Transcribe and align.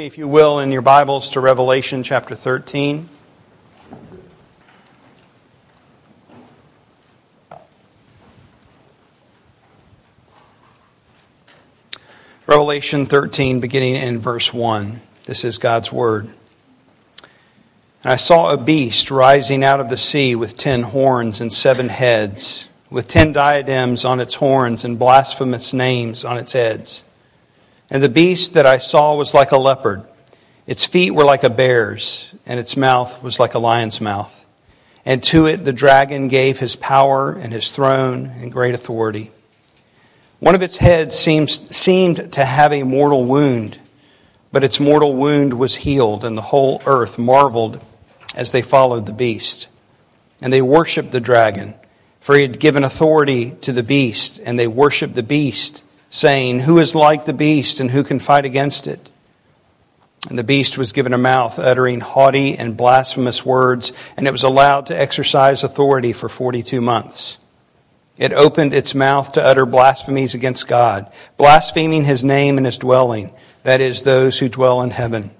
If 0.00 0.18
you 0.18 0.26
will, 0.26 0.58
in 0.58 0.72
your 0.72 0.82
Bibles 0.82 1.30
to 1.30 1.40
Revelation 1.40 2.02
chapter 2.02 2.34
13. 2.34 3.08
Revelation 12.48 13.06
13, 13.06 13.60
beginning 13.60 13.94
in 13.94 14.18
verse 14.18 14.52
1. 14.52 15.00
This 15.26 15.44
is 15.44 15.58
God's 15.58 15.92
Word. 15.92 16.24
And 18.02 18.12
I 18.12 18.16
saw 18.16 18.50
a 18.50 18.56
beast 18.56 19.12
rising 19.12 19.62
out 19.62 19.78
of 19.78 19.90
the 19.90 19.96
sea 19.96 20.34
with 20.34 20.56
ten 20.58 20.82
horns 20.82 21.40
and 21.40 21.52
seven 21.52 21.88
heads, 21.88 22.68
with 22.90 23.06
ten 23.06 23.30
diadems 23.30 24.04
on 24.04 24.18
its 24.18 24.34
horns 24.34 24.84
and 24.84 24.98
blasphemous 24.98 25.72
names 25.72 26.24
on 26.24 26.36
its 26.36 26.52
heads. 26.52 27.04
And 27.90 28.02
the 28.02 28.08
beast 28.08 28.54
that 28.54 28.66
I 28.66 28.78
saw 28.78 29.14
was 29.14 29.34
like 29.34 29.52
a 29.52 29.58
leopard. 29.58 30.04
Its 30.66 30.86
feet 30.86 31.10
were 31.10 31.24
like 31.24 31.44
a 31.44 31.50
bear's, 31.50 32.34
and 32.46 32.58
its 32.58 32.76
mouth 32.76 33.22
was 33.22 33.38
like 33.38 33.54
a 33.54 33.58
lion's 33.58 34.00
mouth. 34.00 34.46
And 35.04 35.22
to 35.24 35.46
it 35.46 35.64
the 35.64 35.72
dragon 35.72 36.28
gave 36.28 36.58
his 36.58 36.76
power 36.76 37.32
and 37.32 37.52
his 37.52 37.70
throne 37.70 38.32
and 38.40 38.50
great 38.50 38.74
authority. 38.74 39.30
One 40.40 40.54
of 40.54 40.62
its 40.62 40.78
heads 40.78 41.14
seems, 41.14 41.60
seemed 41.76 42.32
to 42.32 42.44
have 42.44 42.72
a 42.72 42.82
mortal 42.82 43.24
wound, 43.26 43.78
but 44.50 44.64
its 44.64 44.80
mortal 44.80 45.14
wound 45.14 45.54
was 45.54 45.76
healed, 45.76 46.24
and 46.24 46.36
the 46.36 46.42
whole 46.42 46.82
earth 46.86 47.18
marveled 47.18 47.82
as 48.34 48.52
they 48.52 48.62
followed 48.62 49.06
the 49.06 49.12
beast. 49.12 49.68
And 50.40 50.52
they 50.52 50.62
worshiped 50.62 51.12
the 51.12 51.20
dragon, 51.20 51.74
for 52.20 52.34
he 52.34 52.42
had 52.42 52.58
given 52.58 52.84
authority 52.84 53.52
to 53.62 53.72
the 53.72 53.82
beast, 53.82 54.40
and 54.44 54.58
they 54.58 54.66
worshiped 54.66 55.14
the 55.14 55.22
beast 55.22 55.82
saying, 56.14 56.60
Who 56.60 56.78
is 56.78 56.94
like 56.94 57.24
the 57.24 57.32
beast 57.32 57.80
and 57.80 57.90
who 57.90 58.04
can 58.04 58.20
fight 58.20 58.44
against 58.44 58.86
it? 58.86 59.10
And 60.30 60.38
the 60.38 60.44
beast 60.44 60.78
was 60.78 60.92
given 60.92 61.12
a 61.12 61.18
mouth 61.18 61.58
uttering 61.58 61.98
haughty 61.98 62.56
and 62.56 62.76
blasphemous 62.76 63.44
words, 63.44 63.92
and 64.16 64.28
it 64.28 64.30
was 64.30 64.44
allowed 64.44 64.86
to 64.86 64.98
exercise 64.98 65.64
authority 65.64 66.12
for 66.12 66.28
42 66.28 66.80
months. 66.80 67.36
It 68.16 68.32
opened 68.32 68.72
its 68.74 68.94
mouth 68.94 69.32
to 69.32 69.42
utter 69.42 69.66
blasphemies 69.66 70.34
against 70.34 70.68
God, 70.68 71.10
blaspheming 71.36 72.04
his 72.04 72.22
name 72.22 72.58
and 72.58 72.64
his 72.64 72.78
dwelling, 72.78 73.32
that 73.64 73.80
is, 73.80 74.02
those 74.02 74.38
who 74.38 74.48
dwell 74.48 74.82
in 74.82 74.90
heaven. 74.90 75.32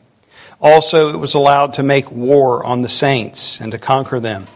Also, 0.61 1.14
it 1.14 1.19
was 1.19 1.34
allowed 1.34 1.75
to 1.75 1.84
make 1.84 2.11
war 2.11 2.64
on 2.64 2.81
the 2.81 2.88
saints 2.88 3.61
and 3.61 3.70
to 3.70 3.78
conquer 3.78 4.19
them. 4.19 4.48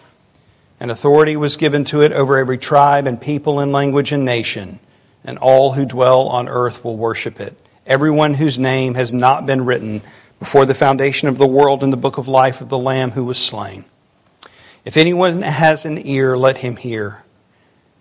And 0.81 0.91
authority 0.91 1.37
was 1.37 1.57
given 1.57 1.85
to 1.87 2.03
it 2.03 2.11
over 2.11 2.39
every 2.39 2.59
tribe 2.59 3.07
and 3.07 3.21
people 3.21 3.61
and 3.61 3.71
language 3.71 4.11
and 4.11 4.25
nation 4.25 4.81
and 5.25 5.39
all 5.39 5.73
who 5.73 5.85
dwell 5.85 6.29
on 6.29 6.49
earth 6.49 6.85
will 6.85 6.97
worship 6.97 7.41
it. 7.41 7.61
Everyone 7.87 8.35
whose 8.35 8.59
name 8.59 8.95
has 8.95 9.13
not 9.13 9.47
been 9.47 9.65
written 9.65 10.03
before 10.39 10.67
the 10.67 10.75
foundation 10.75 11.29
of 11.29 11.39
the 11.39 11.47
world 11.47 11.83
in 11.83 11.91
the 11.91 11.97
book 11.97 12.19
of 12.19 12.29
life 12.29 12.61
of 12.61 12.69
the 12.69 12.79
Lamb 12.79 13.13
who 13.13 13.25
was 13.25 13.39
slain. 13.39 13.85
If 14.85 14.97
anyone 14.97 15.43
has 15.43 15.85
an 15.85 15.99
ear, 16.07 16.37
let 16.37 16.59
him 16.59 16.77
hear. 16.77 17.23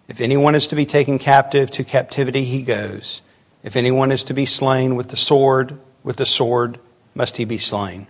If 0.07 0.21
anyone 0.21 0.55
is 0.55 0.67
to 0.67 0.75
be 0.75 0.85
taken 0.85 1.19
captive, 1.19 1.71
to 1.71 1.83
captivity 1.83 2.45
he 2.45 2.61
goes. 2.61 3.21
If 3.63 3.75
anyone 3.75 4.11
is 4.11 4.23
to 4.25 4.33
be 4.33 4.45
slain 4.45 4.95
with 4.95 5.09
the 5.09 5.17
sword, 5.17 5.77
with 6.03 6.17
the 6.17 6.25
sword 6.25 6.79
must 7.13 7.37
he 7.37 7.45
be 7.45 7.57
slain. 7.57 8.07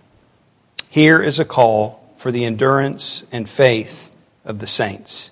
Here 0.90 1.20
is 1.20 1.40
a 1.40 1.44
call 1.44 2.14
for 2.16 2.30
the 2.30 2.44
endurance 2.44 3.24
and 3.32 3.48
faith 3.48 4.14
of 4.44 4.58
the 4.58 4.66
saints. 4.66 5.30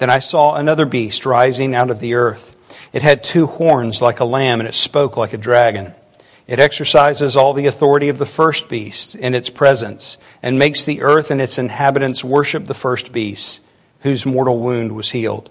Then 0.00 0.08
I 0.08 0.20
saw 0.20 0.54
another 0.54 0.86
beast 0.86 1.26
rising 1.26 1.74
out 1.74 1.90
of 1.90 2.00
the 2.00 2.14
earth. 2.14 2.56
It 2.90 3.02
had 3.02 3.22
two 3.22 3.46
horns 3.46 4.00
like 4.00 4.18
a 4.18 4.24
lamb, 4.24 4.58
and 4.58 4.66
it 4.66 4.74
spoke 4.74 5.18
like 5.18 5.34
a 5.34 5.38
dragon. 5.38 5.92
It 6.46 6.58
exercises 6.58 7.36
all 7.36 7.52
the 7.52 7.66
authority 7.66 8.08
of 8.08 8.16
the 8.16 8.24
first 8.24 8.70
beast 8.70 9.14
in 9.14 9.34
its 9.34 9.50
presence, 9.50 10.16
and 10.42 10.58
makes 10.58 10.84
the 10.84 11.02
earth 11.02 11.30
and 11.30 11.38
its 11.38 11.58
inhabitants 11.58 12.24
worship 12.24 12.64
the 12.64 12.72
first 12.72 13.12
beast, 13.12 13.60
whose 14.00 14.24
mortal 14.24 14.58
wound 14.58 14.92
was 14.92 15.10
healed. 15.10 15.50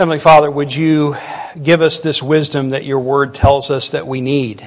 Heavenly 0.00 0.18
Father, 0.18 0.50
would 0.50 0.74
you 0.74 1.14
give 1.62 1.82
us 1.82 2.00
this 2.00 2.22
wisdom 2.22 2.70
that 2.70 2.86
your 2.86 3.00
word 3.00 3.34
tells 3.34 3.70
us 3.70 3.90
that 3.90 4.06
we 4.06 4.22
need, 4.22 4.66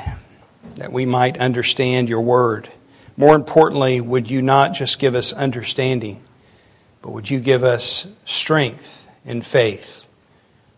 that 0.75 0.91
we 0.91 1.07
might 1.07 1.39
understand 1.39 2.07
your 2.07 2.21
word? 2.21 2.69
More 3.17 3.33
importantly, 3.33 3.99
would 3.99 4.29
you 4.29 4.43
not 4.43 4.75
just 4.75 4.99
give 4.99 5.15
us 5.15 5.33
understanding, 5.33 6.21
but 7.01 7.13
would 7.13 7.31
you 7.31 7.39
give 7.39 7.63
us 7.63 8.05
strength 8.25 9.09
and 9.25 9.43
faith 9.43 10.07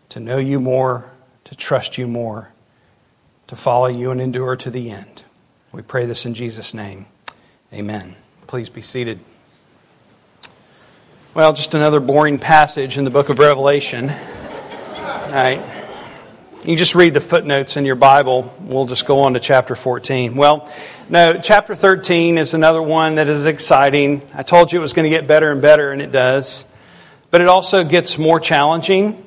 to 0.07 0.21
know 0.21 0.37
you 0.37 0.61
more, 0.61 1.11
to 1.43 1.53
trust 1.53 1.97
you 1.97 2.07
more, 2.07 2.53
to 3.47 3.57
follow 3.57 3.87
you 3.87 4.09
and 4.11 4.21
endure 4.21 4.55
to 4.55 4.69
the 4.69 4.89
end? 4.89 5.23
We 5.73 5.81
pray 5.81 6.05
this 6.05 6.25
in 6.25 6.33
Jesus' 6.33 6.73
name. 6.73 7.07
Amen. 7.73 8.15
Please 8.47 8.69
be 8.69 8.81
seated. 8.81 9.19
Well, 11.33 11.51
just 11.51 11.73
another 11.73 11.99
boring 11.99 12.39
passage 12.39 12.97
in 12.97 13.03
the 13.03 13.11
book 13.11 13.27
of 13.27 13.37
Revelation. 13.39 14.13
All 15.25 15.31
right. 15.31 15.59
You 16.65 16.75
just 16.75 16.93
read 16.93 17.15
the 17.15 17.19
footnotes 17.19 17.77
in 17.77 17.85
your 17.85 17.95
Bible. 17.95 18.53
We'll 18.61 18.85
just 18.85 19.07
go 19.07 19.21
on 19.21 19.33
to 19.33 19.39
chapter 19.39 19.75
14. 19.75 20.35
Well, 20.35 20.71
no, 21.09 21.39
chapter 21.41 21.73
13 21.73 22.37
is 22.37 22.53
another 22.53 22.81
one 22.81 23.15
that 23.15 23.27
is 23.27 23.47
exciting. 23.47 24.21
I 24.35 24.43
told 24.43 24.71
you 24.71 24.77
it 24.77 24.83
was 24.83 24.93
going 24.93 25.05
to 25.05 25.09
get 25.09 25.25
better 25.25 25.51
and 25.51 25.63
better, 25.63 25.91
and 25.91 25.99
it 25.99 26.11
does. 26.11 26.67
But 27.31 27.41
it 27.41 27.47
also 27.47 27.83
gets 27.83 28.19
more 28.19 28.39
challenging. 28.39 29.25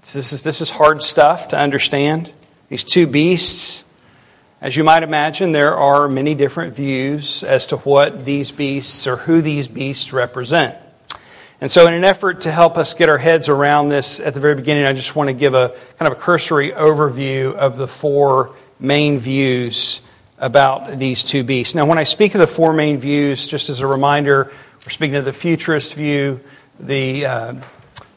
This 0.00 0.32
is, 0.32 0.44
this 0.44 0.60
is 0.60 0.70
hard 0.70 1.02
stuff 1.02 1.48
to 1.48 1.58
understand. 1.58 2.32
These 2.68 2.84
two 2.84 3.08
beasts, 3.08 3.82
as 4.60 4.76
you 4.76 4.84
might 4.84 5.02
imagine, 5.02 5.50
there 5.50 5.76
are 5.76 6.08
many 6.08 6.36
different 6.36 6.76
views 6.76 7.42
as 7.42 7.66
to 7.66 7.78
what 7.78 8.24
these 8.24 8.52
beasts 8.52 9.08
or 9.08 9.16
who 9.16 9.42
these 9.42 9.66
beasts 9.66 10.12
represent. 10.12 10.76
And 11.60 11.68
so, 11.68 11.88
in 11.88 11.94
an 11.94 12.04
effort 12.04 12.42
to 12.42 12.52
help 12.52 12.76
us 12.76 12.94
get 12.94 13.08
our 13.08 13.18
heads 13.18 13.48
around 13.48 13.88
this 13.88 14.20
at 14.20 14.32
the 14.32 14.38
very 14.38 14.54
beginning, 14.54 14.84
I 14.84 14.92
just 14.92 15.16
want 15.16 15.28
to 15.28 15.34
give 15.34 15.54
a 15.54 15.70
kind 15.98 16.12
of 16.12 16.16
a 16.16 16.20
cursory 16.20 16.70
overview 16.70 17.52
of 17.52 17.76
the 17.76 17.88
four 17.88 18.54
main 18.78 19.18
views 19.18 20.00
about 20.38 21.00
these 21.00 21.24
two 21.24 21.42
beasts. 21.42 21.74
Now, 21.74 21.84
when 21.84 21.98
I 21.98 22.04
speak 22.04 22.36
of 22.36 22.40
the 22.40 22.46
four 22.46 22.72
main 22.72 22.98
views, 22.98 23.48
just 23.48 23.70
as 23.70 23.80
a 23.80 23.88
reminder, 23.88 24.52
we're 24.84 24.90
speaking 24.90 25.16
of 25.16 25.24
the 25.24 25.32
futurist 25.32 25.94
view, 25.94 26.38
the 26.78 27.26
uh, 27.26 27.54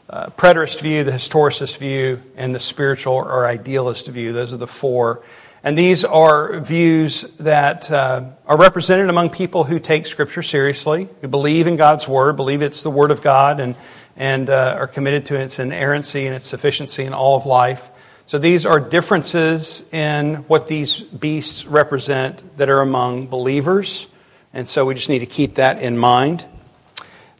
uh, 0.08 0.26
preterist 0.36 0.80
view, 0.80 1.02
the 1.02 1.10
historicist 1.10 1.78
view, 1.78 2.22
and 2.36 2.54
the 2.54 2.60
spiritual 2.60 3.14
or 3.14 3.44
idealist 3.44 4.06
view. 4.06 4.32
Those 4.32 4.54
are 4.54 4.58
the 4.58 4.68
four. 4.68 5.20
And 5.64 5.78
these 5.78 6.04
are 6.04 6.58
views 6.58 7.22
that 7.38 7.88
uh, 7.88 8.24
are 8.46 8.56
represented 8.56 9.08
among 9.08 9.30
people 9.30 9.62
who 9.62 9.78
take 9.78 10.06
Scripture 10.06 10.42
seriously, 10.42 11.08
who 11.20 11.28
believe 11.28 11.68
in 11.68 11.76
God's 11.76 12.08
Word, 12.08 12.34
believe 12.34 12.62
it's 12.62 12.82
the 12.82 12.90
Word 12.90 13.12
of 13.12 13.22
God, 13.22 13.60
and, 13.60 13.76
and 14.16 14.50
uh, 14.50 14.74
are 14.76 14.88
committed 14.88 15.26
to 15.26 15.40
its 15.40 15.60
inerrancy 15.60 16.26
and 16.26 16.34
its 16.34 16.46
sufficiency 16.46 17.04
in 17.04 17.14
all 17.14 17.36
of 17.36 17.46
life. 17.46 17.90
So 18.26 18.38
these 18.38 18.66
are 18.66 18.80
differences 18.80 19.84
in 19.92 20.36
what 20.48 20.66
these 20.66 21.00
beasts 21.00 21.64
represent 21.66 22.56
that 22.56 22.68
are 22.68 22.80
among 22.80 23.28
believers. 23.28 24.08
And 24.52 24.68
so 24.68 24.84
we 24.84 24.94
just 24.94 25.08
need 25.08 25.20
to 25.20 25.26
keep 25.26 25.54
that 25.54 25.80
in 25.80 25.96
mind. 25.96 26.44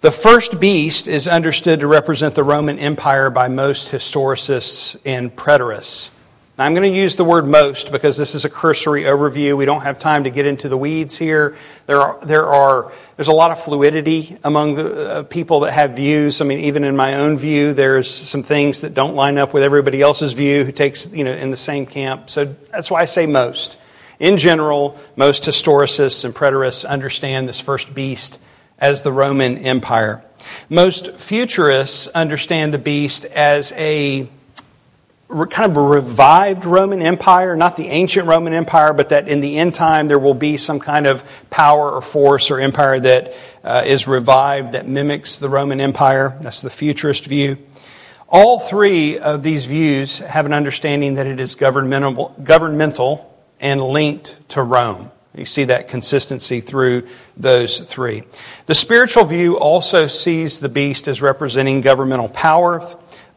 The 0.00 0.12
first 0.12 0.60
beast 0.60 1.08
is 1.08 1.26
understood 1.26 1.80
to 1.80 1.88
represent 1.88 2.36
the 2.36 2.44
Roman 2.44 2.78
Empire 2.78 3.30
by 3.30 3.48
most 3.48 3.90
historicists 3.90 4.96
and 5.04 5.34
preterists. 5.34 6.10
I'm 6.62 6.75
going 6.75 6.91
to 6.91 6.97
use 6.97 7.17
the 7.17 7.25
word 7.25 7.44
most 7.44 7.91
because 7.91 8.17
this 8.17 8.37
is 8.37 8.44
a 8.44 8.49
cursory 8.49 9.03
overview. 9.03 9.56
We 9.56 9.64
don't 9.64 9.81
have 9.81 9.99
time 9.99 10.25
to 10.25 10.31
get 10.31 10.47
into 10.47 10.69
the 10.69 10.76
weeds 10.76 11.19
here. 11.19 11.56
There 11.87 12.00
are, 12.00 12.25
there 12.25 12.47
are, 12.47 12.93
there's 13.17 13.26
a 13.26 13.32
lot 13.32 13.50
of 13.50 13.61
fluidity 13.61 14.38
among 14.44 14.76
the 14.76 15.11
uh, 15.11 15.23
people 15.25 15.61
that 15.61 15.73
have 15.73 15.97
views. 15.97 16.41
I 16.41 16.44
mean, 16.44 16.61
even 16.61 16.85
in 16.85 16.94
my 16.94 17.17
own 17.17 17.37
view, 17.37 17.75
there's 17.75 18.09
some 18.09 18.44
things 18.44 18.82
that 18.82 18.94
don't 18.94 19.17
line 19.17 19.38
up 19.38 19.53
with 19.53 19.64
everybody 19.64 20.00
else's 20.00 20.35
view 20.35 20.64
who 20.64 20.70
takes, 20.70 21.09
you 21.09 21.25
know, 21.25 21.32
in 21.32 21.50
the 21.50 21.56
same 21.56 21.85
camp. 21.85 22.31
So 22.31 22.55
that's 22.70 22.91
why 22.93 23.00
I 23.00 23.06
say 23.06 23.26
most. 23.26 23.76
In 24.20 24.37
general, 24.37 24.97
most 25.17 25.43
historicists 25.43 26.25
and 26.25 26.32
preterists 26.32 26.87
understand 26.87 27.49
this 27.49 27.58
first 27.58 27.93
beast 27.93 28.41
as 28.79 29.03
the 29.03 29.11
Roman 29.11 29.58
Empire. 29.58 30.23
Most 30.69 31.17
futurists 31.17 32.06
understand 32.08 32.73
the 32.73 32.79
beast 32.79 33.25
as 33.25 33.73
a 33.73 34.29
kind 35.46 35.70
of 35.70 35.76
a 35.76 35.82
revived 35.82 36.64
Roman 36.64 37.02
Empire, 37.02 37.56
not 37.56 37.76
the 37.76 37.88
ancient 37.88 38.29
Roman 38.29 38.52
Empire, 38.52 38.93
but 38.93 39.08
that 39.11 39.29
in 39.29 39.40
the 39.40 39.58
end 39.58 39.75
time 39.75 40.08
there 40.08 40.19
will 40.19 40.34
be 40.34 40.56
some 40.56 40.79
kind 40.79 41.06
of 41.06 41.25
power 41.50 41.90
or 41.90 42.02
force 42.02 42.50
or 42.50 42.61
empire 42.61 43.00
that 43.00 43.34
uh, 43.64 43.82
is 43.84 44.06
revived 44.06 44.73
that 44.73 44.87
mimics 44.87 45.38
the 45.38 45.49
Roman 45.49 45.81
Empire. 45.81 46.38
That's 46.40 46.61
the 46.61 46.70
futurist 46.70 47.26
view. 47.26 47.58
All 48.29 48.61
three 48.61 49.19
of 49.19 49.43
these 49.43 49.67
views 49.67 50.19
have 50.20 50.46
an 50.46 50.52
understanding 50.52 51.14
that 51.14 51.26
it 51.26 51.38
is 51.38 51.55
governmental, 51.55 52.34
governmental 52.43 53.29
and 53.61 53.81
linked 53.82 54.49
to 54.50 54.62
Rome. 54.62 55.11
You 55.34 55.46
see 55.46 55.64
that 55.64 55.88
consistency 55.88 56.61
through 56.61 57.06
those 57.37 57.81
three. 57.81 58.25
The 58.67 58.75
spiritual 58.75 59.25
view 59.25 59.58
also 59.58 60.06
sees 60.06 60.61
the 60.61 60.69
beast 60.69 61.08
as 61.08 61.23
representing 61.23 61.81
governmental 61.81 62.29
power, 62.29 62.81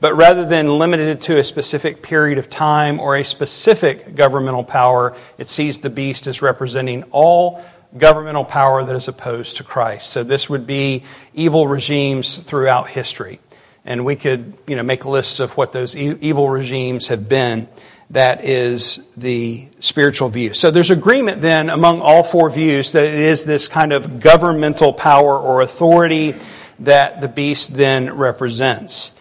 but 0.05 0.15
rather 0.15 0.45
than 0.45 0.67
limited 0.67 1.19
to 1.19 1.39
a 1.39 1.43
specific 1.43 2.03
period 2.03 2.37
of 2.37 2.47
time 2.47 2.99
or 2.99 3.15
a 3.15 3.23
specific 3.23 4.13
governmental 4.13 4.63
power, 4.63 5.17
it 5.39 5.47
sees 5.47 5.79
the 5.79 5.89
beast 5.89 6.27
as 6.27 6.43
representing 6.43 7.01
all 7.09 7.59
governmental 7.97 8.45
power 8.45 8.83
that 8.83 8.95
is 8.95 9.07
opposed 9.07 9.57
to 9.57 9.63
Christ. 9.63 10.11
So 10.11 10.23
this 10.23 10.47
would 10.47 10.67
be 10.67 11.01
evil 11.33 11.67
regimes 11.67 12.37
throughout 12.37 12.87
history. 12.87 13.39
And 13.83 14.05
we 14.05 14.15
could, 14.15 14.53
you 14.67 14.75
know, 14.75 14.83
make 14.83 15.05
lists 15.05 15.39
of 15.39 15.57
what 15.57 15.71
those 15.71 15.95
e- 15.95 16.15
evil 16.21 16.49
regimes 16.49 17.07
have 17.07 17.27
been. 17.27 17.67
That 18.11 18.45
is 18.45 18.99
the 19.17 19.67
spiritual 19.79 20.29
view. 20.29 20.53
So 20.53 20.69
there's 20.69 20.91
agreement 20.91 21.41
then 21.41 21.71
among 21.71 22.01
all 22.01 22.21
four 22.21 22.51
views 22.51 22.91
that 22.91 23.05
it 23.05 23.19
is 23.19 23.43
this 23.43 23.67
kind 23.67 23.91
of 23.91 24.19
governmental 24.19 24.93
power 24.93 25.35
or 25.35 25.61
authority 25.61 26.35
that 26.77 27.21
the 27.21 27.27
beast 27.27 27.75
then 27.75 28.13
represents. 28.13 29.11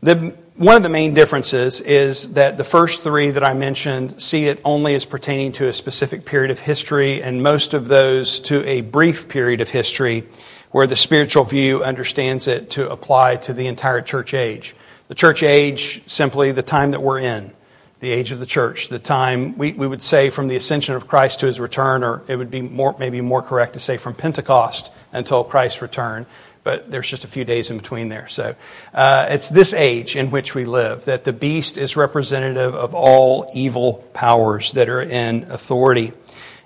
The, 0.00 0.32
one 0.54 0.76
of 0.76 0.84
the 0.84 0.88
main 0.88 1.12
differences 1.12 1.80
is 1.80 2.34
that 2.34 2.56
the 2.56 2.62
first 2.62 3.02
three 3.02 3.30
that 3.30 3.42
I 3.42 3.52
mentioned 3.52 4.22
see 4.22 4.46
it 4.46 4.60
only 4.64 4.94
as 4.94 5.04
pertaining 5.04 5.52
to 5.52 5.66
a 5.66 5.72
specific 5.72 6.24
period 6.24 6.52
of 6.52 6.60
history, 6.60 7.20
and 7.20 7.42
most 7.42 7.74
of 7.74 7.88
those 7.88 8.38
to 8.40 8.64
a 8.64 8.82
brief 8.82 9.28
period 9.28 9.60
of 9.60 9.70
history, 9.70 10.24
where 10.70 10.86
the 10.86 10.94
spiritual 10.94 11.42
view 11.42 11.82
understands 11.82 12.46
it 12.46 12.70
to 12.70 12.88
apply 12.88 13.36
to 13.36 13.52
the 13.52 13.66
entire 13.66 14.00
church 14.00 14.34
age. 14.34 14.76
The 15.08 15.16
church 15.16 15.42
age, 15.42 16.02
simply 16.06 16.52
the 16.52 16.62
time 16.62 16.92
that 16.92 17.02
we're 17.02 17.18
in, 17.18 17.52
the 17.98 18.12
age 18.12 18.30
of 18.30 18.38
the 18.38 18.46
church, 18.46 18.88
the 18.88 19.00
time 19.00 19.58
we, 19.58 19.72
we 19.72 19.88
would 19.88 20.02
say 20.04 20.30
from 20.30 20.46
the 20.46 20.54
ascension 20.54 20.94
of 20.94 21.08
Christ 21.08 21.40
to 21.40 21.46
his 21.46 21.58
return, 21.58 22.04
or 22.04 22.22
it 22.28 22.36
would 22.36 22.52
be 22.52 22.62
more, 22.62 22.94
maybe 23.00 23.20
more 23.20 23.42
correct 23.42 23.72
to 23.72 23.80
say 23.80 23.96
from 23.96 24.14
Pentecost 24.14 24.92
until 25.12 25.42
Christ's 25.42 25.82
return 25.82 26.26
but 26.68 26.90
there's 26.90 27.08
just 27.08 27.24
a 27.24 27.28
few 27.28 27.46
days 27.46 27.70
in 27.70 27.78
between 27.78 28.10
there. 28.10 28.28
So 28.28 28.54
uh, 28.92 29.28
it's 29.30 29.48
this 29.48 29.72
age 29.72 30.16
in 30.16 30.30
which 30.30 30.54
we 30.54 30.66
live 30.66 31.06
that 31.06 31.24
the 31.24 31.32
beast 31.32 31.78
is 31.78 31.96
representative 31.96 32.74
of 32.74 32.94
all 32.94 33.50
evil 33.54 34.04
powers 34.12 34.72
that 34.72 34.90
are 34.90 35.00
in 35.00 35.44
authority. 35.44 36.12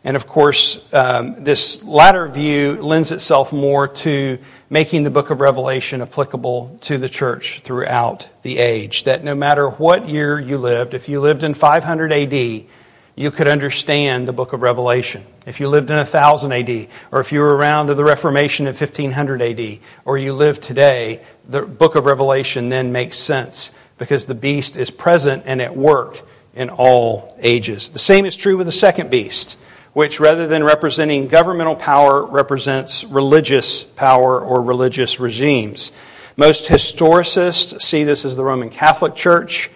And 0.02 0.16
of 0.16 0.26
course, 0.26 0.84
um, 0.92 1.44
this 1.44 1.84
latter 1.84 2.26
view 2.26 2.82
lends 2.82 3.12
itself 3.12 3.52
more 3.52 3.86
to 3.86 4.40
making 4.68 5.04
the 5.04 5.10
book 5.12 5.30
of 5.30 5.40
Revelation 5.40 6.02
applicable 6.02 6.78
to 6.80 6.98
the 6.98 7.08
church 7.08 7.60
throughout 7.60 8.28
the 8.42 8.58
age. 8.58 9.04
That 9.04 9.22
no 9.22 9.36
matter 9.36 9.68
what 9.68 10.08
year 10.08 10.40
you 10.40 10.58
lived, 10.58 10.94
if 10.94 11.08
you 11.08 11.20
lived 11.20 11.44
in 11.44 11.54
500 11.54 12.12
AD, 12.12 12.64
you 13.14 13.30
could 13.30 13.48
understand 13.48 14.26
the 14.26 14.32
book 14.32 14.52
of 14.52 14.62
Revelation. 14.62 15.24
If 15.46 15.60
you 15.60 15.68
lived 15.68 15.90
in 15.90 15.96
1000 15.96 16.52
AD, 16.52 16.88
or 17.10 17.20
if 17.20 17.32
you 17.32 17.40
were 17.40 17.54
around 17.54 17.88
to 17.88 17.94
the 17.94 18.04
Reformation 18.04 18.66
in 18.66 18.74
1500 18.74 19.42
AD, 19.42 19.78
or 20.04 20.16
you 20.16 20.32
live 20.32 20.60
today, 20.60 21.22
the 21.46 21.62
book 21.62 21.94
of 21.94 22.06
Revelation 22.06 22.68
then 22.70 22.92
makes 22.92 23.18
sense 23.18 23.70
because 23.98 24.24
the 24.24 24.34
beast 24.34 24.76
is 24.76 24.90
present 24.90 25.42
and 25.46 25.60
at 25.60 25.76
work 25.76 26.22
in 26.54 26.70
all 26.70 27.36
ages. 27.40 27.90
The 27.90 27.98
same 27.98 28.24
is 28.24 28.36
true 28.36 28.56
with 28.56 28.66
the 28.66 28.72
second 28.72 29.10
beast, 29.10 29.58
which 29.92 30.18
rather 30.18 30.46
than 30.46 30.64
representing 30.64 31.28
governmental 31.28 31.76
power, 31.76 32.24
represents 32.24 33.04
religious 33.04 33.82
power 33.82 34.40
or 34.40 34.62
religious 34.62 35.20
regimes. 35.20 35.92
Most 36.36 36.66
historicists 36.68 37.82
see 37.82 38.04
this 38.04 38.24
as 38.24 38.36
the 38.36 38.44
Roman 38.44 38.70
Catholic 38.70 39.14
Church. 39.14 39.70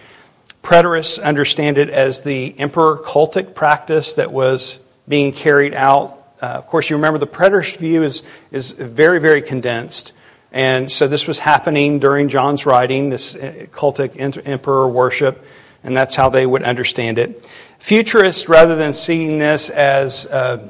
Preterists 0.67 1.23
understand 1.23 1.79
it 1.79 1.91
as 1.91 2.23
the 2.23 2.59
emperor 2.59 2.99
cultic 2.99 3.55
practice 3.55 4.15
that 4.15 4.33
was 4.33 4.81
being 5.07 5.33
carried 5.33 5.73
out. 5.73 6.19
Uh, 6.43 6.47
of 6.47 6.67
course, 6.67 6.91
you 6.91 6.97
remember 6.97 7.21
the 7.21 7.27
preterist 7.29 7.77
view 7.77 8.03
is, 8.03 8.25
is 8.51 8.73
very, 8.73 9.21
very 9.21 9.43
condensed. 9.43 10.13
And 10.51 10.91
so 10.91 11.07
this 11.07 11.29
was 11.29 11.39
happening 11.39 12.01
during 12.01 12.29
John's 12.29 12.67
writing, 12.67 13.11
this 13.11 13.37
uh, 13.37 13.67
cultic 13.71 14.17
emperor 14.45 14.89
worship, 14.89 15.45
and 15.85 15.97
that's 15.97 16.17
how 16.17 16.31
they 16.31 16.45
would 16.45 16.65
understand 16.65 17.21
it. 17.21 17.49
Futurists, 17.79 18.49
rather 18.49 18.75
than 18.75 18.93
seeing 18.93 19.39
this 19.39 19.71
as 19.71 20.25
a 20.27 20.69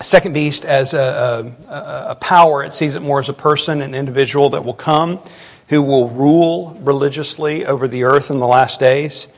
second 0.00 0.32
beast 0.32 0.64
as 0.64 0.94
a, 0.94 1.54
a, 1.68 2.10
a 2.12 2.14
power, 2.14 2.64
it 2.64 2.72
sees 2.72 2.94
it 2.94 3.00
more 3.00 3.18
as 3.18 3.28
a 3.28 3.34
person, 3.34 3.82
an 3.82 3.94
individual 3.94 4.48
that 4.48 4.64
will 4.64 4.72
come 4.72 5.20
who 5.68 5.82
will 5.82 6.08
rule 6.08 6.78
religiously 6.80 7.64
over 7.64 7.88
the 7.88 8.04
earth 8.04 8.30
in 8.30 8.38
the 8.38 8.46
last 8.46 8.80
days. 8.80 9.28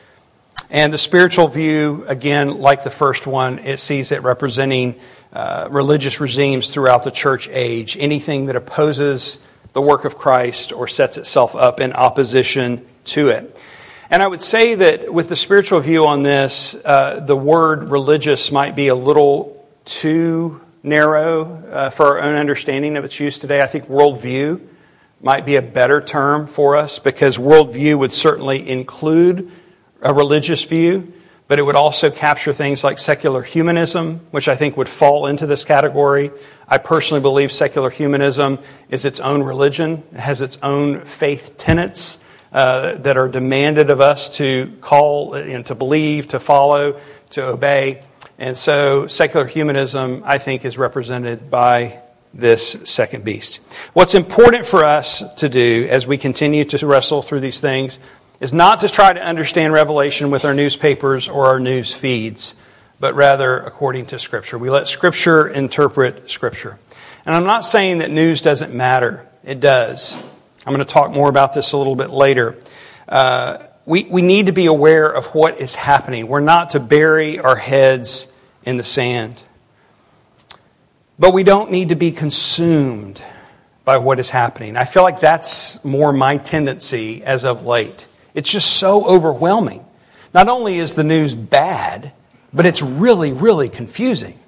And 0.71 0.93
the 0.93 0.99
spiritual 0.99 1.47
view, 1.49 2.05
again, 2.09 2.59
like 2.59 2.83
the 2.83 2.91
first 2.91 3.27
one, 3.27 3.61
it 3.61 3.79
sees 3.79 4.11
it 4.11 4.23
representing 4.23 4.99
uh, 5.33 5.69
religious 5.71 6.21
regimes 6.21 6.71
throughout 6.71 7.05
the 7.05 7.11
church 7.11 7.49
age. 7.53 7.97
Anything 7.99 8.47
that 8.47 8.57
opposes 8.57 9.39
the 9.75 9.83
work 9.83 10.05
of 10.05 10.19
Christ 10.19 10.73
or 10.73 10.89
sets 10.89 11.19
itself 11.19 11.55
up 11.55 11.81
in 11.81 11.93
opposition 11.93 12.85
to 13.05 13.29
it. 13.29 13.57
And 14.11 14.23
I 14.23 14.27
would 14.27 14.43
say 14.43 14.75
that 14.75 15.13
with 15.13 15.29
the 15.29 15.37
spiritual 15.37 15.81
view 15.81 16.07
on 16.07 16.23
this, 16.23 16.75
uh, 16.85 17.21
the 17.21 17.37
word 17.37 17.91
religious 17.91 18.51
might 18.51 18.75
be 18.75 18.89
a 18.89 18.95
little 18.95 19.69
too 19.85 20.61
narrow 20.83 21.63
uh, 21.71 21.91
for 21.91 22.07
our 22.07 22.21
own 22.21 22.37
understanding 22.37 22.97
of 22.97 23.05
its 23.05 23.21
use 23.21 23.39
today. 23.39 23.61
I 23.61 23.67
think 23.67 23.87
worldview 23.87 24.61
might 25.27 25.45
be 25.45 25.57
a 25.57 25.63
better 25.63 26.01
term 26.01 26.47
for 26.47 26.77
us 26.77 27.01
because 27.01 27.37
worldview 27.37 27.99
would 27.99 28.13
certainly 28.13 28.69
include 28.69 29.51
a 30.01 30.15
religious 30.15 30.63
view, 30.65 31.13
but 31.49 31.59
it 31.59 31.63
would 31.63 31.75
also 31.75 32.13
capture 32.13 32.53
things 32.53 32.85
like 32.85 32.97
secular 32.97 33.43
humanism, 33.43 34.21
which 34.31 34.47
I 34.47 34.55
think 34.55 34.77
would 34.77 34.89
fall 34.89 35.27
into 35.27 35.45
this 35.45 35.65
category. 35.65 36.31
I 36.69 36.79
personally 36.79 37.23
believe 37.23 37.51
secular 37.51 37.91
humanism 37.91 38.61
is 38.89 39.05
its 39.05 39.19
own 39.19 39.43
religion, 39.43 40.05
it 40.13 40.21
has 40.21 40.41
its 40.41 40.61
own 40.63 41.05
faith 41.05 41.57
tenets. 41.57 42.19
Uh, 42.53 42.95
that 42.99 43.19
are 43.19 43.29
demanded 43.29 43.91
of 43.91 44.01
us 44.01 44.31
to 44.39 44.73
call, 44.81 45.37
you 45.37 45.59
know, 45.59 45.63
to 45.63 45.75
believe, 45.75 46.29
to 46.29 46.39
follow, 46.39 46.99
to 47.29 47.45
obey. 47.45 48.03
And 48.39 48.57
so 48.57 49.09
secular 49.09 49.47
humanism, 49.47 50.23
I 50.25 50.39
think, 50.39 50.65
is 50.65 50.79
represented 50.79 51.51
by 51.51 52.01
this 52.37 52.77
second 52.85 53.25
beast. 53.25 53.57
What's 53.95 54.15
important 54.15 54.67
for 54.67 54.85
us 54.85 55.23
to 55.37 55.49
do 55.49 55.87
as 55.91 56.07
we 56.07 56.19
continue 56.19 56.65
to 56.67 56.87
wrestle 56.87 57.23
through 57.23 57.41
these 57.41 57.61
things 57.61 57.99
is 58.41 58.53
not 58.53 58.81
to 58.81 58.89
try 58.89 59.13
to 59.13 59.23
understand 59.23 59.73
Revelation 59.73 60.31
with 60.31 60.45
our 60.45 60.53
newspapers 60.53 61.29
or 61.29 61.47
our 61.47 61.59
news 61.59 61.95
feeds, 61.95 62.55
but 63.01 63.15
rather 63.15 63.59
according 63.59 64.07
to 64.07 64.19
Scripture. 64.19 64.59
We 64.59 64.69
let 64.69 64.87
Scripture 64.87 65.49
interpret 65.49 66.31
Scripture. 66.31 66.79
And 67.25 67.35
I'm 67.35 67.45
not 67.45 67.65
saying 67.65 67.99
that 67.99 68.11
news 68.11 68.43
doesn't 68.43 68.75
matter, 68.75 69.27
it 69.43 69.61
does. 69.61 70.15
I'm 70.67 70.75
going 70.75 70.85
to 70.85 70.93
talk 70.93 71.13
more 71.13 71.29
about 71.29 71.55
this 71.55 71.73
a 71.73 71.79
little 71.79 71.97
bit 71.97 72.11
later. 72.11 72.57
Uh, 73.09 73.59
we, 73.87 74.05
we 74.05 74.21
need 74.21 74.47
to 74.47 74.53
be 74.53 74.67
aware 74.67 75.09
of 75.09 75.27
what 75.35 75.61
is 75.61 75.75
happening. 75.75 76.27
We're 76.27 76.41
not 76.41 76.71
to 76.71 76.81
bury 76.81 77.39
our 77.39 77.57
heads 77.57 78.29
in 78.65 78.77
the 78.77 78.83
sand. 78.83 79.43
But 81.19 81.33
we 81.33 81.45
don't 81.45 81.71
need 81.71 81.89
to 81.91 81.95
be 81.95 82.13
consumed 82.13 83.23
by 83.85 83.99
what 83.99 84.19
is 84.19 84.29
happening. 84.29 84.77
I 84.77 84.85
feel 84.85 85.03
like 85.03 85.21
that's 85.21 85.83
more 85.85 86.13
my 86.13 86.37
tendency 86.37 87.25
as 87.25 87.45
of 87.45 87.65
late. 87.65 88.07
It's 88.35 88.51
just 88.51 88.79
so 88.79 89.07
overwhelming. 89.07 89.85
Not 90.35 90.49
only 90.49 90.77
is 90.77 90.95
the 90.95 91.05
news 91.05 91.35
bad, 91.35 92.13
but 92.53 92.67
it's 92.67 92.83
really, 92.83 93.33
really 93.33 93.69
confusing. 93.69 94.39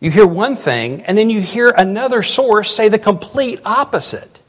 You 0.00 0.10
hear 0.10 0.26
one 0.26 0.56
thing, 0.56 1.02
and 1.02 1.16
then 1.18 1.28
you 1.28 1.40
hear 1.40 1.70
another 1.70 2.22
source 2.22 2.74
say 2.74 2.88
the 2.88 2.98
complete 2.98 3.60
opposite. 3.64 4.42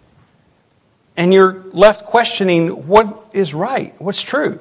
And 1.17 1.33
you're 1.33 1.63
left 1.71 2.05
questioning 2.05 2.87
what 2.87 3.29
is 3.33 3.53
right, 3.53 3.99
what's 3.99 4.21
true. 4.21 4.59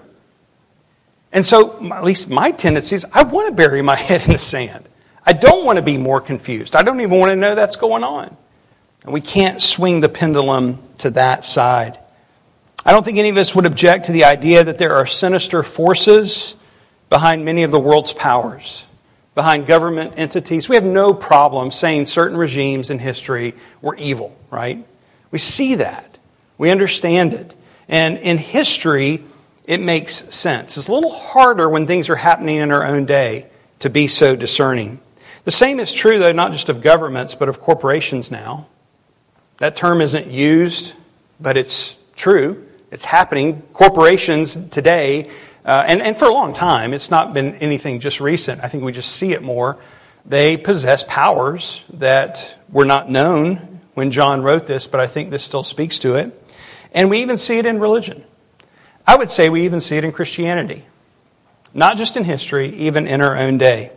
And 1.32 1.44
so, 1.44 1.92
at 1.92 2.04
least 2.04 2.28
my 2.28 2.52
tendency 2.52 2.94
is 2.94 3.04
I 3.12 3.24
want 3.24 3.48
to 3.48 3.54
bury 3.54 3.82
my 3.82 3.96
head 4.08 4.24
in 4.24 4.32
the 4.32 4.38
sand. 4.38 4.88
I 5.26 5.32
don't 5.32 5.64
want 5.64 5.76
to 5.76 5.82
be 5.82 5.96
more 5.96 6.20
confused. 6.20 6.76
I 6.76 6.82
don't 6.82 7.00
even 7.00 7.18
want 7.18 7.30
to 7.30 7.36
know 7.36 7.54
that's 7.54 7.76
going 7.76 8.04
on. 8.04 8.36
And 9.04 9.12
we 9.12 9.20
can't 9.20 9.60
swing 9.60 10.00
the 10.00 10.08
pendulum 10.08 10.78
to 10.98 11.10
that 11.10 11.44
side. 11.44 11.98
I 12.86 12.92
don't 12.92 13.04
think 13.04 13.18
any 13.18 13.30
of 13.30 13.36
us 13.36 13.54
would 13.54 13.66
object 13.66 14.06
to 14.06 14.12
the 14.12 14.24
idea 14.24 14.62
that 14.64 14.78
there 14.78 14.94
are 14.94 15.06
sinister 15.06 15.62
forces 15.62 16.54
behind 17.08 17.44
many 17.44 17.62
of 17.62 17.70
the 17.70 17.80
world's 17.80 18.12
powers, 18.12 18.86
behind 19.34 19.66
government 19.66 20.14
entities. 20.16 20.68
We 20.68 20.76
have 20.76 20.84
no 20.84 21.14
problem 21.14 21.70
saying 21.70 22.06
certain 22.06 22.36
regimes 22.36 22.90
in 22.90 22.98
history 22.98 23.54
were 23.80 23.94
evil, 23.96 24.36
right? 24.50 24.86
We 25.30 25.38
see 25.38 25.76
that. 25.76 26.18
We 26.58 26.70
understand 26.70 27.34
it. 27.34 27.54
And 27.88 28.18
in 28.18 28.38
history, 28.38 29.24
it 29.66 29.80
makes 29.80 30.34
sense. 30.34 30.76
It's 30.76 30.88
a 30.88 30.92
little 30.92 31.12
harder 31.12 31.68
when 31.68 31.86
things 31.86 32.08
are 32.10 32.16
happening 32.16 32.56
in 32.56 32.70
our 32.70 32.84
own 32.84 33.06
day 33.06 33.46
to 33.80 33.90
be 33.90 34.08
so 34.08 34.36
discerning. 34.36 35.00
The 35.44 35.52
same 35.52 35.78
is 35.78 35.92
true, 35.92 36.18
though, 36.18 36.32
not 36.32 36.52
just 36.52 36.68
of 36.68 36.80
governments, 36.80 37.34
but 37.34 37.48
of 37.48 37.60
corporations 37.60 38.30
now. 38.30 38.66
That 39.58 39.76
term 39.76 40.00
isn't 40.00 40.26
used, 40.26 40.94
but 41.38 41.56
it's 41.56 41.96
true. 42.16 42.66
It's 42.90 43.04
happening. 43.04 43.62
Corporations 43.72 44.56
today, 44.70 45.30
uh, 45.64 45.84
and, 45.86 46.00
and 46.00 46.16
for 46.16 46.26
a 46.26 46.32
long 46.32 46.54
time, 46.54 46.94
it's 46.94 47.10
not 47.10 47.34
been 47.34 47.56
anything 47.56 48.00
just 48.00 48.20
recent. 48.20 48.62
I 48.62 48.68
think 48.68 48.84
we 48.84 48.92
just 48.92 49.12
see 49.12 49.32
it 49.32 49.42
more. 49.42 49.78
They 50.26 50.56
possess 50.56 51.04
powers 51.06 51.84
that 51.94 52.56
were 52.70 52.84
not 52.84 53.10
known 53.10 53.80
when 53.92 54.10
John 54.10 54.42
wrote 54.42 54.66
this, 54.66 54.86
but 54.86 55.00
I 55.00 55.06
think 55.06 55.30
this 55.30 55.44
still 55.44 55.62
speaks 55.62 55.98
to 56.00 56.14
it. 56.14 56.40
And 56.92 57.10
we 57.10 57.20
even 57.22 57.36
see 57.36 57.58
it 57.58 57.66
in 57.66 57.80
religion. 57.80 58.24
I 59.06 59.16
would 59.16 59.30
say 59.30 59.50
we 59.50 59.64
even 59.64 59.80
see 59.80 59.96
it 59.96 60.04
in 60.04 60.12
Christianity. 60.12 60.84
Not 61.74 61.96
just 61.96 62.16
in 62.16 62.24
history, 62.24 62.74
even 62.76 63.06
in 63.06 63.20
our 63.20 63.36
own 63.36 63.58
day. 63.58 63.92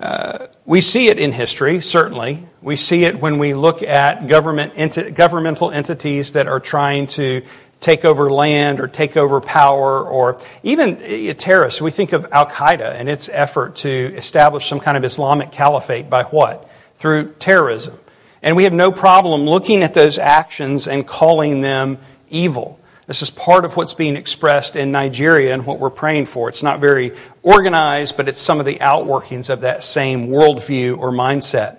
Uh, 0.00 0.46
we 0.64 0.80
see 0.80 1.08
it 1.08 1.18
in 1.18 1.30
history, 1.30 1.82
certainly. 1.82 2.48
We 2.62 2.76
see 2.76 3.04
it 3.04 3.20
when 3.20 3.38
we 3.38 3.52
look 3.52 3.82
at 3.82 4.26
government 4.26 4.74
enti- 4.74 5.14
governmental 5.14 5.70
entities 5.70 6.32
that 6.32 6.48
are 6.48 6.58
trying 6.58 7.06
to 7.08 7.42
take 7.80 8.06
over 8.06 8.30
land 8.30 8.80
or 8.80 8.88
take 8.88 9.18
over 9.18 9.42
power 9.42 10.02
or 10.02 10.38
even 10.62 10.96
uh, 11.02 11.34
terrorists. 11.34 11.82
We 11.82 11.90
think 11.90 12.12
of 12.12 12.26
Al 12.32 12.46
Qaeda 12.46 12.94
and 12.94 13.10
its 13.10 13.28
effort 13.30 13.76
to 13.76 13.90
establish 14.16 14.66
some 14.66 14.80
kind 14.80 14.96
of 14.96 15.04
Islamic 15.04 15.52
caliphate 15.52 16.08
by 16.08 16.24
what? 16.24 16.70
Through 16.94 17.34
terrorism. 17.34 17.98
And 18.42 18.56
we 18.56 18.64
have 18.64 18.72
no 18.72 18.90
problem 18.92 19.42
looking 19.42 19.82
at 19.82 19.92
those 19.92 20.16
actions 20.16 20.88
and 20.88 21.06
calling 21.06 21.60
them 21.60 21.98
evil. 22.30 22.79
This 23.10 23.22
is 23.22 23.30
part 23.30 23.64
of 23.64 23.76
what's 23.76 23.94
being 23.94 24.14
expressed 24.14 24.76
in 24.76 24.92
Nigeria 24.92 25.52
and 25.52 25.66
what 25.66 25.80
we're 25.80 25.90
praying 25.90 26.26
for. 26.26 26.48
It's 26.48 26.62
not 26.62 26.78
very 26.78 27.10
organized, 27.42 28.16
but 28.16 28.28
it's 28.28 28.38
some 28.38 28.60
of 28.60 28.66
the 28.66 28.76
outworkings 28.76 29.50
of 29.50 29.62
that 29.62 29.82
same 29.82 30.28
worldview 30.28 30.96
or 30.96 31.10
mindset. 31.10 31.78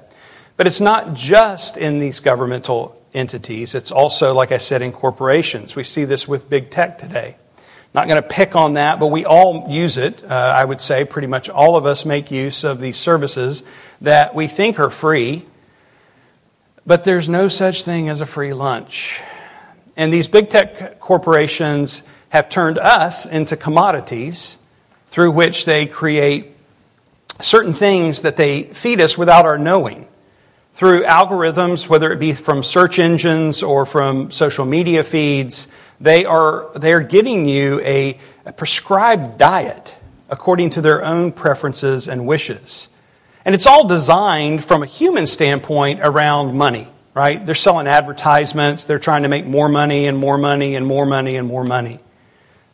But 0.58 0.68
it's 0.68 0.82
not 0.82 1.14
just 1.14 1.78
in 1.78 2.00
these 2.00 2.20
governmental 2.20 3.02
entities, 3.14 3.76
it's 3.76 3.94
also, 3.94 4.34
like 4.34 4.52
I 4.52 4.58
said, 4.58 4.82
in 4.82 4.92
corporations. 4.92 5.74
We 5.74 5.86
see 5.86 6.04
this 6.04 6.28
with 6.28 6.50
big 6.50 6.70
tech 6.70 6.98
today. 6.98 7.38
Not 7.94 8.10
going 8.10 8.22
to 8.22 8.28
pick 8.28 8.58
on 8.58 8.74
that, 8.74 9.00
but 9.00 9.08
we 9.08 9.24
all 9.24 9.68
use 9.70 9.98
it. 9.98 10.22
Uh, 10.30 10.36
I 10.36 10.66
would 10.66 10.82
say 10.82 11.06
pretty 11.06 11.30
much 11.30 11.48
all 11.48 11.78
of 11.78 11.86
us 11.86 12.04
make 12.04 12.30
use 12.30 12.66
of 12.66 12.82
these 12.82 12.98
services 12.98 13.64
that 14.02 14.36
we 14.36 14.48
think 14.48 14.80
are 14.80 14.90
free, 14.90 15.46
but 16.86 17.06
there's 17.06 17.30
no 17.30 17.48
such 17.48 17.84
thing 17.84 18.10
as 18.10 18.20
a 18.20 18.26
free 18.26 18.52
lunch. 18.52 19.22
And 19.96 20.12
these 20.12 20.28
big 20.28 20.50
tech 20.50 21.00
corporations 21.00 22.04
have 22.30 22.50
turned 22.50 22.78
us 22.78 23.26
into 23.26 23.58
commodities 23.58 24.58
through 25.08 25.32
which 25.32 25.66
they 25.66 25.86
create 25.86 26.56
certain 27.42 27.74
things 27.74 28.22
that 28.22 28.38
they 28.38 28.64
feed 28.64 29.02
us 29.02 29.18
without 29.18 29.46
our 29.46 29.58
knowing. 29.58 30.08
Through 30.74 31.04
algorithms, 31.04 31.90
whether 31.90 32.12
it 32.14 32.20
be 32.20 32.32
from 32.32 32.64
search 32.64 32.98
engines 32.98 33.62
or 33.62 33.86
from 33.86 34.32
social 34.32 34.66
media 34.66 35.04
feeds, 35.04 35.68
they 36.00 36.24
are, 36.24 36.70
they 36.76 36.94
are 36.94 37.02
giving 37.02 37.46
you 37.48 37.82
a, 37.82 38.18
a 38.46 38.54
prescribed 38.54 39.38
diet 39.38 39.98
according 40.30 40.70
to 40.72 40.82
their 40.82 41.04
own 41.04 41.34
preferences 41.34 42.08
and 42.08 42.26
wishes. 42.26 42.88
And 43.44 43.54
it's 43.54 43.68
all 43.68 43.86
designed 43.86 44.64
from 44.64 44.82
a 44.82 44.86
human 44.86 45.28
standpoint 45.28 46.00
around 46.02 46.56
money 46.56 46.88
right? 47.14 47.46
They're 47.46 47.56
selling 47.56 47.88
advertisements, 47.88 48.86
they're 48.86 49.00
trying 49.00 49.24
to 49.24 49.30
make 49.30 49.46
more 49.46 49.70
money 49.70 50.08
and 50.08 50.18
more 50.18 50.38
money 50.38 50.76
and 50.76 50.86
more 50.86 51.06
money 51.06 51.36
and 51.36 51.48
more 51.48 51.64
money. 51.64 52.00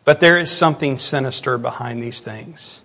But 0.06 0.20
there 0.20 0.38
is 0.38 0.52
something 0.52 0.98
sinister 0.98 1.58
behind 1.58 2.02
these 2.02 2.22
things. 2.22 2.84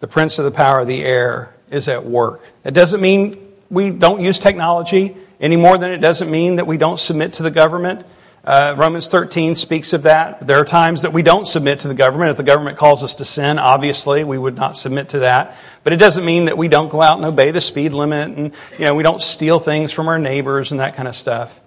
The 0.00 0.08
prince 0.08 0.38
of 0.38 0.44
the 0.44 0.50
power 0.50 0.80
of 0.80 0.86
the 0.86 1.04
air 1.04 1.54
is 1.70 1.88
at 1.88 2.04
work. 2.04 2.44
It 2.64 2.72
doesn't 2.72 3.00
mean 3.00 3.54
we 3.70 3.90
don't 3.90 4.20
use 4.20 4.38
technology 4.38 5.16
any 5.40 5.56
more 5.56 5.78
than 5.78 5.92
it 5.92 5.98
doesn't 5.98 6.30
mean 6.30 6.56
that 6.56 6.66
we 6.66 6.76
don't 6.76 6.98
submit 6.98 7.34
to 7.34 7.42
the 7.42 7.50
government. 7.50 8.04
Uh, 8.44 8.74
Romans 8.78 9.08
13 9.08 9.56
speaks 9.56 9.92
of 9.92 10.04
that. 10.04 10.46
There 10.46 10.58
are 10.58 10.64
times 10.64 11.02
that 11.02 11.12
we 11.12 11.22
don't 11.22 11.46
submit 11.46 11.80
to 11.80 11.88
the 11.88 11.94
government. 11.94 12.30
If 12.30 12.36
the 12.36 12.44
government 12.44 12.78
calls 12.78 13.02
us 13.02 13.16
to 13.16 13.24
sin, 13.24 13.58
obviously, 13.58 14.24
we 14.24 14.38
would 14.38 14.56
not 14.56 14.76
submit 14.76 15.10
to 15.10 15.20
that. 15.20 15.56
But 15.84 15.92
it 15.92 15.96
doesn't 15.96 16.24
mean 16.24 16.46
that 16.46 16.56
we 16.56 16.68
don't 16.68 16.88
go 16.88 17.02
out 17.02 17.18
and 17.18 17.26
obey 17.26 17.50
the 17.50 17.60
speed 17.60 17.92
limit 17.92 18.38
and, 18.38 18.54
you 18.78 18.84
know, 18.84 18.94
we 18.94 19.02
don't 19.02 19.20
steal 19.20 19.58
things 19.58 19.92
from 19.92 20.08
our 20.08 20.18
neighbors 20.18 20.70
and 20.70 20.80
that 20.80 20.94
kind 20.94 21.08
of 21.08 21.16
stuff. 21.16 21.60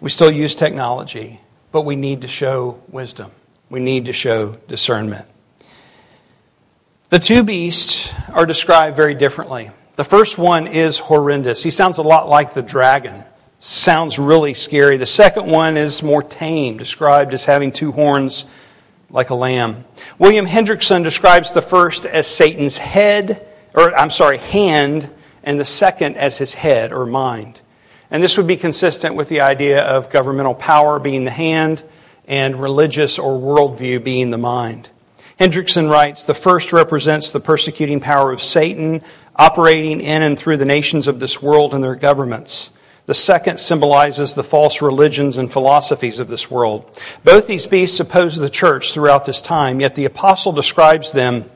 We 0.00 0.10
still 0.10 0.30
use 0.30 0.54
technology, 0.54 1.40
but 1.70 1.82
we 1.82 1.96
need 1.96 2.22
to 2.22 2.28
show 2.28 2.82
wisdom. 2.88 3.30
We 3.70 3.80
need 3.80 4.06
to 4.06 4.12
show 4.12 4.56
discernment. 4.68 5.26
The 7.08 7.18
two 7.18 7.44
beasts 7.44 8.12
are 8.30 8.46
described 8.46 8.96
very 8.96 9.14
differently. 9.14 9.70
The 9.96 10.04
first 10.04 10.38
one 10.38 10.66
is 10.66 10.98
horrendous. 10.98 11.62
He 11.62 11.70
sounds 11.70 11.98
a 11.98 12.02
lot 12.02 12.28
like 12.28 12.54
the 12.54 12.62
dragon 12.62 13.24
sounds 13.62 14.18
really 14.18 14.54
scary. 14.54 14.96
The 14.96 15.06
second 15.06 15.46
one 15.46 15.76
is 15.76 16.02
more 16.02 16.22
tame, 16.22 16.78
described 16.78 17.32
as 17.32 17.44
having 17.44 17.70
two 17.70 17.92
horns 17.92 18.44
like 19.08 19.30
a 19.30 19.36
lamb. 19.36 19.84
William 20.18 20.46
Hendriksen 20.46 21.04
describes 21.04 21.52
the 21.52 21.62
first 21.62 22.04
as 22.04 22.26
Satan's 22.26 22.76
head, 22.76 23.46
or 23.72 23.96
I'm 23.96 24.10
sorry, 24.10 24.38
hand, 24.38 25.08
and 25.44 25.60
the 25.60 25.64
second 25.64 26.16
as 26.16 26.38
his 26.38 26.54
head 26.54 26.92
or 26.92 27.06
mind. 27.06 27.60
And 28.10 28.20
this 28.20 28.36
would 28.36 28.48
be 28.48 28.56
consistent 28.56 29.14
with 29.14 29.28
the 29.28 29.42
idea 29.42 29.80
of 29.84 30.10
governmental 30.10 30.56
power 30.56 30.98
being 30.98 31.24
the 31.24 31.30
hand 31.30 31.84
and 32.26 32.60
religious 32.60 33.16
or 33.16 33.38
worldview 33.38 34.02
being 34.02 34.30
the 34.30 34.38
mind. 34.38 34.90
Hendriksen 35.38 35.88
writes 35.88 36.24
The 36.24 36.34
first 36.34 36.72
represents 36.72 37.30
the 37.30 37.40
persecuting 37.40 38.00
power 38.00 38.32
of 38.32 38.42
Satan 38.42 39.02
operating 39.36 40.00
in 40.00 40.22
and 40.22 40.36
through 40.36 40.56
the 40.56 40.64
nations 40.64 41.06
of 41.06 41.20
this 41.20 41.40
world 41.40 41.74
and 41.74 41.82
their 41.82 41.94
governments. 41.94 42.70
The 43.06 43.14
second 43.14 43.58
symbolizes 43.58 44.34
the 44.34 44.44
false 44.44 44.80
religions 44.80 45.36
and 45.36 45.52
philosophies 45.52 46.20
of 46.20 46.28
this 46.28 46.50
world. 46.50 47.00
Both 47.24 47.48
these 47.48 47.66
beasts 47.66 47.98
oppose 47.98 48.36
the 48.36 48.48
church 48.48 48.92
throughout 48.92 49.24
this 49.24 49.42
time, 49.42 49.80
yet 49.80 49.96
the 49.96 50.04
apostle 50.04 50.52
describes 50.52 51.10
them 51.10 51.50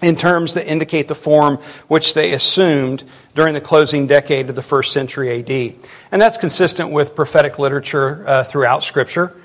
in 0.00 0.16
terms 0.16 0.54
that 0.54 0.66
indicate 0.66 1.08
the 1.08 1.14
form 1.14 1.56
which 1.88 2.14
they 2.14 2.32
assumed 2.32 3.04
during 3.34 3.52
the 3.52 3.60
closing 3.60 4.06
decade 4.06 4.48
of 4.48 4.54
the 4.54 4.62
first 4.62 4.92
century 4.92 5.40
AD. 5.40 5.76
And 6.10 6.22
that's 6.22 6.38
consistent 6.38 6.90
with 6.90 7.14
prophetic 7.14 7.58
literature 7.58 8.24
uh, 8.26 8.44
throughout 8.44 8.82
Scripture. 8.82 9.36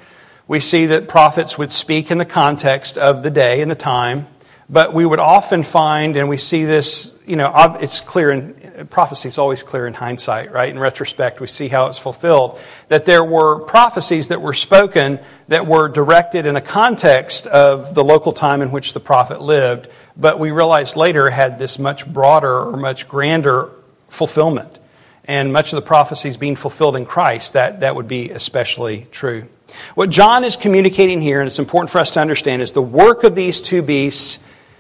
We 0.48 0.60
see 0.60 0.88
that 0.88 1.08
prophets 1.08 1.58
would 1.58 1.72
speak 1.72 2.12
in 2.12 2.20
the 2.20 2.26
context 2.26 2.98
of 2.98 3.24
the 3.24 3.32
day 3.32 3.62
and 3.62 3.72
the 3.72 3.76
time, 3.76 4.28
but 4.70 4.94
we 4.94 5.06
would 5.06 5.20
often 5.20 5.64
find, 5.64 6.16
and 6.16 6.30
we 6.30 6.38
see 6.38 6.66
this, 6.66 7.12
you 7.26 7.36
know, 7.36 7.52
it's 7.82 8.02
clear 8.02 8.32
in 8.32 8.63
prophecy 8.90 9.30
is 9.30 9.38
always 9.38 9.64
clear 9.64 9.88
in 9.88 9.94
hindsight, 9.94 10.52
right? 10.52 10.70
In 10.70 10.80
retrospect, 10.80 11.42
we 11.42 11.48
see 11.48 11.68
how 11.68 11.88
it's 11.88 11.98
fulfilled. 11.98 12.60
That 12.90 13.06
there 13.06 13.24
were 13.24 13.60
prophecies 13.60 14.30
that 14.30 14.42
were 14.42 14.54
spoken 14.54 15.20
that 15.48 15.68
were 15.68 15.88
directed 15.88 16.46
in 16.46 16.56
a 16.56 16.62
context 16.62 17.48
of 17.48 17.96
the 17.96 18.04
local 18.04 18.34
time 18.34 18.62
in 18.62 18.72
which 18.72 18.94
the 18.94 19.00
prophet 19.00 19.42
lived, 19.42 19.90
but 20.18 20.40
we 20.40 20.52
realized 20.52 20.96
later 20.96 21.30
had 21.30 21.60
this 21.60 21.80
much 21.80 22.06
broader 22.12 22.60
or 22.60 22.78
much 22.78 23.08
grander 23.08 23.70
fulfillment. 24.08 24.80
And 25.26 25.54
much 25.54 25.72
of 25.72 25.78
the 25.78 25.88
prophecies 25.88 26.36
being 26.36 26.58
fulfilled 26.58 26.98
in 26.98 27.06
Christ, 27.06 27.54
that, 27.54 27.80
that 27.80 27.96
would 27.96 28.10
be 28.10 28.32
especially 28.32 29.08
true. 29.12 29.48
What 29.96 30.10
John 30.10 30.44
is 30.44 30.56
communicating 30.56 31.22
here, 31.22 31.40
and 31.40 31.48
it's 31.48 31.60
important 31.60 31.90
for 31.92 32.00
us 32.00 32.12
to 32.12 32.20
understand, 32.20 32.62
is 32.62 32.74
the 32.74 32.82
work 32.82 33.24
of 33.24 33.34
these 33.34 33.62
two 33.62 33.82
beasts 33.82 34.40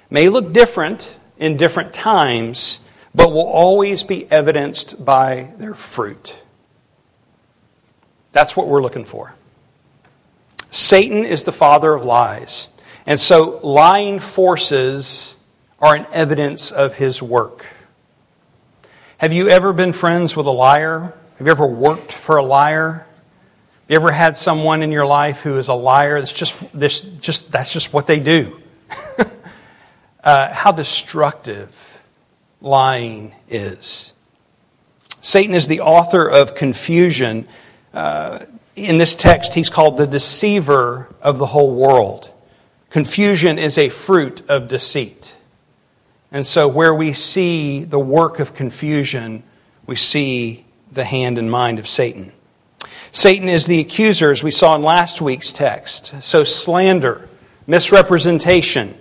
may 0.10 0.30
look 0.30 0.54
different 0.54 1.18
in 1.38 1.58
different 1.58 1.94
times, 1.94 2.80
but 3.16 3.32
will 3.32 3.48
always 3.48 4.04
be 4.04 4.30
evidenced 4.32 5.04
by 5.04 5.54
their 5.58 5.74
fruit. 5.74 6.42
That's 8.32 8.58
what 8.58 8.68
we're 8.68 8.82
looking 8.82 9.06
for. 9.06 9.36
Satan 10.72 11.24
is 11.24 11.44
the 11.44 11.52
father 11.52 11.94
of 11.94 12.04
lies. 12.04 12.68
And 13.06 13.20
so 13.20 13.60
lying 13.64 14.20
forces 14.20 15.38
are 15.80 15.96
an 15.96 16.08
evidence 16.12 16.72
of 16.72 16.96
his 16.96 17.22
work. 17.22 17.66
Have 19.18 19.34
you 19.34 19.50
ever 19.50 19.72
been 19.72 19.94
friends 19.94 20.36
with 20.36 20.48
a 20.48 20.52
liar? 20.52 21.14
Have 21.38 21.48
you 21.48 21.52
ever 21.52 21.68
worked 21.68 22.12
for 22.12 22.38
a 22.38 22.44
liar? 22.44 23.06
Have 23.84 23.90
you 23.90 23.96
ever 23.98 24.12
had 24.12 24.36
someone 24.36 24.82
in 24.82 24.92
your 24.92 25.06
life 25.06 25.42
who 25.42 25.58
is 25.58 25.68
a 25.68 25.74
liar? 25.74 26.20
That's 26.20 26.34
just, 26.34 26.58
just, 27.22 27.52
that's 27.52 27.72
just 27.72 27.94
what 27.94 28.08
they 28.08 28.20
do. 28.20 28.60
uh, 30.24 30.54
how 30.54 30.72
destructive 30.72 31.93
lying 32.64 33.36
is. 33.50 34.14
Satan 35.22 35.54
is 35.54 35.68
the 35.68 35.82
author 35.82 36.28
of 36.28 36.56
confusion. 36.56 37.48
Uh, 37.94 38.40
in 38.76 38.98
this 38.98 39.16
text, 39.16 39.54
he's 39.54 39.70
called 39.70 39.98
the 39.98 40.08
deceiver 40.08 41.14
of 41.22 41.38
the 41.38 41.46
whole 41.46 41.76
world. 41.76 42.32
Confusion 42.90 43.60
is 43.60 43.78
a 43.78 43.90
fruit 43.90 44.42
of 44.50 44.68
deceit. 44.68 45.36
And 46.32 46.48
so, 46.48 46.68
where 46.68 46.96
we 46.96 47.14
see 47.14 47.84
the 47.84 48.00
work 48.00 48.40
of 48.40 48.56
confusion, 48.56 49.44
we 49.86 49.96
see 49.96 50.66
the 50.92 51.04
hand 51.04 51.38
and 51.38 51.52
mind 51.52 51.78
of 51.78 51.88
Satan. 51.88 52.32
Satan 53.12 53.48
is 53.48 53.68
the 53.68 53.80
accuser, 53.80 54.32
as 54.32 54.42
we 54.42 54.50
saw 54.50 54.76
in 54.76 54.82
last 54.82 55.22
week's 55.22 55.54
text. 55.54 56.24
So, 56.24 56.44
slander, 56.44 57.30
misrepresentation, 57.68 58.98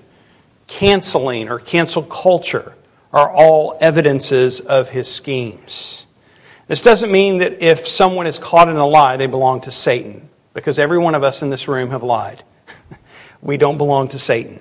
canceling 0.66 1.48
or 1.48 1.58
cancel 1.58 2.02
culture 2.02 2.74
are 3.12 3.30
all 3.30 3.76
evidences 3.80 4.60
of 4.60 4.88
his 4.90 5.12
schemes. 5.12 6.06
This 6.66 6.82
doesn't 6.82 7.12
mean 7.12 7.38
that 7.38 7.62
if 7.62 7.86
someone 7.86 8.26
is 8.26 8.38
caught 8.38 8.68
in 8.68 8.76
a 8.76 8.86
lie, 8.86 9.16
they 9.16 9.26
belong 9.26 9.60
to 9.62 9.70
Satan, 9.70 10.28
because 10.54 10.78
every 10.78 10.98
one 10.98 11.14
of 11.14 11.22
us 11.22 11.42
in 11.42 11.50
this 11.50 11.68
room 11.68 11.90
have 11.90 12.02
lied. 12.02 12.42
we 13.42 13.56
don't 13.56 13.78
belong 13.78 14.08
to 14.08 14.18
Satan. 14.18 14.60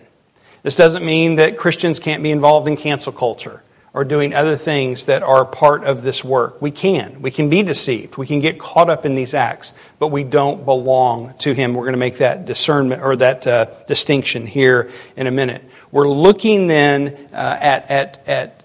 This 0.63 0.75
doesn't 0.75 1.05
mean 1.05 1.35
that 1.35 1.57
Christians 1.57 1.99
can't 1.99 2.21
be 2.21 2.31
involved 2.31 2.67
in 2.67 2.77
cancel 2.77 3.13
culture 3.13 3.63
or 3.93 4.05
doing 4.05 4.33
other 4.33 4.55
things 4.55 5.05
that 5.05 5.21
are 5.21 5.43
part 5.43 5.83
of 5.83 6.01
this 6.01 6.23
work. 6.23 6.61
We 6.61 6.71
can. 6.71 7.21
We 7.21 7.29
can 7.29 7.49
be 7.49 7.61
deceived. 7.61 8.15
We 8.15 8.25
can 8.25 8.39
get 8.39 8.57
caught 8.57 8.89
up 8.89 9.05
in 9.05 9.15
these 9.15 9.33
acts, 9.33 9.73
but 9.99 10.07
we 10.07 10.23
don't 10.23 10.63
belong 10.63 11.33
to 11.39 11.53
Him. 11.53 11.73
We're 11.73 11.83
going 11.83 11.93
to 11.93 11.99
make 11.99 12.17
that 12.17 12.45
discernment 12.45 13.01
or 13.01 13.17
that 13.17 13.45
uh, 13.45 13.65
distinction 13.87 14.47
here 14.47 14.89
in 15.17 15.27
a 15.27 15.31
minute. 15.31 15.63
We're 15.91 16.09
looking 16.09 16.67
then 16.67 17.17
uh, 17.33 17.57
at, 17.59 17.91
at, 17.91 18.27
at 18.27 18.63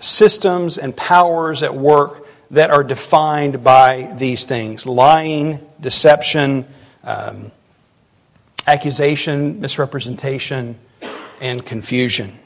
systems 0.00 0.78
and 0.78 0.96
powers 0.96 1.62
at 1.62 1.74
work 1.74 2.26
that 2.50 2.70
are 2.70 2.84
defined 2.84 3.62
by 3.64 4.14
these 4.16 4.44
things 4.44 4.86
lying, 4.86 5.64
deception, 5.80 6.66
um, 7.04 7.50
accusation, 8.66 9.60
misrepresentation, 9.60 10.78
and 11.40 11.64
confusion. 11.64 12.38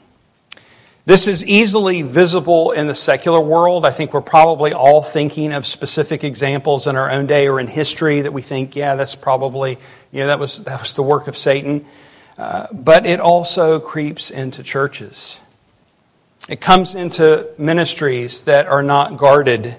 This 1.03 1.27
is 1.27 1.43
easily 1.43 2.03
visible 2.03 2.71
in 2.71 2.85
the 2.85 2.93
secular 2.93 3.41
world. 3.41 3.87
I 3.87 3.91
think 3.91 4.13
we're 4.13 4.21
probably 4.21 4.71
all 4.71 5.01
thinking 5.01 5.51
of 5.51 5.65
specific 5.65 6.23
examples 6.23 6.85
in 6.85 6.95
our 6.95 7.09
own 7.09 7.25
day 7.25 7.47
or 7.47 7.59
in 7.59 7.65
history 7.65 8.21
that 8.21 8.31
we 8.31 8.43
think, 8.43 8.75
yeah, 8.75 8.95
that's 8.95 9.15
probably, 9.15 9.79
you 10.11 10.19
know, 10.19 10.27
that 10.27 10.37
was, 10.37 10.63
that 10.63 10.79
was 10.79 10.93
the 10.93 11.01
work 11.01 11.27
of 11.27 11.35
Satan. 11.35 11.87
Uh, 12.41 12.65
but 12.73 13.05
it 13.05 13.19
also 13.19 13.79
creeps 13.79 14.31
into 14.31 14.63
churches. 14.63 15.39
It 16.49 16.59
comes 16.59 16.95
into 16.95 17.47
ministries 17.59 18.41
that 18.41 18.65
are 18.65 18.81
not 18.81 19.15
guarded, 19.15 19.77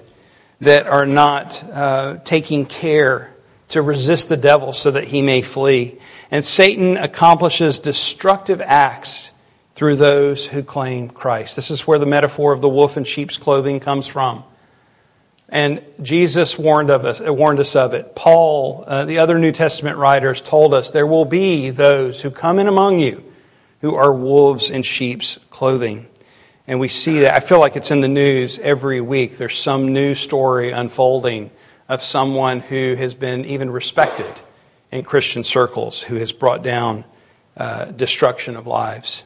that 0.61 0.87
are 0.87 1.05
not 1.05 1.61
uh, 1.61 2.19
taking 2.23 2.65
care 2.65 3.35
to 3.67 3.81
resist 3.81 4.29
the 4.29 4.37
devil 4.37 4.71
so 4.71 4.91
that 4.91 5.03
he 5.03 5.21
may 5.21 5.41
flee. 5.41 5.99
And 6.31 6.45
Satan 6.45 6.95
accomplishes 6.95 7.79
destructive 7.79 8.61
acts 8.61 9.33
through 9.75 9.97
those 9.97 10.47
who 10.47 10.63
claim 10.63 11.09
Christ. 11.09 11.57
This 11.57 11.69
is 11.69 11.85
where 11.85 11.99
the 11.99 12.05
metaphor 12.05 12.53
of 12.53 12.61
the 12.61 12.69
wolf 12.69 12.95
in 12.95 13.03
sheep's 13.03 13.37
clothing 13.37 13.81
comes 13.81 14.07
from. 14.07 14.45
And 15.49 15.83
Jesus 16.01 16.57
warned, 16.57 16.89
of 16.89 17.05
us, 17.05 17.19
warned 17.19 17.59
us 17.59 17.75
of 17.75 17.93
it. 17.93 18.15
Paul, 18.15 18.83
uh, 18.87 19.05
the 19.05 19.19
other 19.19 19.37
New 19.37 19.51
Testament 19.51 19.97
writers, 19.97 20.41
told 20.41 20.73
us 20.73 20.91
there 20.91 21.05
will 21.05 21.25
be 21.25 21.69
those 21.69 22.21
who 22.21 22.31
come 22.31 22.59
in 22.59 22.67
among 22.67 22.99
you 22.99 23.23
who 23.83 23.95
are 23.95 24.13
wolves 24.13 24.71
in 24.71 24.81
sheep's 24.81 25.37
clothing. 25.49 26.07
And 26.65 26.79
we 26.79 26.87
see 26.87 27.19
that. 27.19 27.35
I 27.35 27.41
feel 27.41 27.59
like 27.59 27.75
it's 27.75 27.91
in 27.91 27.99
the 27.99 28.07
news 28.07 28.57
every 28.59 29.01
week. 29.01 29.37
There's 29.37 29.57
some 29.57 29.91
new 29.91 30.15
story 30.15 30.71
unfolding 30.71 31.51
of 31.89 32.01
someone 32.01 32.61
who 32.61 32.95
has 32.95 33.13
been 33.13 33.43
even 33.43 33.69
respected 33.69 34.33
in 34.89 35.03
Christian 35.03 35.43
circles, 35.43 36.01
who 36.01 36.15
has 36.15 36.31
brought 36.31 36.63
down 36.63 37.03
uh, 37.57 37.85
destruction 37.85 38.55
of 38.55 38.67
lives. 38.67 39.25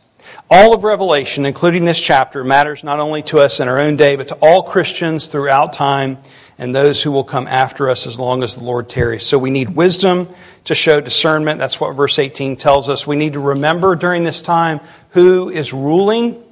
All 0.49 0.73
of 0.73 0.83
Revelation, 0.83 1.45
including 1.45 1.85
this 1.85 1.99
chapter, 1.99 2.43
matters 2.43 2.83
not 2.83 2.99
only 2.99 3.21
to 3.23 3.39
us 3.39 3.59
in 3.59 3.67
our 3.67 3.79
own 3.79 3.97
day, 3.97 4.15
but 4.15 4.29
to 4.29 4.35
all 4.35 4.63
Christians 4.63 5.27
throughout 5.27 5.73
time 5.73 6.17
and 6.57 6.73
those 6.73 7.03
who 7.03 7.11
will 7.11 7.23
come 7.23 7.47
after 7.47 7.89
us 7.89 8.07
as 8.07 8.17
long 8.17 8.43
as 8.43 8.55
the 8.55 8.63
Lord 8.63 8.89
tarries. 8.89 9.25
So 9.25 9.37
we 9.37 9.49
need 9.49 9.69
wisdom 9.69 10.29
to 10.63 10.73
show 10.73 11.01
discernment. 11.01 11.59
That's 11.59 11.79
what 11.79 11.91
verse 11.93 12.17
18 12.17 12.55
tells 12.55 12.89
us. 12.89 13.05
We 13.05 13.15
need 13.15 13.33
to 13.33 13.39
remember 13.39 13.95
during 13.95 14.23
this 14.23 14.41
time 14.41 14.79
who 15.11 15.49
is 15.49 15.73
ruling 15.73 16.43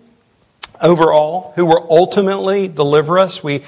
over 0.81 1.11
all, 1.11 1.53
who 1.55 1.65
will 1.65 1.88
ultimately 1.89 2.67
deliver 2.67 3.17
us. 3.17 3.43
We 3.43 3.63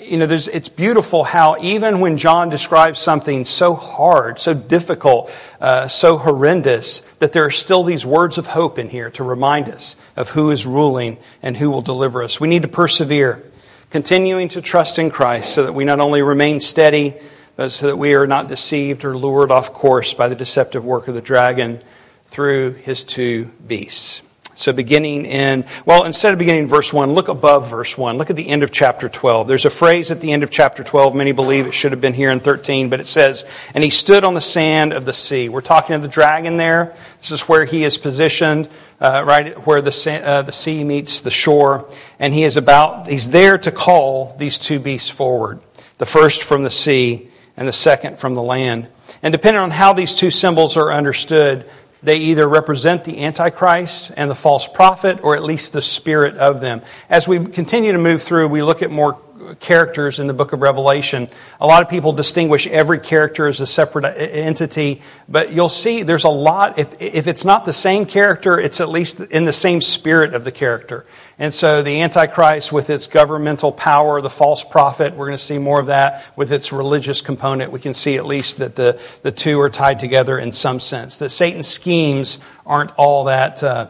you 0.00 0.16
know, 0.16 0.26
it's 0.28 0.68
beautiful 0.68 1.22
how 1.22 1.56
even 1.60 2.00
when 2.00 2.16
John 2.16 2.48
describes 2.48 2.98
something 2.98 3.44
so 3.44 3.74
hard, 3.74 4.38
so 4.38 4.54
difficult, 4.54 5.30
uh, 5.60 5.86
so 5.86 6.18
horrendous, 6.18 7.02
that 7.20 7.32
there 7.32 7.44
are 7.44 7.50
still 7.50 7.84
these 7.84 8.04
words 8.04 8.36
of 8.38 8.48
hope 8.48 8.78
in 8.78 8.88
here 8.88 9.10
to 9.10 9.22
remind 9.22 9.68
us 9.68 9.94
of 10.16 10.30
who 10.30 10.50
is 10.50 10.66
ruling 10.66 11.18
and 11.42 11.56
who 11.56 11.70
will 11.70 11.82
deliver 11.82 12.22
us. 12.22 12.40
We 12.40 12.48
need 12.48 12.62
to 12.62 12.68
persevere, 12.68 13.44
continuing 13.90 14.48
to 14.50 14.60
trust 14.60 14.98
in 14.98 15.10
Christ 15.10 15.54
so 15.54 15.64
that 15.64 15.72
we 15.72 15.84
not 15.84 16.00
only 16.00 16.22
remain 16.22 16.60
steady, 16.60 17.14
but 17.54 17.70
so 17.70 17.86
that 17.88 17.96
we 17.96 18.14
are 18.14 18.26
not 18.26 18.48
deceived 18.48 19.04
or 19.04 19.16
lured 19.16 19.50
off 19.52 19.72
course 19.72 20.14
by 20.14 20.28
the 20.28 20.36
deceptive 20.36 20.84
work 20.84 21.06
of 21.06 21.14
the 21.14 21.20
dragon 21.20 21.80
through 22.24 22.72
his 22.72 23.04
two 23.04 23.52
beasts. 23.66 24.22
So, 24.60 24.74
beginning 24.74 25.24
in, 25.24 25.64
well, 25.86 26.04
instead 26.04 26.34
of 26.34 26.38
beginning 26.38 26.64
in 26.64 26.68
verse 26.68 26.92
1, 26.92 27.12
look 27.12 27.28
above 27.28 27.70
verse 27.70 27.96
1. 27.96 28.18
Look 28.18 28.28
at 28.28 28.36
the 28.36 28.46
end 28.46 28.62
of 28.62 28.70
chapter 28.70 29.08
12. 29.08 29.48
There's 29.48 29.64
a 29.64 29.70
phrase 29.70 30.10
at 30.10 30.20
the 30.20 30.32
end 30.32 30.42
of 30.42 30.50
chapter 30.50 30.84
12. 30.84 31.14
Many 31.14 31.32
believe 31.32 31.66
it 31.66 31.72
should 31.72 31.92
have 31.92 32.02
been 32.02 32.12
here 32.12 32.28
in 32.28 32.40
13, 32.40 32.90
but 32.90 33.00
it 33.00 33.06
says, 33.06 33.46
And 33.72 33.82
he 33.82 33.88
stood 33.88 34.22
on 34.22 34.34
the 34.34 34.42
sand 34.42 34.92
of 34.92 35.06
the 35.06 35.14
sea. 35.14 35.48
We're 35.48 35.62
talking 35.62 35.96
of 35.96 36.02
the 36.02 36.08
dragon 36.08 36.58
there. 36.58 36.94
This 37.20 37.30
is 37.30 37.40
where 37.48 37.64
he 37.64 37.84
is 37.84 37.96
positioned, 37.96 38.68
uh, 39.00 39.24
right 39.26 39.66
where 39.66 39.80
the, 39.80 40.22
uh, 40.22 40.42
the 40.42 40.52
sea 40.52 40.84
meets 40.84 41.22
the 41.22 41.30
shore. 41.30 41.88
And 42.18 42.34
he 42.34 42.44
is 42.44 42.58
about, 42.58 43.08
he's 43.08 43.30
there 43.30 43.56
to 43.56 43.72
call 43.72 44.36
these 44.36 44.58
two 44.58 44.78
beasts 44.78 45.08
forward. 45.08 45.60
The 45.96 46.04
first 46.04 46.42
from 46.42 46.64
the 46.64 46.70
sea 46.70 47.30
and 47.56 47.66
the 47.66 47.72
second 47.72 48.18
from 48.18 48.34
the 48.34 48.42
land. 48.42 48.88
And 49.22 49.32
depending 49.32 49.60
on 49.60 49.70
how 49.70 49.92
these 49.92 50.14
two 50.14 50.30
symbols 50.30 50.76
are 50.76 50.92
understood, 50.92 51.68
they 52.02 52.16
either 52.18 52.48
represent 52.48 53.04
the 53.04 53.24
Antichrist 53.24 54.10
and 54.16 54.30
the 54.30 54.34
false 54.34 54.66
prophet, 54.66 55.22
or 55.22 55.36
at 55.36 55.42
least 55.42 55.72
the 55.72 55.82
spirit 55.82 56.36
of 56.36 56.60
them. 56.60 56.82
As 57.08 57.28
we 57.28 57.44
continue 57.44 57.92
to 57.92 57.98
move 57.98 58.22
through, 58.22 58.48
we 58.48 58.62
look 58.62 58.82
at 58.82 58.90
more 58.90 59.20
characters 59.58 60.20
in 60.20 60.26
the 60.26 60.34
book 60.34 60.52
of 60.52 60.60
Revelation. 60.62 61.28
A 61.60 61.66
lot 61.66 61.82
of 61.82 61.88
people 61.88 62.12
distinguish 62.12 62.66
every 62.66 63.00
character 63.00 63.48
as 63.48 63.60
a 63.60 63.66
separate 63.66 64.04
entity, 64.04 65.02
but 65.28 65.52
you'll 65.52 65.68
see 65.68 66.02
there's 66.02 66.24
a 66.24 66.28
lot. 66.28 66.78
If, 66.78 67.00
if 67.00 67.26
it's 67.26 67.44
not 67.44 67.64
the 67.64 67.72
same 67.72 68.06
character, 68.06 68.58
it's 68.60 68.80
at 68.80 68.88
least 68.88 69.20
in 69.20 69.44
the 69.44 69.52
same 69.52 69.80
spirit 69.80 70.34
of 70.34 70.44
the 70.44 70.52
character. 70.52 71.06
And 71.38 71.54
so 71.54 71.82
the 71.82 72.02
Antichrist, 72.02 72.70
with 72.70 72.90
its 72.90 73.06
governmental 73.06 73.72
power, 73.72 74.20
the 74.20 74.28
false 74.28 74.62
prophet, 74.62 75.14
we're 75.14 75.26
going 75.26 75.38
to 75.38 75.42
see 75.42 75.58
more 75.58 75.80
of 75.80 75.86
that 75.86 76.24
with 76.36 76.52
its 76.52 76.70
religious 76.70 77.22
component. 77.22 77.72
We 77.72 77.80
can 77.80 77.94
see 77.94 78.16
at 78.16 78.26
least 78.26 78.58
that 78.58 78.76
the, 78.76 79.00
the 79.22 79.32
two 79.32 79.58
are 79.60 79.70
tied 79.70 79.98
together 79.98 80.38
in 80.38 80.52
some 80.52 80.80
sense. 80.80 81.18
That 81.18 81.30
Satan's 81.30 81.66
schemes 81.66 82.38
aren't 82.66 82.92
all 82.98 83.24
that, 83.24 83.62
uh, 83.62 83.88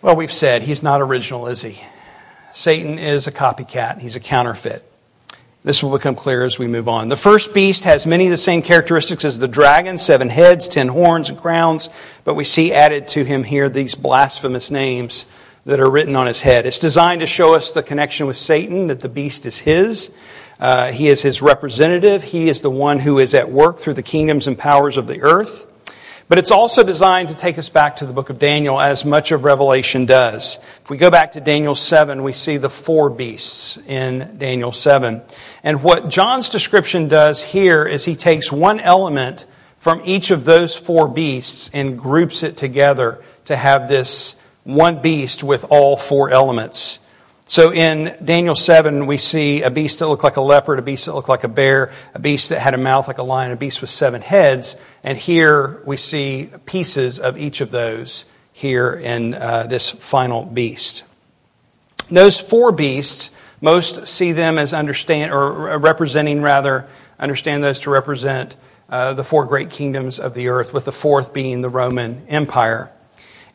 well, 0.00 0.16
we've 0.16 0.32
said 0.32 0.62
he's 0.62 0.82
not 0.82 1.02
original, 1.02 1.48
is 1.48 1.60
he? 1.60 1.78
Satan 2.58 2.98
is 2.98 3.28
a 3.28 3.30
copycat, 3.30 4.00
he's 4.00 4.16
a 4.16 4.20
counterfeit. 4.20 4.82
This 5.62 5.80
will 5.80 5.92
become 5.92 6.16
clear 6.16 6.44
as 6.44 6.58
we 6.58 6.66
move 6.66 6.88
on. 6.88 7.08
The 7.08 7.16
first 7.16 7.54
beast 7.54 7.84
has 7.84 8.04
many 8.04 8.24
of 8.24 8.32
the 8.32 8.36
same 8.36 8.62
characteristics 8.62 9.24
as 9.24 9.38
the 9.38 9.46
dragon 9.46 9.96
seven 9.96 10.28
heads, 10.28 10.66
ten 10.66 10.88
horns, 10.88 11.30
and 11.30 11.38
crowns, 11.38 11.88
but 12.24 12.34
we 12.34 12.42
see 12.42 12.72
added 12.72 13.06
to 13.08 13.22
him 13.22 13.44
here 13.44 13.68
these 13.68 13.94
blasphemous 13.94 14.72
names 14.72 15.24
that 15.66 15.78
are 15.78 15.88
written 15.88 16.16
on 16.16 16.26
his 16.26 16.40
head. 16.40 16.66
It's 16.66 16.80
designed 16.80 17.20
to 17.20 17.26
show 17.26 17.54
us 17.54 17.70
the 17.70 17.82
connection 17.84 18.26
with 18.26 18.36
Satan, 18.36 18.88
that 18.88 19.02
the 19.02 19.08
beast 19.08 19.46
is 19.46 19.58
his. 19.58 20.10
Uh, 20.58 20.90
he 20.90 21.06
is 21.06 21.22
his 21.22 21.40
representative. 21.40 22.24
He 22.24 22.48
is 22.48 22.60
the 22.60 22.70
one 22.70 22.98
who 22.98 23.20
is 23.20 23.34
at 23.34 23.52
work 23.52 23.78
through 23.78 23.94
the 23.94 24.02
kingdoms 24.02 24.48
and 24.48 24.58
powers 24.58 24.96
of 24.96 25.06
the 25.06 25.22
earth. 25.22 25.64
But 26.28 26.36
it's 26.36 26.50
also 26.50 26.82
designed 26.82 27.30
to 27.30 27.34
take 27.34 27.56
us 27.56 27.70
back 27.70 27.96
to 27.96 28.06
the 28.06 28.12
book 28.12 28.28
of 28.28 28.38
Daniel, 28.38 28.78
as 28.78 29.02
much 29.02 29.32
of 29.32 29.44
Revelation 29.44 30.04
does. 30.04 30.58
If 30.82 30.90
we 30.90 30.98
go 30.98 31.10
back 31.10 31.32
to 31.32 31.40
Daniel 31.40 31.74
7, 31.74 32.22
we 32.22 32.34
see 32.34 32.58
the 32.58 32.68
four 32.68 33.08
beasts 33.08 33.78
in 33.86 34.36
Daniel 34.36 34.70
7. 34.70 35.22
And 35.62 35.82
what 35.82 36.10
John's 36.10 36.50
description 36.50 37.08
does 37.08 37.42
here 37.42 37.86
is 37.86 38.04
he 38.04 38.14
takes 38.14 38.52
one 38.52 38.78
element 38.78 39.46
from 39.78 40.02
each 40.04 40.30
of 40.30 40.44
those 40.44 40.76
four 40.76 41.08
beasts 41.08 41.70
and 41.72 41.98
groups 41.98 42.42
it 42.42 42.58
together 42.58 43.22
to 43.46 43.56
have 43.56 43.88
this 43.88 44.36
one 44.64 45.00
beast 45.00 45.42
with 45.42 45.64
all 45.70 45.96
four 45.96 46.28
elements. 46.28 47.00
So 47.48 47.72
in 47.72 48.14
Daniel 48.22 48.54
7, 48.54 49.06
we 49.06 49.16
see 49.16 49.62
a 49.62 49.70
beast 49.70 50.00
that 50.00 50.08
looked 50.08 50.22
like 50.22 50.36
a 50.36 50.42
leopard, 50.42 50.78
a 50.78 50.82
beast 50.82 51.06
that 51.06 51.14
looked 51.14 51.30
like 51.30 51.44
a 51.44 51.48
bear, 51.48 51.92
a 52.12 52.18
beast 52.18 52.50
that 52.50 52.60
had 52.60 52.74
a 52.74 52.78
mouth 52.78 53.08
like 53.08 53.16
a 53.16 53.22
lion, 53.22 53.52
a 53.52 53.56
beast 53.56 53.80
with 53.80 53.88
seven 53.88 54.20
heads. 54.20 54.76
And 55.02 55.16
here 55.16 55.80
we 55.86 55.96
see 55.96 56.50
pieces 56.66 57.18
of 57.18 57.38
each 57.38 57.62
of 57.62 57.70
those 57.70 58.26
here 58.52 58.92
in 58.92 59.32
uh, 59.32 59.62
this 59.62 59.88
final 59.88 60.44
beast. 60.44 61.04
Those 62.10 62.38
four 62.38 62.70
beasts, 62.70 63.30
most 63.62 64.06
see 64.06 64.32
them 64.32 64.58
as 64.58 64.74
understand 64.74 65.32
or 65.32 65.78
representing 65.78 66.42
rather 66.42 66.86
understand 67.18 67.64
those 67.64 67.80
to 67.80 67.90
represent 67.90 68.58
uh, 68.90 69.14
the 69.14 69.24
four 69.24 69.46
great 69.46 69.70
kingdoms 69.70 70.18
of 70.18 70.34
the 70.34 70.48
earth, 70.48 70.74
with 70.74 70.84
the 70.84 70.92
fourth 70.92 71.32
being 71.32 71.62
the 71.62 71.70
Roman 71.70 72.26
Empire. 72.28 72.92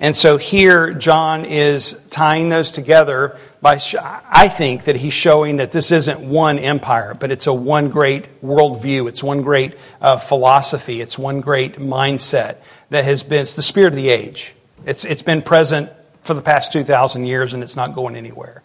And 0.03 0.13
so 0.13 0.35
here, 0.35 0.93
John 0.93 1.45
is 1.45 1.97
tying 2.09 2.49
those 2.49 2.73
together 2.73 3.37
by, 3.61 3.79
I 4.01 4.49
think 4.49 4.83
that 4.83 4.97
he's 4.97 5.13
showing 5.13 5.55
that 5.57 5.71
this 5.71 5.91
isn't 5.93 6.19
one 6.19 6.59
empire, 6.59 7.13
but 7.13 7.31
it's 7.31 7.47
a 7.47 7.53
one 7.53 7.87
great 7.87 8.27
worldview. 8.41 9.07
It's 9.07 9.23
one 9.23 9.43
great 9.43 9.77
uh, 10.01 10.17
philosophy. 10.17 10.99
It's 10.99 11.17
one 11.17 11.39
great 11.39 11.77
mindset 11.77 12.57
that 12.89 13.05
has 13.05 13.23
been, 13.23 13.43
it's 13.43 13.53
the 13.53 13.61
spirit 13.61 13.93
of 13.93 13.95
the 13.95 14.09
age. 14.09 14.53
It's, 14.85 15.05
it's 15.05 15.21
been 15.21 15.41
present 15.41 15.89
for 16.23 16.33
the 16.33 16.41
past 16.41 16.73
2,000 16.73 17.25
years 17.25 17.53
and 17.53 17.63
it's 17.63 17.77
not 17.77 17.95
going 17.95 18.17
anywhere. 18.17 18.61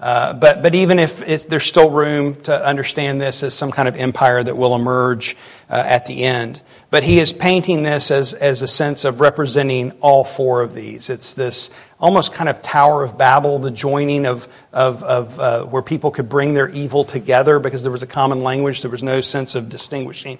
Uh, 0.00 0.32
but, 0.32 0.62
but 0.62 0.74
even 0.74 0.98
if, 0.98 1.46
there's 1.46 1.66
still 1.66 1.90
room 1.90 2.34
to 2.42 2.66
understand 2.66 3.20
this 3.20 3.42
as 3.42 3.52
some 3.52 3.70
kind 3.70 3.86
of 3.86 3.96
empire 3.96 4.42
that 4.42 4.56
will 4.56 4.74
emerge 4.74 5.36
uh, 5.68 5.74
at 5.74 6.06
the 6.06 6.24
end. 6.24 6.62
But 6.88 7.04
he 7.04 7.18
is 7.18 7.34
painting 7.34 7.82
this 7.82 8.10
as, 8.10 8.32
as 8.32 8.62
a 8.62 8.66
sense 8.66 9.04
of 9.04 9.20
representing 9.20 9.92
all 10.00 10.24
four 10.24 10.62
of 10.62 10.74
these. 10.74 11.10
It's 11.10 11.34
this 11.34 11.70
almost 12.00 12.32
kind 12.32 12.48
of 12.48 12.62
Tower 12.62 13.04
of 13.04 13.18
Babel, 13.18 13.58
the 13.58 13.70
joining 13.70 14.24
of, 14.24 14.48
of, 14.72 15.04
of 15.04 15.38
uh, 15.38 15.64
where 15.64 15.82
people 15.82 16.10
could 16.10 16.30
bring 16.30 16.54
their 16.54 16.70
evil 16.70 17.04
together 17.04 17.58
because 17.58 17.82
there 17.82 17.92
was 17.92 18.02
a 18.02 18.06
common 18.08 18.40
language, 18.40 18.80
there 18.80 18.90
was 18.90 19.02
no 19.02 19.20
sense 19.20 19.54
of 19.54 19.68
distinguishing. 19.68 20.38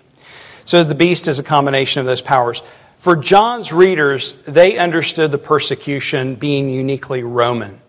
So 0.65 0.85
the 0.85 0.95
beast 0.95 1.29
is 1.29 1.39
a 1.39 1.43
combination 1.43 2.01
of 2.01 2.07
those 2.07 2.23
powers. 2.23 2.63
For 2.99 3.15
John's 3.15 3.73
readers, 3.73 4.35
they 4.47 4.79
understood 4.79 5.33
the 5.33 5.39
persecution 5.39 6.35
being 6.35 6.71
uniquely 6.71 7.23
Roman. 7.23 7.81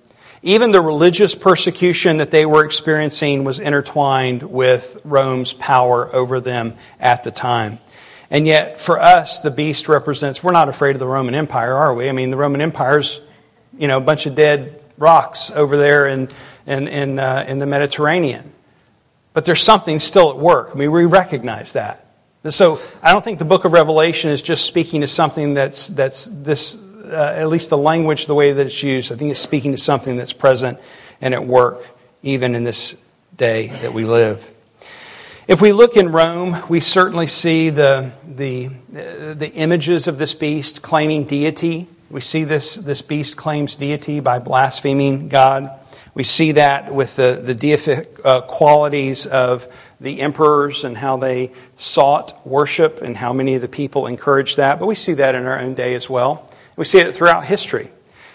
Even 0.43 0.71
the 0.71 0.82
religious 0.82 1.36
persecution 1.36 2.17
that 2.17 2.32
they 2.32 2.47
were 2.47 2.65
experiencing 2.65 3.43
was 3.43 3.60
intertwined 3.60 4.41
with 4.41 4.99
Rome's 5.04 5.54
power 5.54 6.13
over 6.15 6.39
them 6.39 6.75
at 6.99 7.23
the 7.23 7.30
time. 7.30 7.80
And 8.32 8.47
yet, 8.47 8.82
for 8.82 8.99
us, 8.99 9.41
the 9.41 9.51
beast 9.51 9.88
represents, 9.88 10.43
we're 10.43 10.51
not 10.51 10.67
afraid 10.67 10.95
of 10.95 10.99
the 10.99 11.08
Roman 11.08 11.36
Empire, 11.36 11.75
are 11.75 11.93
we? 11.93 12.10
I 12.10 12.12
mean, 12.12 12.32
the 12.32 12.38
Roman 12.38 12.62
Empire's, 12.62 13.21
you 13.77 13.88
know, 13.88 13.97
a 13.97 14.01
bunch 14.01 14.25
of 14.25 14.34
dead 14.34 14.82
rocks 14.97 15.51
over 15.51 15.77
there 15.77 16.08
in, 16.08 16.30
in, 16.65 16.88
in, 16.88 17.19
uh, 17.19 17.45
in 17.47 17.60
the 17.60 17.67
Mediterranean. 17.67 18.51
But 19.34 19.45
there's 19.45 19.62
something 19.62 19.99
still 19.99 20.32
at 20.32 20.38
work. 20.38 20.71
I 20.73 20.75
mean, 20.75 20.91
we 20.91 21.06
recognize 21.06 21.73
that. 21.73 22.06
So 22.49 22.82
I 23.04 23.12
don't 23.12 23.23
think 23.23 23.38
the 23.38 23.45
book 23.45 23.65
of 23.65 23.73
Revelation 23.73 24.32
is 24.32 24.41
just 24.41 24.65
speaking 24.65 25.01
to 25.01 25.08
something 25.08 25.54
that's, 25.54 25.88
that's 25.88 26.27
this 26.32 26.80
uh, 27.12 27.34
at 27.36 27.47
least 27.50 27.69
the 27.69 27.78
language, 27.78 28.26
the 28.26 28.36
way 28.36 28.52
that 28.54 28.65
it's 28.65 28.82
used, 28.82 29.12
I 29.12 29.15
think 29.15 29.32
it's 29.32 29.39
speaking 29.39 29.71
to 29.71 29.78
something 29.78 30.17
that's 30.17 30.34
present 30.34 30.80
and 31.19 31.34
at 31.34 31.45
work 31.45 31.86
even 32.24 32.56
in 32.56 32.63
this 32.63 32.95
day 33.36 33.67
that 33.67 33.93
we 33.93 34.06
live. 34.06 34.50
If 35.47 35.62
we 35.62 35.74
look 35.74 35.97
in 35.97 36.12
Rome, 36.12 36.56
we 36.69 36.80
certainly 36.80 37.28
see 37.28 37.71
the, 37.71 38.12
the, 38.26 38.67
the 38.88 39.52
images 39.54 40.08
of 40.08 40.17
this 40.17 40.34
beast 40.34 40.82
claiming 40.82 41.26
deity. 41.26 41.88
We 42.10 42.21
see 42.21 42.43
this, 42.43 42.76
this 42.76 43.02
beast 43.02 43.38
claims 43.38 43.76
deity 43.76 44.19
by 44.19 44.39
blaspheming 44.39 45.28
God. 45.28 45.71
We 46.13 46.24
see 46.24 46.54
that 46.54 46.93
with 46.93 47.15
the, 47.15 47.41
the 47.43 47.56
deific 47.56 48.19
uh, 48.24 48.41
qualities 48.41 49.26
of 49.26 49.67
the 50.00 50.21
emperors 50.21 50.84
and 50.84 50.97
how 50.97 51.17
they 51.17 51.52
sought 51.78 52.45
worship 52.45 53.02
and 53.02 53.15
how 53.15 53.34
many 53.34 53.56
of 53.56 53.62
the 53.62 53.67
people 53.67 54.08
encouraged 54.08 54.58
that. 54.58 54.80
But 54.80 54.88
we 54.88 54.95
see 54.95 55.13
that 55.13 55.36
in 55.36 55.45
our 55.45 55.60
own 55.60 55.74
day 55.74 55.95
as 55.95 56.10
well. 56.10 56.50
We 56.81 56.85
see 56.85 56.97
it 56.97 57.13
throughout 57.13 57.45
history. 57.45 57.91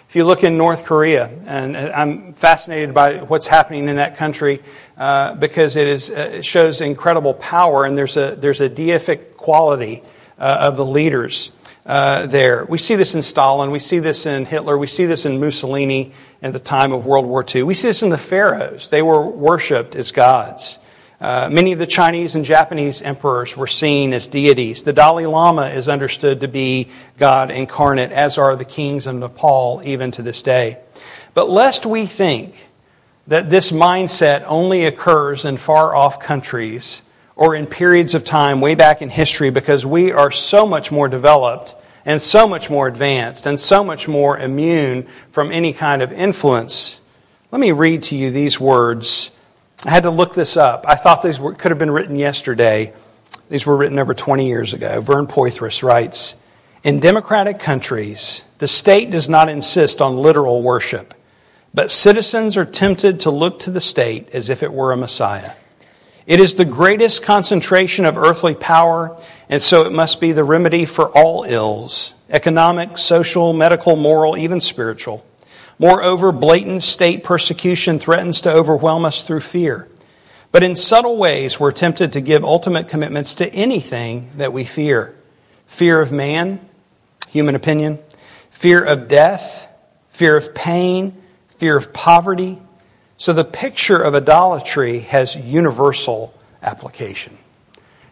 If 0.09 0.15
you 0.15 0.23
look 0.23 0.45
in 0.45 0.57
North 0.57 0.85
Korea, 0.85 1.29
and 1.47 1.77
I'm 1.77 2.33
fascinated 2.33 2.95
by 2.95 3.17
what's 3.25 3.49
happening 3.49 3.89
in 3.89 3.97
that 3.97 4.19
country 4.19 4.63
uh, 4.97 5.35
because 5.35 5.75
it, 5.75 5.89
is, 5.89 6.13
uh, 6.13 6.31
it 6.35 6.45
shows 6.45 6.81
incredible 6.81 7.35
power, 7.35 7.85
and 7.85 7.99
there's 7.99 8.17
a, 8.17 8.37
there's 8.39 8.61
a 8.61 8.71
deific 8.71 9.37
quality 9.37 10.05
uh, 10.39 10.59
of 10.61 10.77
the 10.77 10.85
leaders 10.85 11.51
uh, 11.87 12.27
there. 12.27 12.65
We 12.67 12.79
see 12.79 12.95
this 12.95 13.17
in 13.17 13.23
Stalin, 13.23 13.73
we 13.73 13.81
see 13.81 13.99
this 13.99 14.27
in 14.27 14.45
Hitler, 14.45 14.79
we 14.79 14.87
see 14.87 15.07
this 15.07 15.27
in 15.27 15.41
Mussolini 15.41 16.13
at 16.41 16.53
the 16.53 16.61
time 16.61 16.93
of 16.93 17.05
World 17.05 17.27
War 17.27 17.45
II. 17.53 17.65
We 17.65 17.75
see 17.75 17.89
this 17.89 18.05
in 18.05 18.11
the 18.11 18.17
pharaohs. 18.17 18.91
They 18.91 19.03
were 19.03 19.29
worshipped 19.29 19.97
as 19.97 20.13
gods. 20.13 20.79
Uh, 21.19 21.49
many 21.51 21.73
of 21.73 21.79
the 21.79 21.87
Chinese 21.87 22.37
and 22.37 22.45
Japanese 22.45 23.01
emperors 23.01 23.57
were 23.57 23.67
seen 23.67 24.13
as 24.13 24.27
deities. 24.27 24.85
The 24.85 24.93
Dalai 24.93 25.25
Lama 25.25 25.69
is 25.69 25.89
understood 25.89 26.41
to 26.41 26.49
be 26.49 26.89
God 27.17 27.51
incarnate, 27.51 28.13
as 28.13 28.37
are 28.37 28.55
the 28.55 28.67
kings 28.67 29.07
of 29.07 29.15
Nepal 29.15 29.81
even 29.85 30.11
to 30.13 30.23
this 30.23 30.43
day. 30.43 30.79
But 31.33 31.49
lest 31.49 31.87
we 31.87 32.05
think 32.05 32.69
that 33.27 33.49
this 33.49 33.73
mindset 33.73 34.45
only 34.47 34.85
occurs 34.85 35.45
in 35.45 35.57
far 35.57 35.95
off 35.95 36.21
countries 36.21 37.03
or 37.35 37.55
in 37.55 37.67
periods 37.67 38.15
of 38.15 38.23
time 38.25 38.61
way 38.61 38.75
back 38.75 39.01
in 39.01 39.09
history 39.09 39.51
because 39.51 39.87
we 39.87 40.13
are 40.13 40.31
so 40.31 40.67
much 40.67 40.93
more 40.93 41.09
developed 41.09 41.75
and 42.05 42.21
so 42.21 42.47
much 42.47 42.71
more 42.71 42.87
advanced 42.87 43.47
and 43.47 43.59
so 43.59 43.83
much 43.83 44.07
more 44.07 44.39
immune 44.39 45.07
from 45.33 45.51
any 45.51 45.73
kind 45.73 46.03
of 46.03 46.13
influence. 46.13 47.01
Let 47.51 47.61
me 47.61 47.73
read 47.73 48.03
to 48.05 48.17
you 48.17 48.31
these 48.31 48.61
words 48.61 49.31
I 49.85 49.91
had 49.91 50.05
to 50.05 50.11
look 50.11 50.35
this 50.35 50.57
up. 50.57 50.87
I 50.89 50.95
thought 50.95 51.23
these 51.23 51.39
were, 51.39 51.55
could 51.55 51.71
have 51.71 51.79
been 51.79 51.91
written 51.91 52.17
yesterday. 52.17 52.95
These 53.51 53.67
were 53.67 53.77
written 53.77 53.99
over 53.99 54.15
20 54.15 54.47
years 54.47 54.73
ago. 54.73 55.01
Vern 55.01 55.27
Poythress 55.27 55.83
writes 55.83 56.37
In 56.83 57.01
democratic 57.01 57.59
countries, 57.59 58.43
the 58.59 58.69
state 58.69 59.11
does 59.11 59.29
not 59.29 59.49
insist 59.49 60.01
on 60.01 60.17
literal 60.17 60.63
worship, 60.63 61.15
but 61.75 61.93
citizens 61.93 62.57
are 62.57 62.65
tempted 62.65 63.21
to 63.21 63.31
look 63.31 63.59
to 63.61 63.71
the 63.71 63.81
state 63.81 64.31
as 64.31 64.49
if 64.49 64.63
it 64.63 64.73
were 64.73 64.93
a 64.93 64.97
Messiah. 64.97 65.53
It 66.27 66.41
is 66.41 66.57
the 66.57 66.65
greatest 66.65 67.23
concentration 67.23 68.05
of 68.05 68.17
earthly 68.17 68.55
power, 68.55 69.17
and 69.49 69.63
so 69.63 69.83
it 69.83 69.93
must 69.93 70.21
be 70.21 70.33
the 70.33 70.43
remedy 70.43 70.85
for 70.85 71.09
all 71.11 71.45
ills 71.45 72.15
economic, 72.29 72.99
social, 72.99 73.53
medical, 73.53 73.95
moral, 73.95 74.37
even 74.37 74.61
spiritual. 74.61 75.25
Moreover, 75.79 76.33
blatant 76.33 76.83
state 76.83 77.23
persecution 77.23 77.99
threatens 77.99 78.41
to 78.43 78.53
overwhelm 78.53 79.05
us 79.05 79.23
through 79.23 79.41
fear. 79.41 79.89
But 80.51 80.63
in 80.63 80.75
subtle 80.75 81.19
ways, 81.19 81.61
we're 81.61 81.73
tempted 81.73 82.15
to 82.15 82.21
give 82.21 82.45
ultimate 82.45 82.89
commitments 82.89 83.35
to 83.37 83.53
anything 83.53 84.31
that 84.37 84.53
we 84.53 84.65
fear 84.65 85.15
fear 85.67 86.01
of 86.01 86.13
man, 86.13 86.61
human 87.29 87.57
opinion, 87.57 87.99
fear 88.51 88.83
of 88.83 89.09
death, 89.09 89.71
fear 90.11 90.37
of 90.37 90.55
pain, 90.55 91.21
fear 91.49 91.77
of 91.77 91.93
poverty. 91.93 92.59
So 93.17 93.33
the 93.33 93.45
picture 93.45 94.01
of 94.01 94.15
idolatry 94.15 95.01
has 95.01 95.35
universal 95.35 96.33
application. 96.63 97.37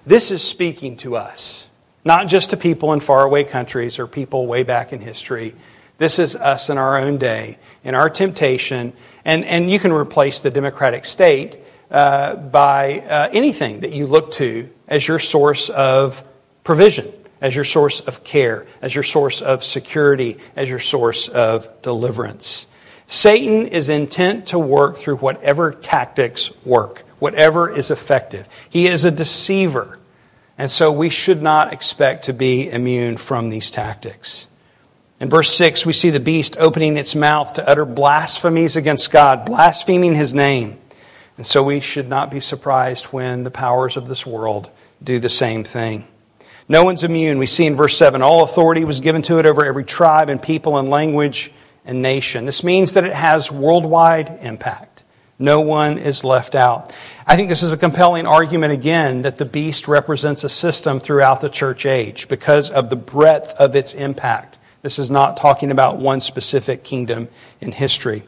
This 0.04 0.30
is 0.30 0.42
speaking 0.42 0.96
to 0.98 1.16
us, 1.16 1.66
not 2.04 2.26
just 2.26 2.50
to 2.50 2.56
people 2.56 2.92
in 2.92 3.00
faraway 3.00 3.44
countries 3.44 3.98
or 3.98 4.06
people 4.06 4.46
way 4.46 4.64
back 4.64 4.92
in 4.92 5.00
history 5.00 5.54
this 5.98 6.18
is 6.18 6.34
us 6.34 6.70
in 6.70 6.78
our 6.78 6.98
own 6.98 7.18
day, 7.18 7.58
in 7.84 7.94
our 7.94 8.10
temptation. 8.10 8.92
And, 9.24 9.44
and 9.44 9.70
you 9.70 9.78
can 9.78 9.92
replace 9.92 10.40
the 10.40 10.50
democratic 10.50 11.04
state 11.04 11.58
uh, 11.90 12.36
by 12.36 13.00
uh, 13.00 13.28
anything 13.32 13.80
that 13.80 13.92
you 13.92 14.06
look 14.06 14.32
to 14.32 14.68
as 14.88 15.06
your 15.06 15.18
source 15.18 15.70
of 15.70 16.24
provision, 16.64 17.12
as 17.40 17.54
your 17.54 17.64
source 17.64 18.00
of 18.00 18.24
care, 18.24 18.66
as 18.82 18.94
your 18.94 19.04
source 19.04 19.40
of 19.40 19.62
security, 19.62 20.38
as 20.56 20.68
your 20.68 20.78
source 20.78 21.28
of 21.28 21.82
deliverance. 21.82 22.66
Satan 23.06 23.66
is 23.68 23.88
intent 23.88 24.46
to 24.48 24.58
work 24.58 24.96
through 24.96 25.16
whatever 25.16 25.72
tactics 25.72 26.50
work, 26.64 27.04
whatever 27.18 27.70
is 27.70 27.90
effective. 27.90 28.48
He 28.68 28.86
is 28.86 29.04
a 29.04 29.10
deceiver. 29.10 29.98
And 30.56 30.70
so 30.70 30.90
we 30.90 31.10
should 31.10 31.42
not 31.42 31.72
expect 31.72 32.24
to 32.24 32.32
be 32.32 32.70
immune 32.70 33.16
from 33.16 33.50
these 33.50 33.70
tactics. 33.70 34.46
In 35.20 35.30
verse 35.30 35.54
6, 35.54 35.86
we 35.86 35.92
see 35.92 36.10
the 36.10 36.20
beast 36.20 36.56
opening 36.58 36.96
its 36.96 37.14
mouth 37.14 37.54
to 37.54 37.68
utter 37.68 37.84
blasphemies 37.84 38.76
against 38.76 39.10
God, 39.10 39.46
blaspheming 39.46 40.14
his 40.14 40.34
name. 40.34 40.78
And 41.36 41.46
so 41.46 41.62
we 41.62 41.80
should 41.80 42.08
not 42.08 42.30
be 42.30 42.40
surprised 42.40 43.06
when 43.06 43.44
the 43.44 43.50
powers 43.50 43.96
of 43.96 44.08
this 44.08 44.26
world 44.26 44.70
do 45.02 45.18
the 45.18 45.28
same 45.28 45.64
thing. 45.64 46.06
No 46.68 46.84
one's 46.84 47.04
immune. 47.04 47.38
We 47.38 47.46
see 47.46 47.66
in 47.66 47.76
verse 47.76 47.96
7 47.96 48.22
all 48.22 48.42
authority 48.42 48.84
was 48.84 49.00
given 49.00 49.22
to 49.22 49.38
it 49.38 49.46
over 49.46 49.64
every 49.64 49.84
tribe 49.84 50.30
and 50.30 50.42
people 50.42 50.78
and 50.78 50.88
language 50.88 51.52
and 51.84 52.02
nation. 52.02 52.46
This 52.46 52.64
means 52.64 52.94
that 52.94 53.04
it 53.04 53.12
has 53.12 53.52
worldwide 53.52 54.38
impact. 54.40 55.04
No 55.38 55.60
one 55.60 55.98
is 55.98 56.24
left 56.24 56.54
out. 56.54 56.96
I 57.26 57.36
think 57.36 57.48
this 57.48 57.62
is 57.62 57.72
a 57.72 57.76
compelling 57.76 58.26
argument 58.26 58.72
again 58.72 59.22
that 59.22 59.36
the 59.36 59.44
beast 59.44 59.88
represents 59.88 60.44
a 60.44 60.48
system 60.48 61.00
throughout 61.00 61.40
the 61.40 61.50
church 61.50 61.86
age 61.86 62.28
because 62.28 62.70
of 62.70 62.88
the 62.88 62.96
breadth 62.96 63.52
of 63.58 63.74
its 63.76 63.94
impact. 63.94 64.58
This 64.84 64.98
is 64.98 65.10
not 65.10 65.38
talking 65.38 65.70
about 65.70 65.96
one 65.96 66.20
specific 66.20 66.84
kingdom 66.84 67.28
in 67.58 67.72
history. 67.72 68.22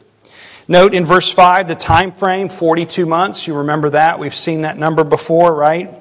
Note 0.67 0.95
in 0.95 1.05
verse 1.05 1.31
5 1.31 1.67
the 1.67 1.75
time 1.75 2.11
frame 2.11 2.49
42 2.49 3.05
months. 3.05 3.45
You 3.45 3.53
remember 3.57 3.91
that? 3.91 4.17
We've 4.17 4.33
seen 4.33 4.61
that 4.61 4.75
number 4.75 5.03
before, 5.03 5.53
right? 5.53 5.93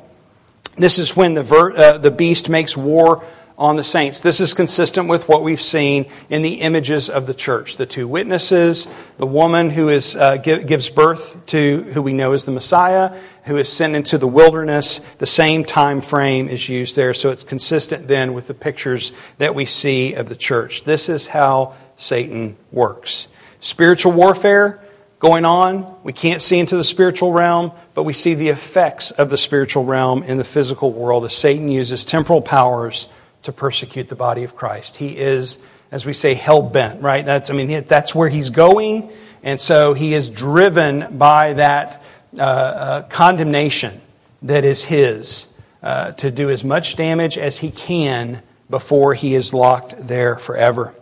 This 0.79 0.99
is 0.99 1.15
when 1.15 1.35
the, 1.35 1.43
ver- 1.43 1.77
uh, 1.77 1.99
the 1.99 2.11
beast 2.11 2.49
makes 2.49 2.75
war 2.75 3.23
on 3.59 3.77
the 3.77 3.85
saints. 3.85 4.21
This 4.21 4.41
is 4.41 4.53
consistent 4.53 5.09
with 5.09 5.29
what 5.29 5.43
we've 5.43 5.61
seen 5.61 6.07
in 6.29 6.43
the 6.43 6.61
images 6.61 7.09
of 7.09 7.27
the 7.27 7.35
church. 7.35 7.77
The 7.77 7.87
two 7.87 8.07
witnesses, 8.07 8.87
the 9.17 9.27
woman 9.27 9.71
who 9.71 9.89
is, 9.89 10.15
uh, 10.15 10.37
gives 10.37 10.91
birth 10.91 11.47
to 11.47 11.83
who 11.95 12.03
we 12.03 12.13
know 12.13 12.35
is 12.35 12.45
the 12.45 12.53
Messiah, 12.53 13.19
who 13.45 13.57
is 13.57 13.73
sent 13.73 13.97
into 13.97 14.19
the 14.19 14.29
wilderness. 14.29 15.01
The 15.19 15.27
same 15.27 15.65
time 15.65 16.03
frame 16.03 16.49
is 16.49 16.69
used 16.69 16.97
there, 16.97 17.15
so 17.15 17.31
it's 17.31 17.45
consistent 17.45 18.09
then 18.09 18.35
with 18.35 18.47
the 18.47 18.55
pictures 18.55 19.13
that 19.39 19.55
we 19.55 19.65
see 19.65 20.13
of 20.13 20.29
the 20.29 20.37
church. 20.37 20.85
This 20.85 21.09
is 21.09 21.29
how 21.29 21.75
Satan 21.97 22.57
works. 22.73 23.29
Spiritual 23.61 24.13
warfare 24.13 24.81
going 25.19 25.47
on. 25.47 25.97
We 26.03 26.13
can't 26.13 26.43
see 26.43 26.59
into 26.59 26.77
the 26.77 26.85
spiritual 26.85 27.33
realm, 27.33 27.73
but 27.95 28.03
we 28.03 28.13
see 28.13 28.35
the 28.35 28.51
effects 28.51 29.13
of 29.13 29.31
the 29.31 29.39
spiritual 29.39 29.85
realm 29.87 30.23
in 30.25 30.37
the 30.37 30.45
physical 30.45 30.93
world 30.93 31.25
as 31.25 31.35
Satan 31.35 31.71
uses 31.71 32.05
temporal 32.05 32.43
powers 32.43 33.09
to 33.47 33.53
persecute 33.53 34.09
the 34.09 34.17
body 34.17 34.45
of 34.45 34.55
Christ. 34.55 34.97
He 34.97 35.17
is, 35.17 35.59
as 35.91 36.05
we 36.05 36.13
say, 36.13 36.35
hell 36.35 36.63
bent, 36.63 37.01
right? 37.03 37.25
That's, 37.25 37.51
I 37.51 37.55
mean, 37.55 37.85
that's 37.85 38.15
where 38.15 38.29
he's 38.29 38.51
going. 38.51 39.11
And 39.43 39.61
so 39.61 39.95
he 39.95 40.15
is 40.15 40.29
driven 40.29 41.17
by 41.19 41.55
that 41.55 42.03
uh, 42.37 42.41
uh, 42.41 43.03
condemnation 43.03 44.01
that 44.43 44.65
is 44.65 44.85
his 44.85 45.49
uh, 45.83 46.13
to 46.13 46.31
do 46.31 46.51
as 46.51 46.65
much 46.65 46.97
damage 46.97 47.39
as 47.39 47.59
he 47.59 47.71
can 47.71 48.43
before 48.69 49.15
he 49.15 49.35
is 49.35 49.55
locked 49.55 49.95
there 49.99 50.37
forever. 50.37 50.93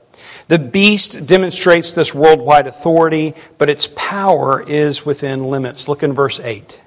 The 0.48 0.58
beast 0.58 1.26
demonstrates 1.26 1.94
this 1.94 2.14
worldwide 2.14 2.66
authority, 2.66 3.34
but 3.56 3.70
its 3.70 3.88
power 3.96 4.62
is 4.62 5.06
within 5.06 5.44
limits. 5.44 5.88
Look 5.88 6.02
in 6.02 6.12
verse 6.12 6.38
8. 6.38 6.80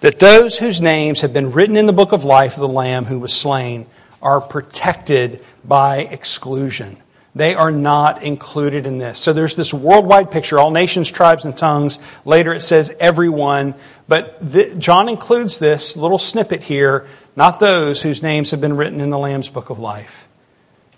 That 0.00 0.18
those 0.18 0.58
whose 0.58 0.80
names 0.80 1.22
have 1.22 1.32
been 1.32 1.52
written 1.52 1.76
in 1.76 1.86
the 1.86 1.92
book 1.92 2.12
of 2.12 2.24
life 2.24 2.54
of 2.54 2.60
the 2.60 2.68
Lamb 2.68 3.06
who 3.06 3.18
was 3.18 3.32
slain 3.32 3.86
are 4.22 4.40
protected 4.40 5.44
by 5.64 5.98
exclusion. 5.98 6.96
They 7.34 7.54
are 7.54 7.70
not 7.70 8.22
included 8.22 8.86
in 8.86 8.98
this. 8.98 9.18
So 9.18 9.32
there's 9.32 9.56
this 9.56 9.72
worldwide 9.72 10.30
picture, 10.30 10.58
all 10.58 10.70
nations, 10.70 11.10
tribes, 11.10 11.44
and 11.46 11.56
tongues. 11.56 11.98
Later 12.24 12.52
it 12.52 12.60
says 12.60 12.94
everyone. 13.00 13.74
But 14.06 14.46
John 14.78 15.08
includes 15.08 15.58
this 15.58 15.96
little 15.96 16.18
snippet 16.18 16.62
here, 16.62 17.06
not 17.34 17.58
those 17.58 18.02
whose 18.02 18.22
names 18.22 18.50
have 18.50 18.60
been 18.60 18.76
written 18.76 19.00
in 19.00 19.08
the 19.08 19.18
Lamb's 19.18 19.48
book 19.48 19.70
of 19.70 19.78
life. 19.78 20.28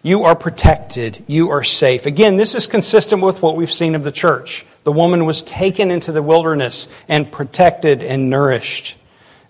You 0.03 0.25
are 0.25 0.35
protected. 0.35 1.25
You 1.29 1.51
are 1.51 1.65
safe. 1.65 2.05
Again, 2.05 2.37
this 2.37 2.55
is 2.55 2.67
consistent 2.67 3.23
with 3.23 3.41
what 3.41 3.57
we've 3.57 3.73
seen 3.73 3.95
of 3.95 4.03
the 4.03 4.13
church. 4.13 4.67
The 4.83 4.93
woman 4.93 5.25
was 5.25 5.43
taken 5.43 5.91
into 5.91 6.13
the 6.13 6.23
wilderness 6.23 6.89
and 7.09 7.31
protected 7.31 8.03
and 8.03 8.29
nourished. 8.29 8.99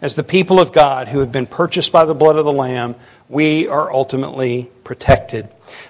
As 0.05 0.17
the 0.17 0.23
people 0.23 0.61
of 0.61 0.71
God 0.71 1.09
who 1.09 1.21
have 1.21 1.33
been 1.33 1.47
purchased 1.47 1.91
by 1.91 2.05
the 2.05 2.15
blood 2.15 2.37
of 2.37 2.45
the 2.45 2.53
Lamb, 2.53 2.95
we 3.31 3.69
are 3.69 3.91
ultimately 3.91 4.71
protected. 4.85 5.49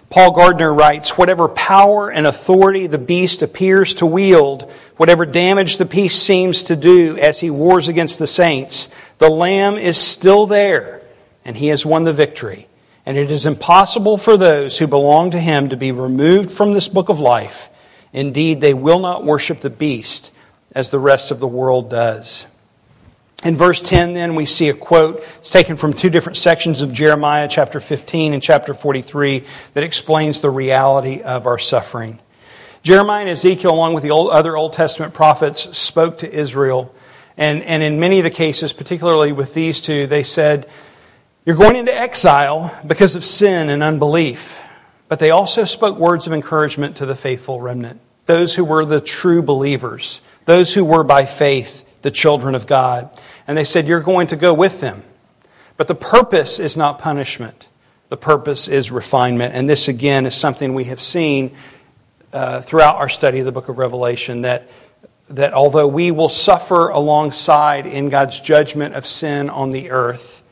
Paul 0.08 0.30
Gardner 0.30 0.72
writes 0.72 1.18
Whatever 1.18 1.48
power 1.48 2.12
and 2.12 2.24
authority 2.24 2.86
the 2.86 2.96
beast 2.96 3.42
appears 3.42 3.92
to 3.96 4.06
wield, 4.06 4.70
whatever 4.98 5.26
damage 5.26 5.78
the 5.78 5.84
beast 5.84 6.22
seems 6.22 6.62
to 6.62 6.76
do 6.76 7.18
as 7.18 7.40
he 7.40 7.50
wars 7.50 7.88
against 7.88 8.20
the 8.20 8.28
saints, 8.28 8.88
the 9.18 9.28
Lamb 9.28 9.74
is 9.74 9.98
still 9.98 10.46
there, 10.46 11.02
and 11.44 11.56
he 11.56 11.66
has 11.66 11.84
won 11.84 12.04
the 12.04 12.12
victory. 12.12 12.68
And 13.04 13.16
it 13.16 13.32
is 13.32 13.46
impossible 13.46 14.16
for 14.16 14.36
those 14.36 14.78
who 14.78 14.86
belong 14.86 15.32
to 15.32 15.40
him 15.40 15.70
to 15.70 15.76
be 15.76 15.90
removed 15.90 16.52
from 16.52 16.72
this 16.72 16.86
book 16.86 17.08
of 17.08 17.18
life. 17.18 17.68
Indeed, 18.12 18.60
they 18.60 18.74
will 18.74 19.00
not 19.00 19.24
worship 19.24 19.58
the 19.58 19.70
beast 19.70 20.32
as 20.72 20.90
the 20.90 21.00
rest 21.00 21.32
of 21.32 21.40
the 21.40 21.48
world 21.48 21.90
does. 21.90 22.46
In 23.44 23.58
verse 23.58 23.82
10, 23.82 24.14
then, 24.14 24.36
we 24.36 24.46
see 24.46 24.70
a 24.70 24.74
quote. 24.74 25.22
It's 25.36 25.50
taken 25.50 25.76
from 25.76 25.92
two 25.92 26.08
different 26.08 26.38
sections 26.38 26.80
of 26.80 26.94
Jeremiah, 26.94 27.46
chapter 27.46 27.78
15 27.78 28.32
and 28.32 28.42
chapter 28.42 28.72
43, 28.72 29.44
that 29.74 29.84
explains 29.84 30.40
the 30.40 30.48
reality 30.48 31.20
of 31.20 31.46
our 31.46 31.58
suffering. 31.58 32.20
Jeremiah 32.82 33.20
and 33.20 33.28
Ezekiel, 33.28 33.74
along 33.74 33.92
with 33.92 34.02
the 34.02 34.12
old, 34.12 34.30
other 34.30 34.56
Old 34.56 34.72
Testament 34.72 35.12
prophets, 35.12 35.76
spoke 35.76 36.18
to 36.18 36.32
Israel. 36.32 36.94
And, 37.36 37.62
and 37.64 37.82
in 37.82 38.00
many 38.00 38.18
of 38.18 38.24
the 38.24 38.30
cases, 38.30 38.72
particularly 38.72 39.32
with 39.32 39.52
these 39.52 39.82
two, 39.82 40.06
they 40.06 40.22
said, 40.22 40.66
You're 41.44 41.56
going 41.56 41.76
into 41.76 41.94
exile 41.94 42.74
because 42.86 43.14
of 43.14 43.24
sin 43.24 43.68
and 43.68 43.82
unbelief. 43.82 44.58
But 45.08 45.18
they 45.18 45.30
also 45.30 45.64
spoke 45.64 45.98
words 45.98 46.26
of 46.26 46.32
encouragement 46.32 46.96
to 46.96 47.06
the 47.06 47.14
faithful 47.14 47.60
remnant, 47.60 48.00
those 48.24 48.54
who 48.54 48.64
were 48.64 48.86
the 48.86 49.02
true 49.02 49.42
believers, 49.42 50.22
those 50.46 50.72
who 50.72 50.82
were 50.82 51.04
by 51.04 51.26
faith 51.26 51.84
the 52.04 52.10
children 52.10 52.54
of 52.54 52.66
God. 52.66 53.10
And 53.46 53.56
they 53.56 53.64
said, 53.64 53.86
You're 53.86 54.00
going 54.00 54.28
to 54.28 54.36
go 54.36 54.54
with 54.54 54.80
them. 54.80 55.02
But 55.76 55.88
the 55.88 55.94
purpose 55.94 56.60
is 56.60 56.76
not 56.76 56.98
punishment, 56.98 57.68
the 58.08 58.16
purpose 58.16 58.68
is 58.68 58.90
refinement. 58.90 59.54
And 59.54 59.68
this, 59.68 59.88
again, 59.88 60.26
is 60.26 60.34
something 60.34 60.74
we 60.74 60.84
have 60.84 61.00
seen 61.00 61.54
uh, 62.32 62.60
throughout 62.60 62.96
our 62.96 63.08
study 63.08 63.40
of 63.40 63.44
the 63.44 63.52
book 63.52 63.68
of 63.68 63.78
Revelation 63.78 64.42
that, 64.42 64.68
that 65.30 65.52
although 65.52 65.86
we 65.86 66.10
will 66.10 66.28
suffer 66.28 66.88
alongside 66.88 67.86
in 67.86 68.08
God's 68.08 68.40
judgment 68.40 68.94
of 68.94 69.06
sin 69.06 69.50
on 69.50 69.70
the 69.70 69.90
earth, 69.90 70.42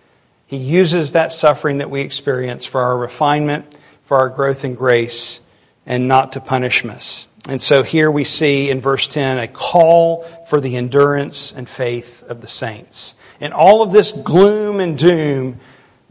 He 0.47 0.57
uses 0.57 1.13
that 1.13 1.33
suffering 1.33 1.79
that 1.79 1.91
we 1.91 2.01
experience 2.01 2.65
for 2.65 2.81
our 2.81 2.97
refinement, 2.97 3.77
for 4.03 4.17
our 4.17 4.29
growth 4.29 4.65
in 4.65 4.75
grace, 4.75 5.41
and 5.87 6.09
not 6.09 6.33
to 6.33 6.41
punish 6.41 6.85
us. 6.85 7.27
And 7.49 7.61
so 7.61 7.83
here 7.83 8.11
we 8.11 8.25
see 8.25 8.71
in 8.71 8.81
verse 8.81 9.09
10 9.09 9.39
a 9.39 9.49
call 9.49 10.23
for 10.49 10.61
the 10.61 10.77
endurance 10.77 11.53
and 11.53 11.69
faith 11.69 12.23
of 12.29 12.41
the 12.41 12.47
saints. 12.47 13.17
In 13.41 13.53
all 13.53 13.83
of 13.83 13.91
this 13.93 14.13
gloom 14.13 14.79
and 14.79 14.97
doom, 14.97 15.59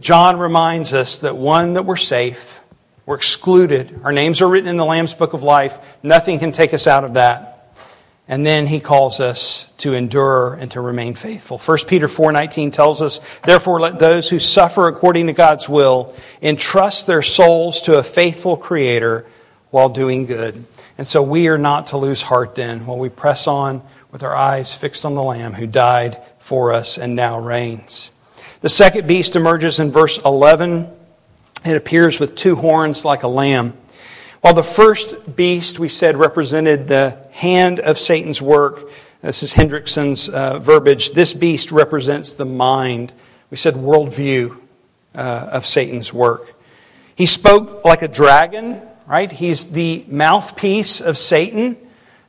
John 0.02 0.38
reminds 0.40 0.94
us 0.94 1.20
that 1.20 1.38
one, 1.38 1.74
that 1.74 1.86
we're 1.86 1.96
safe, 1.96 2.60
we're 3.06 3.16
excluded, 3.16 4.02
our 4.04 4.12
names 4.12 4.42
are 4.42 4.50
written 4.50 4.70
in 4.70 4.76
the 4.76 4.86
Lamb's 4.86 5.14
book 5.14 5.34
of 5.34 5.42
life, 5.42 5.98
nothing 6.04 6.40
can 6.40 6.52
take 6.52 6.74
us 6.74 6.88
out 6.88 7.06
of 7.06 7.14
that. 7.14 7.48
And 8.28 8.46
then 8.46 8.66
he 8.68 8.80
calls 8.80 9.20
us 9.20 9.72
to 9.80 9.94
endure 9.94 10.54
and 10.54 10.72
to 10.72 10.82
remain 10.82 11.16
faithful. 11.16 11.58
1 11.58 11.88
Peter 11.88 12.08
4:19 12.08 12.72
tells 12.72 13.02
us, 13.02 13.20
"Therefore 13.46 13.80
let 13.80 14.00
those 14.00 14.30
who 14.30 14.40
suffer 14.40 14.88
according 14.88 15.28
to 15.28 15.34
God's 15.34 15.68
will 15.68 16.14
entrust 16.42 17.08
their 17.08 17.22
souls 17.22 17.82
to 17.82 17.98
a 17.98 18.04
faithful 18.04 18.56
creator 18.56 19.26
while 19.70 19.90
doing 19.90 20.26
good." 20.26 20.64
And 21.02 21.08
so 21.08 21.24
we 21.24 21.48
are 21.48 21.58
not 21.58 21.88
to 21.88 21.98
lose 21.98 22.22
heart 22.22 22.54
then 22.54 22.86
while 22.86 23.00
we 23.00 23.10
press 23.10 23.48
on 23.48 23.82
with 24.12 24.22
our 24.22 24.36
eyes 24.36 24.72
fixed 24.72 25.04
on 25.04 25.16
the 25.16 25.24
Lamb 25.24 25.54
who 25.54 25.66
died 25.66 26.22
for 26.38 26.72
us 26.72 27.00
and 27.00 27.16
now 27.16 27.40
reigns. 27.40 28.12
The 28.60 28.70
second 28.70 29.08
beast 29.08 29.36
emerges 29.36 29.80
in 29.80 29.92
verse 29.92 30.20
11. 30.24 30.88
It 31.66 31.76
appears 31.76 32.20
with 32.20 32.36
two 32.36 32.56
horns 32.56 33.04
like 33.04 33.24
a 33.24 33.28
lamb. 33.28 33.76
While 34.42 34.54
the 34.54 34.62
first 34.62 35.36
beast, 35.36 35.80
we 35.80 35.88
said, 35.88 36.18
represented 36.18 36.88
the 36.88 37.18
hand 37.32 37.80
of 37.80 37.98
Satan's 37.98 38.40
work, 38.40 38.88
this 39.24 39.42
is 39.42 39.54
Hendriksen's 39.54 40.30
uh, 40.30 40.60
verbiage, 40.60 41.14
this 41.14 41.34
beast 41.34 41.72
represents 41.72 42.36
the 42.36 42.46
mind, 42.46 43.12
we 43.50 43.58
said, 43.58 43.74
worldview 43.74 44.56
uh, 45.16 45.18
of 45.52 45.66
Satan's 45.66 46.14
work. 46.14 46.54
He 47.16 47.26
spoke 47.26 47.84
like 47.84 48.04
a 48.04 48.08
dragon, 48.08 48.84
right? 49.12 49.30
He's 49.30 49.66
the 49.66 50.06
mouthpiece 50.08 51.02
of 51.02 51.18
Satan. 51.18 51.76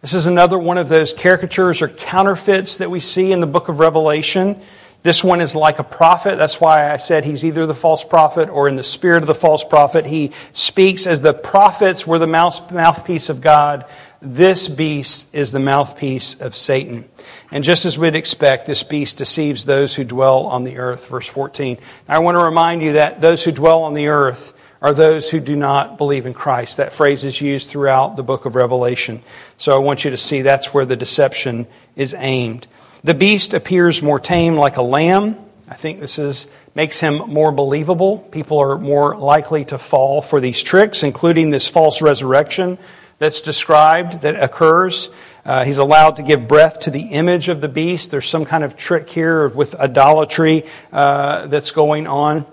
This 0.01 0.14
is 0.14 0.27
another 0.27 0.59
one 0.59 0.79
of 0.79 0.88
those 0.88 1.14
caricatures 1.14 1.81
or 1.81 1.87
counterfeits 1.87 2.79
that 2.79 2.90
we 2.90 2.99
see 2.99 3.31
in 3.31 3.40
the 3.40 3.47
book 3.47 3.68
of 3.68 3.79
Revelation. 3.79 4.61
This 5.05 5.23
one 5.23 5.40
is 5.40 5.55
like 5.55 5.79
a 5.79 5.85
prophet. 5.85 6.38
That's 6.38 6.61
why 6.61 6.90
I 6.90 6.97
said 6.97 7.25
he's 7.25 7.45
either 7.45 7.66
the 7.66 7.75
false 7.75 8.03
prophet 8.03 8.49
or 8.49 8.66
in 8.66 8.75
the 8.75 8.83
spirit 8.83 9.23
of 9.23 9.29
the 9.29 9.35
false 9.35 9.62
prophet. 9.62 10.07
He 10.07 10.33
speaks 10.55 11.07
as 11.07 11.23
the 11.23 11.33
prophets 11.33 12.05
were 12.05 12.18
the 12.18 12.27
mouthpiece 12.27 13.29
of 13.29 13.40
God. 13.40 13.85
This 14.21 14.66
beast 14.66 15.33
is 15.33 15.53
the 15.53 15.61
mouthpiece 15.61 16.35
of 16.35 16.57
Satan. 16.57 17.09
And 17.53 17.62
just 17.62 17.85
as 17.85 17.97
we'd 17.97 18.16
expect, 18.16 18.66
this 18.66 18.83
beast 18.83 19.18
deceives 19.18 19.64
those 19.64 19.95
who 19.95 20.03
dwell 20.03 20.47
on 20.47 20.64
the 20.64 20.79
earth. 20.79 21.07
Verse 21.07 21.29
14. 21.29 21.79
Now, 22.09 22.16
I 22.16 22.18
want 22.18 22.35
to 22.35 22.42
remind 22.42 22.83
you 22.83 22.95
that 22.95 23.21
those 23.21 23.45
who 23.45 23.53
dwell 23.53 23.85
on 23.85 23.95
the 23.95 24.09
earth 24.09 24.59
are 24.83 24.92
those 24.92 25.31
who 25.31 25.40
do 25.40 25.57
not 25.57 25.97
believe 25.97 26.27
in 26.27 26.35
Christ. 26.35 26.77
That 26.77 26.92
phrase 26.92 27.25
is 27.25 27.40
used 27.40 27.71
throughout 27.71 28.16
the 28.16 28.23
book 28.23 28.45
of 28.45 28.57
Revelation. 28.57 29.23
So 29.57 29.75
I 29.75 29.79
want 29.79 30.05
you 30.05 30.11
to 30.11 30.16
see 30.16 30.42
that's 30.42 30.75
where 30.75 30.85
the 30.85 30.97
deception 30.97 31.68
is 31.97 32.14
aimed. 32.18 32.66
The 33.05 33.14
beast 33.14 33.55
appears 33.55 34.03
more 34.03 34.21
tame 34.21 34.57
like 34.57 34.77
a 34.77 34.83
lamb. 34.83 35.37
I 35.68 35.75
think 35.75 36.01
this 36.01 36.18
is 36.18 36.49
makes 36.75 37.01
him 37.01 37.18
more 37.18 37.53
believable. 37.53 38.18
People 38.18 38.59
are 38.59 38.79
more 38.79 39.16
likely 39.16 39.64
to 39.66 39.79
fall 39.79 40.23
for 40.23 40.40
these 40.40 40.62
tricks, 40.62 41.03
including 41.03 41.51
this 41.51 41.68
false 41.68 42.03
resurrection 42.03 42.79
that's 43.18 43.40
described 43.40 44.23
that 44.23 44.42
occurs. 44.42 45.11
Uh, 45.45 45.64
he's 45.64 45.79
allowed 45.79 46.16
to 46.16 46.23
give 46.23 46.49
breath 46.49 46.81
to 46.81 46.90
the 46.90 47.03
image 47.03 47.49
of 47.49 47.61
the 47.61 47.68
beast. 47.68 48.11
There's 48.11 48.29
some 48.29 48.45
kind 48.45 48.64
of 48.64 48.77
trick 48.77 49.11
here 49.11 49.49
with 49.49 49.75
idolatry 49.75 50.64
uh, 50.92 51.47
that's 51.47 51.73
going 51.73 52.07
on. 52.07 52.47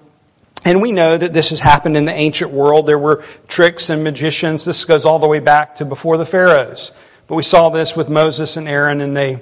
And 0.65 0.81
we 0.81 0.91
know 0.91 1.17
that 1.17 1.33
this 1.33 1.51
has 1.51 1.59
happened 1.61 1.95
in 1.95 2.05
the 2.05 2.13
ancient 2.13 2.51
world. 2.51 2.85
There 2.85 2.99
were 2.99 3.23
tricks 3.47 3.89
and 3.89 4.03
magicians. 4.03 4.65
This 4.65 4.83
goes 4.85 5.05
all 5.05 5.19
the 5.19 5.27
way 5.27 5.39
back 5.39 5.75
to 5.75 5.85
before 5.85 6.17
the 6.17 6.25
pharaohs. 6.25 6.91
But 7.27 7.35
we 7.35 7.43
saw 7.43 7.69
this 7.69 7.95
with 7.95 8.09
Moses 8.09 8.57
and 8.57 8.67
Aaron, 8.67 9.01
and 9.01 9.15
they, 9.15 9.39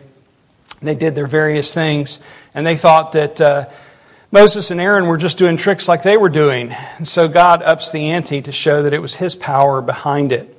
they 0.81 0.93
did 0.93 1.15
their 1.15 1.27
various 1.27 1.73
things. 1.73 2.19
And 2.53 2.65
they 2.65 2.75
thought 2.75 3.13
that 3.13 3.41
uh, 3.41 3.65
Moses 4.31 4.71
and 4.71 4.79
Aaron 4.79 5.07
were 5.07 5.17
just 5.17 5.37
doing 5.37 5.57
tricks 5.57 5.87
like 5.87 6.03
they 6.03 6.17
were 6.17 6.29
doing. 6.29 6.71
And 6.97 7.07
so 7.07 7.27
God 7.27 7.63
ups 7.63 7.91
the 7.91 8.09
ante 8.09 8.41
to 8.43 8.51
show 8.51 8.83
that 8.83 8.93
it 8.93 9.01
was 9.01 9.15
his 9.15 9.35
power 9.35 9.81
behind 9.81 10.31
it. 10.31 10.53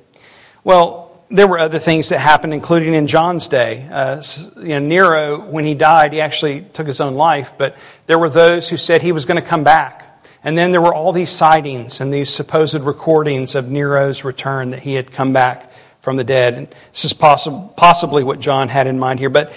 Well, 0.63 1.09
there 1.31 1.47
were 1.47 1.59
other 1.59 1.79
things 1.79 2.09
that 2.09 2.19
happened, 2.19 2.53
including 2.53 2.95
in 2.95 3.05
John's 3.07 3.47
day. 3.47 3.87
Uh, 3.89 4.23
you 4.57 4.69
know, 4.69 4.79
Nero, 4.79 5.39
when 5.39 5.63
he 5.63 5.75
died, 5.75 6.11
he 6.11 6.21
actually 6.21 6.61
took 6.61 6.87
his 6.87 6.99
own 6.99 7.13
life, 7.13 7.53
but 7.57 7.77
there 8.07 8.17
were 8.17 8.29
those 8.29 8.67
who 8.67 8.77
said 8.77 9.03
he 9.03 9.11
was 9.11 9.25
going 9.25 9.41
to 9.41 9.47
come 9.47 9.63
back. 9.63 10.08
And 10.43 10.57
then 10.57 10.71
there 10.71 10.81
were 10.81 10.93
all 10.93 11.11
these 11.11 11.29
sightings 11.29 11.99
and 11.99 12.13
these 12.13 12.29
supposed 12.29 12.81
recordings 12.83 13.55
of 13.55 13.69
Nero's 13.69 14.23
return 14.23 14.71
that 14.71 14.81
he 14.81 14.93
had 14.93 15.11
come 15.11 15.33
back 15.33 15.71
from 16.01 16.15
the 16.15 16.23
dead. 16.23 16.53
And 16.53 16.67
this 16.91 17.05
is 17.05 17.13
possi- 17.13 17.75
possibly 17.75 18.23
what 18.23 18.39
John 18.39 18.69
had 18.69 18.87
in 18.87 18.99
mind 18.99 19.19
here. 19.19 19.29
But 19.29 19.53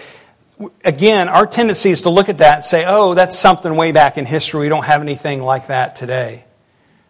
again, 0.85 1.29
our 1.29 1.47
tendency 1.47 1.91
is 1.91 2.03
to 2.03 2.11
look 2.11 2.29
at 2.29 2.39
that 2.39 2.57
and 2.57 2.65
say, 2.65 2.85
oh, 2.87 3.15
that's 3.15 3.39
something 3.39 3.77
way 3.77 3.93
back 3.93 4.19
in 4.19 4.27
history. 4.27 4.61
We 4.61 4.69
don't 4.69 4.85
have 4.85 5.01
anything 5.01 5.43
like 5.43 5.69
that 5.69 5.97
today. 5.97 6.45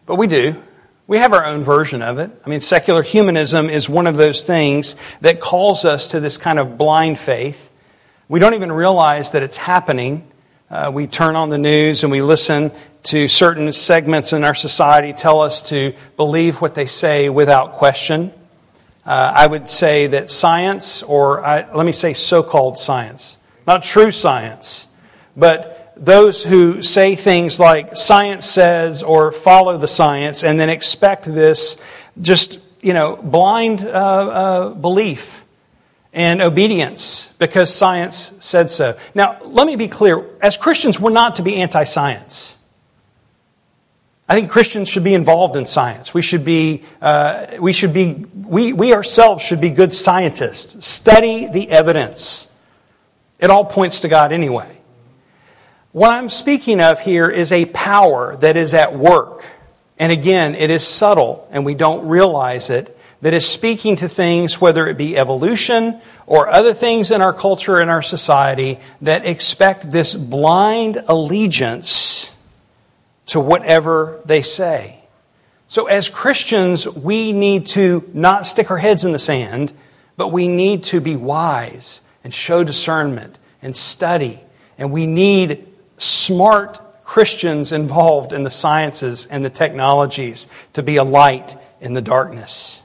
But 0.06 0.16
we 0.16 0.26
do. 0.26 0.60
We 1.06 1.18
have 1.18 1.32
our 1.32 1.44
own 1.44 1.64
version 1.64 2.02
of 2.02 2.18
it. 2.18 2.30
I 2.44 2.48
mean, 2.48 2.60
secular 2.60 3.02
humanism 3.02 3.68
is 3.68 3.88
one 3.88 4.06
of 4.06 4.16
those 4.16 4.42
things 4.42 4.96
that 5.20 5.40
calls 5.40 5.84
us 5.84 6.08
to 6.08 6.20
this 6.20 6.38
kind 6.38 6.58
of 6.58 6.78
blind 6.78 7.18
faith. 7.18 7.72
We 8.28 8.40
don't 8.40 8.54
even 8.54 8.72
realize 8.72 9.32
that 9.32 9.42
it's 9.42 9.56
happening. 9.56 10.26
Uh, 10.72 10.90
we 10.90 11.06
turn 11.06 11.36
on 11.36 11.50
the 11.50 11.58
news 11.58 12.02
and 12.02 12.10
we 12.10 12.22
listen 12.22 12.72
to 13.02 13.28
certain 13.28 13.70
segments 13.74 14.32
in 14.32 14.42
our 14.42 14.54
society 14.54 15.12
tell 15.12 15.42
us 15.42 15.68
to 15.68 15.92
believe 16.16 16.62
what 16.62 16.74
they 16.74 16.86
say 16.86 17.28
without 17.28 17.74
question. 17.74 18.32
Uh, 19.04 19.32
I 19.34 19.46
would 19.46 19.68
say 19.68 20.06
that 20.06 20.30
science, 20.30 21.02
or 21.02 21.44
I, 21.44 21.70
let 21.74 21.84
me 21.84 21.92
say 21.92 22.14
so 22.14 22.42
called 22.42 22.78
science, 22.78 23.36
not 23.66 23.82
true 23.82 24.10
science, 24.10 24.88
but 25.36 25.92
those 25.94 26.42
who 26.42 26.80
say 26.80 27.16
things 27.16 27.60
like 27.60 27.94
science 27.94 28.46
says 28.46 29.02
or 29.02 29.30
follow 29.30 29.76
the 29.76 29.88
science 29.88 30.42
and 30.42 30.58
then 30.58 30.70
expect 30.70 31.26
this 31.26 31.76
just, 32.18 32.60
you 32.80 32.94
know, 32.94 33.16
blind 33.22 33.82
uh, 33.82 33.88
uh, 33.88 34.68
belief 34.70 35.41
and 36.12 36.42
obedience 36.42 37.32
because 37.38 37.74
science 37.74 38.34
said 38.38 38.70
so. 38.70 38.96
Now, 39.14 39.38
let 39.42 39.66
me 39.66 39.76
be 39.76 39.88
clear. 39.88 40.24
As 40.40 40.56
Christians, 40.56 41.00
we're 41.00 41.10
not 41.10 41.36
to 41.36 41.42
be 41.42 41.56
anti 41.56 41.84
science. 41.84 42.56
I 44.28 44.34
think 44.34 44.50
Christians 44.50 44.88
should 44.88 45.04
be 45.04 45.14
involved 45.14 45.56
in 45.56 45.66
science. 45.66 46.14
We 46.14 46.22
should 46.22 46.44
be, 46.44 46.84
uh, 47.02 47.46
we 47.60 47.72
should 47.72 47.92
be, 47.92 48.24
we, 48.34 48.72
we 48.72 48.94
ourselves 48.94 49.44
should 49.44 49.60
be 49.60 49.70
good 49.70 49.92
scientists. 49.92 50.86
Study 50.86 51.48
the 51.48 51.68
evidence. 51.70 52.48
It 53.38 53.50
all 53.50 53.64
points 53.64 54.00
to 54.00 54.08
God 54.08 54.32
anyway. 54.32 54.78
What 55.90 56.10
I'm 56.10 56.30
speaking 56.30 56.80
of 56.80 57.00
here 57.00 57.28
is 57.28 57.52
a 57.52 57.66
power 57.66 58.36
that 58.36 58.56
is 58.56 58.72
at 58.72 58.96
work. 58.96 59.44
And 59.98 60.10
again, 60.10 60.54
it 60.54 60.70
is 60.70 60.86
subtle 60.86 61.46
and 61.50 61.66
we 61.66 61.74
don't 61.74 62.08
realize 62.08 62.70
it, 62.70 62.96
that 63.22 63.32
is 63.32 63.48
speaking 63.48 63.96
to 63.96 64.08
things, 64.08 64.60
whether 64.60 64.86
it 64.86 64.98
be 64.98 65.16
evolution 65.16 66.00
or 66.26 66.48
other 66.48 66.74
things 66.74 67.10
in 67.10 67.22
our 67.22 67.32
culture 67.32 67.78
and 67.78 67.88
our 67.90 68.02
society, 68.02 68.78
that 69.00 69.24
expect 69.24 69.90
this 69.90 70.14
blind 70.14 71.02
allegiance 71.06 72.34
to 73.26 73.40
whatever 73.40 74.20
they 74.24 74.42
say. 74.42 74.98
So 75.68 75.86
as 75.86 76.10
Christians, 76.10 76.86
we 76.86 77.32
need 77.32 77.66
to 77.68 78.10
not 78.12 78.46
stick 78.46 78.70
our 78.70 78.76
heads 78.76 79.04
in 79.04 79.12
the 79.12 79.18
sand, 79.18 79.72
but 80.16 80.28
we 80.28 80.48
need 80.48 80.84
to 80.84 81.00
be 81.00 81.16
wise 81.16 82.00
and 82.24 82.34
show 82.34 82.64
discernment 82.64 83.38
and 83.62 83.74
study. 83.74 84.40
And 84.76 84.90
we 84.92 85.06
need 85.06 85.66
smart 85.96 86.80
Christians 87.04 87.70
involved 87.72 88.32
in 88.32 88.42
the 88.42 88.50
sciences 88.50 89.26
and 89.26 89.44
the 89.44 89.50
technologies 89.50 90.48
to 90.72 90.82
be 90.82 90.96
a 90.96 91.04
light 91.04 91.56
in 91.80 91.94
the 91.94 92.02
darkness. 92.02 92.81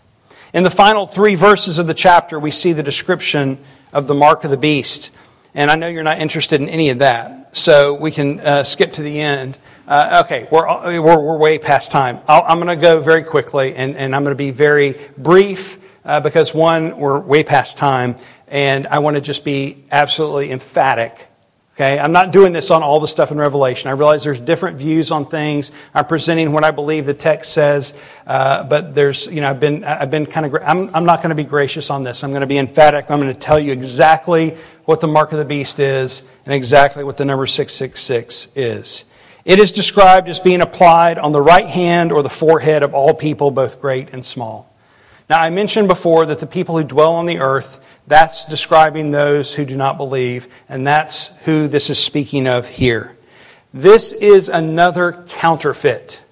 In 0.53 0.63
the 0.63 0.69
final 0.69 1.05
three 1.05 1.35
verses 1.35 1.77
of 1.77 1.87
the 1.87 1.93
chapter, 1.93 2.39
we 2.39 2.51
see 2.51 2.71
the 2.71 2.83
description 2.83 3.57
of 3.91 4.07
the 4.07 4.13
mark 4.13 4.45
of 4.45 4.51
the 4.51 4.57
beast. 4.57 5.11
And 5.53 5.69
I 5.69 5.75
know 5.75 5.87
you're 5.87 6.03
not 6.03 6.19
interested 6.19 6.61
in 6.61 6.69
any 6.69 6.89
of 6.89 6.99
that, 6.99 7.57
so 7.57 7.95
we 7.95 8.11
can 8.11 8.39
uh, 8.39 8.63
skip 8.63 8.93
to 8.93 9.01
the 9.01 9.19
end. 9.19 9.57
Uh, 9.85 10.23
okay, 10.23 10.47
we're, 10.49 11.01
we're, 11.01 11.19
we're, 11.19 11.37
way 11.37 11.57
past 11.57 11.91
time. 11.91 12.19
i 12.29 12.51
am 12.51 12.59
going 12.59 12.67
to 12.67 12.81
go 12.81 13.01
very 13.01 13.23
quickly, 13.23 13.75
and, 13.75 13.97
and 13.97 14.15
I'm 14.15 14.23
going 14.23 14.35
to 14.35 14.37
be 14.37 14.51
very 14.51 14.97
brief 15.17 15.79
uh, 16.05 16.21
because, 16.21 16.53
one, 16.53 16.97
we're 16.97 17.19
way 17.19 17.43
past 17.43 17.77
time, 17.77 18.15
and 18.47 18.87
I 18.87 18.99
want 18.99 19.15
to 19.15 19.21
just 19.21 19.43
be 19.43 19.83
absolutely 19.91 20.51
emphatic. 20.51 21.27
Okay, 21.77 21.99
I'm 21.99 22.11
not 22.11 22.31
doing 22.31 22.53
this 22.53 22.71
on 22.71 22.81
all 22.81 22.99
the 22.99 23.07
stuff 23.07 23.29
in 23.29 23.37
Revelation. 23.37 23.87
I 23.87 23.91
realize 23.91 24.23
there's 24.23 24.39
different 24.39 24.79
views 24.79 25.11
on 25.11 25.27
things. 25.27 25.71
I'm 25.93 26.05
presenting 26.07 26.51
what 26.51 26.63
I 26.63 26.71
believe 26.71 27.05
the 27.05 27.13
text 27.13 27.53
says, 27.53 27.93
uh, 28.25 28.63
but 28.63 28.95
there's, 28.95 29.27
you 29.27 29.41
know, 29.41 29.51
I've 29.51 29.59
been, 29.59 29.83
I've 29.83 30.09
been 30.09 30.25
kind 30.25 30.47
of, 30.47 30.55
I'm, 30.65 30.89
I'm 30.95 31.05
not 31.05 31.21
going 31.21 31.29
to 31.29 31.35
be 31.35 31.43
gracious 31.43 31.91
on 31.91 32.03
this. 32.03 32.23
I'm 32.23 32.31
going 32.31 32.41
to 32.41 32.47
be 32.47 32.57
emphatic. 32.57 33.11
I'm 33.11 33.21
going 33.21 33.31
to 33.31 33.39
tell 33.39 33.59
you 33.59 33.73
exactly 33.73 34.57
what 34.85 35.01
the 35.01 35.07
mark 35.07 35.33
of 35.33 35.37
the 35.37 35.45
beast 35.45 35.79
is 35.79 36.23
and 36.45 36.53
exactly 36.55 37.03
what 37.03 37.17
the 37.17 37.25
number 37.25 37.45
666 37.45 38.47
is. 38.55 39.05
It 39.45 39.59
is 39.59 39.71
described 39.71 40.29
as 40.29 40.39
being 40.39 40.61
applied 40.61 41.19
on 41.19 41.31
the 41.31 41.43
right 41.43 41.67
hand 41.67 42.11
or 42.11 42.23
the 42.23 42.27
forehead 42.27 42.81
of 42.81 42.95
all 42.95 43.13
people, 43.13 43.51
both 43.51 43.79
great 43.79 44.09
and 44.13 44.25
small. 44.25 44.67
Now, 45.29 45.41
I 45.41 45.49
mentioned 45.49 45.89
before 45.89 46.25
that 46.27 46.39
the 46.39 46.47
people 46.47 46.77
who 46.77 46.85
dwell 46.85 47.15
on 47.15 47.25
the 47.25 47.39
earth, 47.39 47.83
that's 48.07 48.45
describing 48.45 49.11
those 49.11 49.53
who 49.53 49.65
do 49.65 49.75
not 49.75 49.97
believe, 49.97 50.47
and 50.69 50.87
that's 50.87 51.27
who 51.43 51.67
this 51.67 51.89
is 51.89 51.99
speaking 51.99 52.47
of 52.47 52.67
here. 52.67 53.17
This 53.73 54.13
is 54.13 54.47
another 54.47 55.25
counterfeit. 55.27 56.23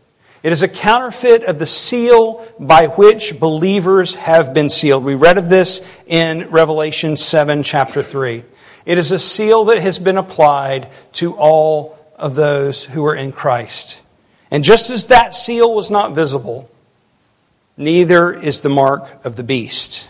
It 0.44 0.54
is 0.54 0.62
a 0.62 0.70
counterfeit 0.70 1.44
of 1.44 1.60
the 1.60 1.66
seal 1.66 2.48
by 2.58 2.88
which 2.88 3.38
believers 3.38 4.16
have 4.16 4.54
been 4.54 4.70
sealed. 4.70 5.04
We 5.04 5.16
read 5.16 5.38
of 5.38 5.50
this 5.50 5.86
in 6.08 6.50
Revelation 6.50 7.18
7, 7.18 7.64
chapter 7.64 8.02
3. 8.02 8.46
It 8.86 8.98
is 8.98 9.12
a 9.12 9.20
seal 9.20 9.66
that 9.66 9.80
has 9.80 10.00
been 10.00 10.18
applied 10.18 10.90
to 11.14 11.36
all 11.36 11.98
of 12.16 12.36
those 12.36 12.86
who 12.86 13.04
are 13.06 13.16
in 13.16 13.34
Christ. 13.34 14.02
And 14.52 14.64
just 14.64 14.90
as 14.90 15.08
that 15.08 15.36
seal 15.36 15.74
was 15.74 15.92
not 15.92 16.16
visible, 16.16 16.70
neither 17.78 18.34
is 18.34 18.62
the 18.62 18.70
mark 18.70 19.26
of 19.26 19.36
the 19.36 19.44
beast. 19.44 20.08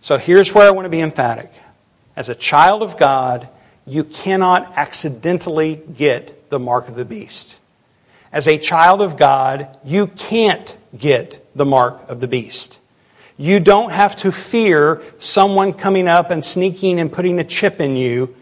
So 0.00 0.16
here's 0.16 0.54
where 0.54 0.66
I 0.66 0.70
want 0.70 0.86
to 0.86 0.90
be 0.90 1.00
emphatic. 1.00 1.52
As 2.16 2.28
a 2.28 2.34
child 2.34 2.82
of 2.82 2.96
God, 2.96 3.48
you 3.86 4.04
cannot 4.04 4.72
accidentally 4.76 5.76
get 5.76 6.50
the 6.50 6.58
mark 6.58 6.88
of 6.88 6.94
the 6.94 7.04
beast. 7.04 7.58
As 8.32 8.46
a 8.46 8.58
child 8.58 9.00
of 9.00 9.16
God, 9.16 9.76
you 9.84 10.06
can't 10.06 10.76
get 10.96 11.44
the 11.54 11.64
mark 11.64 12.08
of 12.08 12.20
the 12.20 12.28
beast. 12.28 12.78
You 13.36 13.58
don't 13.58 13.90
have 13.90 14.16
to 14.16 14.30
fear 14.30 15.02
someone 15.18 15.72
coming 15.72 16.06
up 16.06 16.30
and 16.30 16.44
sneaking 16.44 17.00
and 17.00 17.10
putting 17.10 17.38
a 17.38 17.44
chip 17.44 17.80
in 17.80 17.96
you 17.96 18.34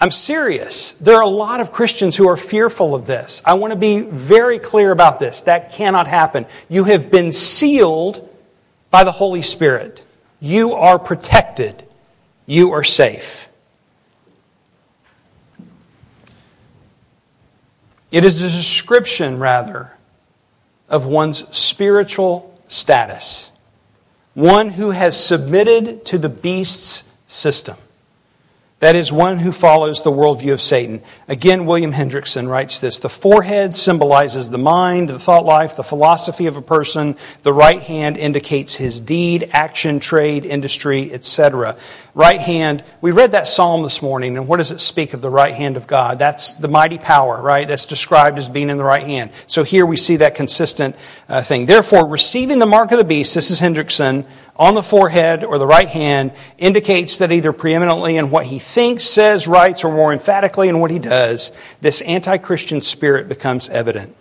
I'm 0.00 0.10
serious. 0.10 0.92
There 0.94 1.16
are 1.16 1.22
a 1.22 1.28
lot 1.28 1.60
of 1.60 1.72
Christians 1.72 2.16
who 2.16 2.26
are 2.28 2.36
fearful 2.36 2.94
of 2.94 3.04
this. 3.04 3.42
I 3.44 3.54
want 3.54 3.72
to 3.72 3.78
be 3.78 4.00
very 4.00 4.58
clear 4.58 4.92
about 4.92 5.18
this. 5.18 5.42
That 5.42 5.72
cannot 5.72 6.06
happen. 6.06 6.46
You 6.70 6.84
have 6.84 7.10
been 7.10 7.32
sealed 7.32 8.26
by 8.90 9.04
the 9.04 9.12
Holy 9.12 9.42
Spirit. 9.42 10.02
You 10.40 10.72
are 10.72 10.98
protected. 10.98 11.84
You 12.46 12.72
are 12.72 12.82
safe. 12.82 13.48
It 18.10 18.24
is 18.24 18.42
a 18.42 18.48
description, 18.48 19.38
rather, 19.38 19.92
of 20.88 21.06
one's 21.06 21.46
spiritual 21.56 22.58
status. 22.68 23.50
One 24.32 24.70
who 24.70 24.90
has 24.90 25.22
submitted 25.22 26.06
to 26.06 26.18
the 26.18 26.30
beast's 26.30 27.04
system. 27.26 27.76
That 28.80 28.96
is 28.96 29.12
one 29.12 29.38
who 29.38 29.52
follows 29.52 30.02
the 30.02 30.10
worldview 30.10 30.54
of 30.54 30.60
Satan. 30.62 31.02
Again, 31.28 31.66
William 31.66 31.92
Hendriksen 31.92 32.48
writes 32.48 32.80
this 32.80 32.98
The 32.98 33.10
forehead 33.10 33.74
symbolizes 33.74 34.48
the 34.48 34.56
mind, 34.56 35.10
the 35.10 35.18
thought 35.18 35.44
life, 35.44 35.76
the 35.76 35.82
philosophy 35.82 36.46
of 36.46 36.56
a 36.56 36.62
person. 36.62 37.16
The 37.42 37.52
right 37.52 37.82
hand 37.82 38.16
indicates 38.16 38.74
his 38.74 38.98
deed, 38.98 39.50
action, 39.52 40.00
trade, 40.00 40.46
industry, 40.46 41.12
etc. 41.12 41.76
Right 42.14 42.40
hand, 42.40 42.82
we 43.02 43.10
read 43.10 43.32
that 43.32 43.46
psalm 43.46 43.82
this 43.82 44.00
morning, 44.00 44.38
and 44.38 44.48
what 44.48 44.56
does 44.56 44.70
it 44.70 44.80
speak 44.80 45.12
of 45.12 45.20
the 45.20 45.28
right 45.28 45.54
hand 45.54 45.76
of 45.76 45.86
God? 45.86 46.18
That's 46.18 46.54
the 46.54 46.66
mighty 46.66 46.96
power, 46.96 47.40
right? 47.40 47.68
That's 47.68 47.84
described 47.84 48.38
as 48.38 48.48
being 48.48 48.70
in 48.70 48.78
the 48.78 48.84
right 48.84 49.04
hand. 49.04 49.30
So 49.46 49.62
here 49.62 49.84
we 49.84 49.98
see 49.98 50.16
that 50.16 50.34
consistent 50.34 50.96
uh, 51.28 51.42
thing. 51.42 51.66
Therefore, 51.66 52.08
receiving 52.08 52.58
the 52.58 52.66
mark 52.66 52.92
of 52.92 52.98
the 52.98 53.04
beast, 53.04 53.34
this 53.34 53.50
is 53.50 53.60
Hendriksen, 53.60 54.24
on 54.60 54.74
the 54.74 54.82
forehead 54.82 55.42
or 55.42 55.56
the 55.56 55.66
right 55.66 55.88
hand 55.88 56.32
indicates 56.58 57.16
that 57.18 57.32
either 57.32 57.50
preeminently 57.50 58.18
in 58.18 58.30
what 58.30 58.44
he 58.44 58.58
thinks, 58.58 59.04
says, 59.04 59.48
writes, 59.48 59.84
or 59.84 59.90
more 59.90 60.12
emphatically 60.12 60.68
in 60.68 60.80
what 60.80 60.90
he 60.90 60.98
does, 60.98 61.50
this 61.80 62.02
anti 62.02 62.36
Christian 62.36 62.82
spirit 62.82 63.26
becomes 63.26 63.70
evident. 63.70 64.14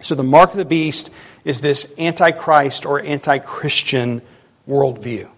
So 0.00 0.14
the 0.14 0.24
mark 0.24 0.52
of 0.52 0.56
the 0.56 0.64
beast 0.64 1.10
is 1.44 1.60
this 1.60 1.86
antichrist 1.98 2.86
or 2.86 3.02
anti 3.02 3.38
Christian 3.38 4.22
worldview. 4.66 5.28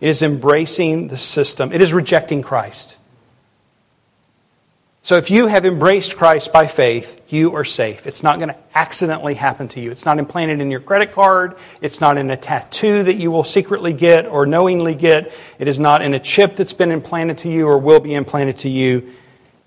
It 0.00 0.08
is 0.08 0.22
embracing 0.22 1.08
the 1.08 1.16
system, 1.16 1.72
it 1.72 1.80
is 1.80 1.92
rejecting 1.92 2.42
Christ. 2.42 2.98
So 5.06 5.16
if 5.16 5.30
you 5.30 5.46
have 5.46 5.64
embraced 5.64 6.16
Christ 6.16 6.52
by 6.52 6.66
faith, 6.66 7.32
you 7.32 7.54
are 7.54 7.62
safe. 7.62 8.08
It's 8.08 8.24
not 8.24 8.40
going 8.40 8.48
to 8.48 8.56
accidentally 8.74 9.34
happen 9.34 9.68
to 9.68 9.80
you. 9.80 9.92
It's 9.92 10.04
not 10.04 10.18
implanted 10.18 10.58
in 10.58 10.68
your 10.68 10.80
credit 10.80 11.12
card. 11.12 11.56
It's 11.80 12.00
not 12.00 12.18
in 12.18 12.28
a 12.28 12.36
tattoo 12.36 13.04
that 13.04 13.14
you 13.14 13.30
will 13.30 13.44
secretly 13.44 13.92
get 13.92 14.26
or 14.26 14.46
knowingly 14.46 14.96
get. 14.96 15.32
It 15.60 15.68
is 15.68 15.78
not 15.78 16.02
in 16.02 16.12
a 16.12 16.18
chip 16.18 16.56
that's 16.56 16.72
been 16.72 16.90
implanted 16.90 17.38
to 17.38 17.48
you 17.48 17.68
or 17.68 17.78
will 17.78 18.00
be 18.00 18.14
implanted 18.14 18.58
to 18.58 18.68
you. 18.68 19.12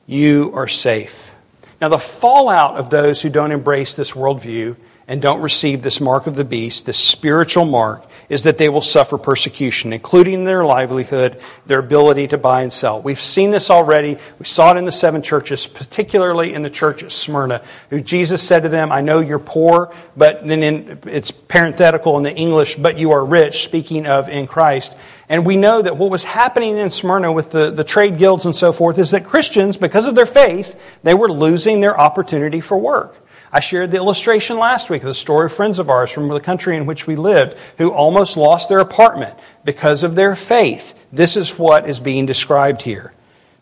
You 0.08 0.52
are 0.56 0.68
safe. 0.68 1.34
Now, 1.80 1.88
the 1.88 1.98
fallout 1.98 2.76
of 2.76 2.90
those 2.90 3.22
who 3.22 3.30
don't 3.30 3.54
embrace 3.54 3.96
this 3.96 4.12
worldview 4.12 4.76
and 5.10 5.24
don't 5.24 5.42
receive 5.42 5.82
this 5.82 6.00
mark 6.00 6.28
of 6.28 6.36
the 6.36 6.46
beast, 6.46 6.86
this 6.86 7.00
spiritual 7.00 7.66
mark, 7.66 8.06
is 8.30 8.44
that 8.44 8.60
they 8.60 8.70
will 8.70 8.80
suffer 8.80 9.18
persecution, 9.18 9.92
including 9.92 10.44
their 10.44 10.64
livelihood, 10.64 11.42
their 11.66 11.80
ability 11.80 12.28
to 12.28 12.38
buy 12.38 12.62
and 12.62 12.72
sell. 12.72 13.02
We've 13.02 13.20
seen 13.20 13.50
this 13.50 13.72
already. 13.72 14.20
We 14.38 14.46
saw 14.46 14.72
it 14.72 14.78
in 14.78 14.86
the 14.86 14.92
seven 14.92 15.24
churches, 15.24 15.66
particularly 15.66 16.54
in 16.54 16.62
the 16.62 16.70
church 16.70 17.02
at 17.02 17.12
Smyrna, 17.12 17.64
who 17.90 18.02
Jesus 18.02 18.44
said 18.44 18.62
to 18.64 18.70
them, 18.70 18.92
I 18.92 19.02
know 19.02 19.20
you're 19.20 19.40
poor, 19.40 19.92
but 20.16 20.48
then 20.48 20.62
in, 20.62 21.00
it's 21.08 21.32
parenthetical 21.32 22.16
in 22.18 22.24
the 22.24 22.34
English, 22.34 22.76
but 22.76 23.00
you 23.00 23.10
are 23.10 23.26
rich, 23.26 23.64
speaking 23.64 24.06
of 24.06 24.30
in 24.30 24.46
Christ. 24.46 24.96
And 25.28 25.44
we 25.44 25.58
know 25.58 25.82
that 25.82 25.98
what 25.98 26.12
was 26.12 26.24
happening 26.24 26.78
in 26.78 26.92
Smyrna 26.92 27.32
with 27.32 27.52
the, 27.52 27.72
the 27.72 27.84
trade 27.84 28.20
guilds 28.20 28.46
and 28.46 28.56
so 28.56 28.72
forth 28.72 29.00
is 29.00 29.10
that 29.12 29.26
Christians, 29.26 29.76
because 29.76 30.06
of 30.06 30.14
their 30.14 30.28
faith, 30.28 31.00
they 31.02 31.16
were 31.16 31.32
losing 31.32 31.82
their 31.82 32.00
opportunity 32.00 32.62
for 32.62 32.78
work. 32.78 33.26
I 33.52 33.60
shared 33.62 33.92
the 33.92 33.98
illustration 33.98 34.58
last 34.60 34.90
week 34.90 35.02
of 35.02 35.08
the 35.08 35.16
story 35.16 35.48
of 35.48 35.54
friends 35.54 35.80
of 35.80 35.90
ours 35.90 36.12
from 36.12 36.28
the 36.28 36.40
country 36.40 36.78
in 36.78 36.86
which 36.86 37.08
we 37.08 37.16
lived 37.16 37.58
who 37.78 37.92
almost 37.92 38.38
lost 38.38 38.70
their 38.70 38.80
apartment 38.80 39.38
because 39.64 40.04
of 40.04 40.16
their 40.16 40.36
faith. 40.36 40.94
This 41.12 41.36
is 41.36 41.58
what 41.58 41.90
is 41.90 42.00
being 42.00 42.28
described 42.28 42.84
here. 42.84 43.14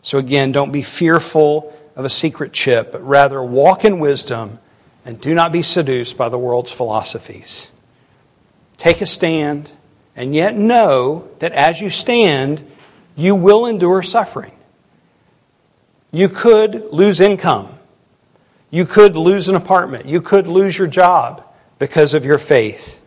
So 0.02 0.18
again, 0.18 0.52
don't 0.52 0.72
be 0.72 0.82
fearful 0.82 1.74
of 1.96 2.04
a 2.04 2.10
secret 2.10 2.52
chip, 2.52 2.92
but 2.92 3.02
rather 3.02 3.42
walk 3.42 3.84
in 3.84 3.98
wisdom 3.98 4.58
and 5.04 5.18
do 5.20 5.34
not 5.34 5.52
be 5.52 5.62
seduced 5.62 6.18
by 6.18 6.28
the 6.28 6.38
world's 6.38 6.70
philosophies. 6.70 7.70
Take 8.76 9.00
a 9.00 9.06
stand 9.06 9.72
and 10.14 10.34
yet 10.34 10.54
know 10.54 11.28
that 11.38 11.52
as 11.52 11.80
you 11.80 11.88
stand, 11.88 12.64
you 13.16 13.34
will 13.34 13.64
endure 13.64 14.02
suffering. 14.02 14.52
You 16.12 16.28
could 16.28 16.92
lose 16.92 17.20
income. 17.20 17.77
You 18.70 18.84
could 18.84 19.16
lose 19.16 19.48
an 19.48 19.54
apartment. 19.54 20.06
You 20.06 20.20
could 20.20 20.46
lose 20.46 20.76
your 20.76 20.88
job 20.88 21.44
because 21.78 22.14
of 22.14 22.24
your 22.24 22.38
faith. 22.38 23.02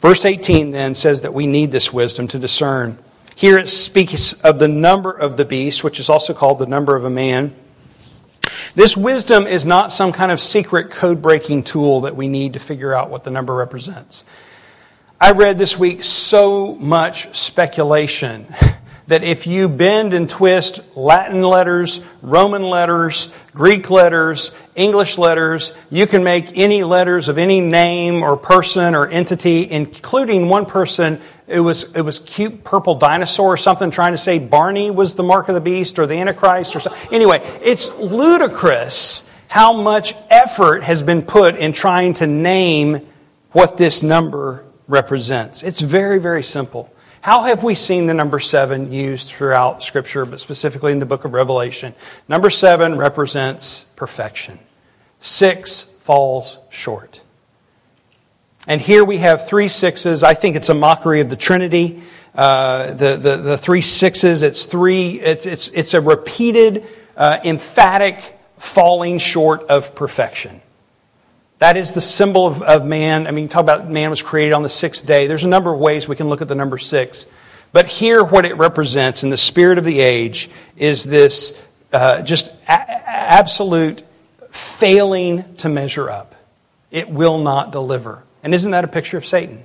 Verse 0.00 0.24
18 0.24 0.70
then 0.72 0.94
says 0.94 1.22
that 1.22 1.34
we 1.34 1.46
need 1.46 1.70
this 1.70 1.92
wisdom 1.92 2.28
to 2.28 2.38
discern. 2.38 2.98
Here 3.34 3.58
it 3.58 3.68
speaks 3.68 4.32
of 4.34 4.58
the 4.58 4.68
number 4.68 5.10
of 5.10 5.36
the 5.36 5.44
beast, 5.44 5.82
which 5.84 5.98
is 5.98 6.08
also 6.08 6.34
called 6.34 6.58
the 6.58 6.66
number 6.66 6.96
of 6.96 7.04
a 7.04 7.10
man. 7.10 7.54
This 8.74 8.96
wisdom 8.96 9.46
is 9.46 9.64
not 9.64 9.92
some 9.92 10.12
kind 10.12 10.32
of 10.32 10.40
secret 10.40 10.90
code 10.90 11.22
breaking 11.22 11.64
tool 11.64 12.02
that 12.02 12.16
we 12.16 12.28
need 12.28 12.54
to 12.54 12.58
figure 12.58 12.94
out 12.94 13.10
what 13.10 13.24
the 13.24 13.30
number 13.30 13.54
represents. 13.54 14.24
I 15.20 15.32
read 15.32 15.56
this 15.56 15.78
week 15.78 16.02
so 16.02 16.74
much 16.74 17.36
speculation 17.36 18.46
that 19.08 19.24
if 19.24 19.46
you 19.46 19.68
bend 19.68 20.14
and 20.14 20.28
twist 20.28 20.80
Latin 20.96 21.42
letters, 21.42 22.00
Roman 22.22 22.62
letters, 22.62 23.30
Greek 23.52 23.90
letters, 23.90 24.52
English 24.74 25.18
letters, 25.18 25.74
you 25.90 26.06
can 26.06 26.24
make 26.24 26.56
any 26.56 26.84
letters 26.84 27.28
of 27.28 27.38
any 27.38 27.60
name 27.60 28.22
or 28.22 28.36
person 28.36 28.94
or 28.94 29.06
entity, 29.06 29.70
including 29.70 30.48
one 30.48 30.66
person. 30.66 31.20
It 31.46 31.60
was, 31.60 31.84
it 31.94 32.02
was 32.02 32.20
cute 32.20 32.64
purple 32.64 32.94
dinosaur 32.94 33.54
or 33.54 33.56
something 33.56 33.90
trying 33.90 34.12
to 34.12 34.18
say 34.18 34.38
Barney 34.38 34.90
was 34.90 35.14
the 35.14 35.22
mark 35.22 35.48
of 35.48 35.54
the 35.54 35.60
beast 35.60 35.98
or 35.98 36.06
the 36.06 36.14
Antichrist 36.14 36.76
or 36.76 36.80
something. 36.80 37.12
Anyway, 37.12 37.40
it's 37.62 37.92
ludicrous 37.98 39.24
how 39.48 39.74
much 39.74 40.14
effort 40.30 40.82
has 40.82 41.02
been 41.02 41.22
put 41.22 41.56
in 41.56 41.72
trying 41.72 42.14
to 42.14 42.26
name 42.26 43.06
what 43.50 43.76
this 43.76 44.02
number 44.02 44.64
represents. 44.88 45.62
It's 45.62 45.80
very, 45.80 46.18
very 46.18 46.42
simple. 46.42 46.90
How 47.22 47.44
have 47.44 47.62
we 47.62 47.76
seen 47.76 48.06
the 48.06 48.14
number 48.14 48.40
seven 48.40 48.92
used 48.92 49.30
throughout 49.30 49.84
Scripture, 49.84 50.26
but 50.26 50.40
specifically 50.40 50.90
in 50.90 50.98
the 50.98 51.06
book 51.06 51.24
of 51.24 51.32
Revelation? 51.32 51.94
Number 52.26 52.50
seven 52.50 52.98
represents 52.98 53.84
perfection. 53.94 54.58
Six 55.20 55.82
falls 56.00 56.58
short. 56.68 57.20
And 58.66 58.80
here 58.80 59.04
we 59.04 59.18
have 59.18 59.46
three 59.46 59.68
sixes. 59.68 60.24
I 60.24 60.34
think 60.34 60.56
it's 60.56 60.68
a 60.68 60.74
mockery 60.74 61.20
of 61.20 61.30
the 61.30 61.36
Trinity. 61.36 62.02
Uh, 62.34 62.92
the, 62.94 63.16
the, 63.16 63.36
the 63.36 63.56
three 63.56 63.82
sixes, 63.82 64.42
it's 64.42 64.64
three, 64.64 65.20
it's, 65.20 65.46
it's, 65.46 65.68
it's 65.68 65.94
a 65.94 66.00
repeated, 66.00 66.84
uh, 67.16 67.38
emphatic 67.44 68.36
falling 68.58 69.18
short 69.18 69.62
of 69.68 69.94
perfection. 69.94 70.61
That 71.62 71.76
is 71.76 71.92
the 71.92 72.00
symbol 72.00 72.48
of, 72.48 72.60
of 72.60 72.84
man. 72.84 73.28
I 73.28 73.30
mean, 73.30 73.48
talk 73.48 73.60
about 73.60 73.88
man 73.88 74.10
was 74.10 74.20
created 74.20 74.52
on 74.52 74.64
the 74.64 74.68
sixth 74.68 75.06
day. 75.06 75.28
There's 75.28 75.44
a 75.44 75.48
number 75.48 75.72
of 75.72 75.78
ways 75.78 76.08
we 76.08 76.16
can 76.16 76.28
look 76.28 76.42
at 76.42 76.48
the 76.48 76.56
number 76.56 76.76
six. 76.76 77.24
But 77.70 77.86
here, 77.86 78.24
what 78.24 78.44
it 78.44 78.56
represents 78.56 79.22
in 79.22 79.30
the 79.30 79.36
spirit 79.36 79.78
of 79.78 79.84
the 79.84 80.00
age 80.00 80.50
is 80.76 81.04
this 81.04 81.56
uh, 81.92 82.22
just 82.22 82.50
a- 82.66 83.08
absolute 83.08 84.02
failing 84.50 85.54
to 85.58 85.68
measure 85.68 86.10
up. 86.10 86.34
It 86.90 87.08
will 87.08 87.38
not 87.38 87.70
deliver. 87.70 88.24
And 88.42 88.52
isn't 88.56 88.72
that 88.72 88.82
a 88.82 88.88
picture 88.88 89.16
of 89.16 89.24
Satan? 89.24 89.62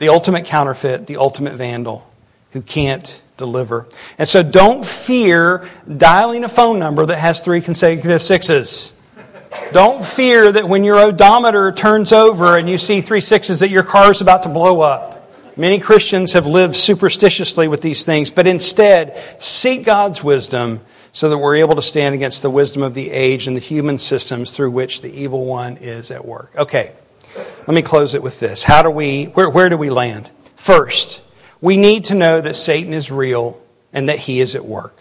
The 0.00 0.08
ultimate 0.08 0.46
counterfeit, 0.46 1.06
the 1.06 1.18
ultimate 1.18 1.54
vandal 1.54 2.12
who 2.50 2.60
can't 2.60 3.22
deliver. 3.36 3.86
And 4.18 4.28
so 4.28 4.42
don't 4.42 4.84
fear 4.84 5.68
dialing 5.86 6.42
a 6.42 6.48
phone 6.48 6.80
number 6.80 7.06
that 7.06 7.18
has 7.18 7.40
three 7.40 7.60
consecutive 7.60 8.20
sixes. 8.20 8.94
Don't 9.72 10.04
fear 10.04 10.50
that 10.52 10.68
when 10.68 10.84
your 10.84 10.98
odometer 10.98 11.72
turns 11.72 12.12
over 12.12 12.56
and 12.56 12.68
you 12.68 12.78
see 12.78 13.00
three 13.00 13.20
sixes 13.20 13.60
that 13.60 13.70
your 13.70 13.82
car 13.82 14.10
is 14.10 14.20
about 14.20 14.42
to 14.44 14.48
blow 14.48 14.80
up. 14.80 15.30
Many 15.56 15.78
Christians 15.80 16.34
have 16.34 16.46
lived 16.46 16.76
superstitiously 16.76 17.66
with 17.66 17.80
these 17.80 18.04
things, 18.04 18.30
but 18.30 18.46
instead 18.46 19.20
seek 19.38 19.84
God's 19.84 20.22
wisdom 20.22 20.80
so 21.12 21.30
that 21.30 21.38
we're 21.38 21.56
able 21.56 21.74
to 21.74 21.82
stand 21.82 22.14
against 22.14 22.42
the 22.42 22.50
wisdom 22.50 22.82
of 22.82 22.94
the 22.94 23.10
age 23.10 23.48
and 23.48 23.56
the 23.56 23.60
human 23.60 23.98
systems 23.98 24.52
through 24.52 24.70
which 24.70 25.00
the 25.02 25.12
evil 25.12 25.44
one 25.44 25.76
is 25.78 26.10
at 26.10 26.24
work. 26.24 26.52
Okay, 26.56 26.92
let 27.36 27.74
me 27.74 27.82
close 27.82 28.14
it 28.14 28.22
with 28.22 28.38
this. 28.38 28.62
How 28.62 28.82
do 28.82 28.90
we, 28.90 29.24
where, 29.24 29.50
where 29.50 29.68
do 29.68 29.76
we 29.76 29.90
land? 29.90 30.30
First, 30.54 31.22
we 31.60 31.76
need 31.76 32.04
to 32.04 32.14
know 32.14 32.40
that 32.40 32.54
Satan 32.54 32.92
is 32.92 33.10
real 33.10 33.60
and 33.92 34.08
that 34.08 34.18
he 34.18 34.40
is 34.40 34.54
at 34.54 34.64
work. 34.64 34.96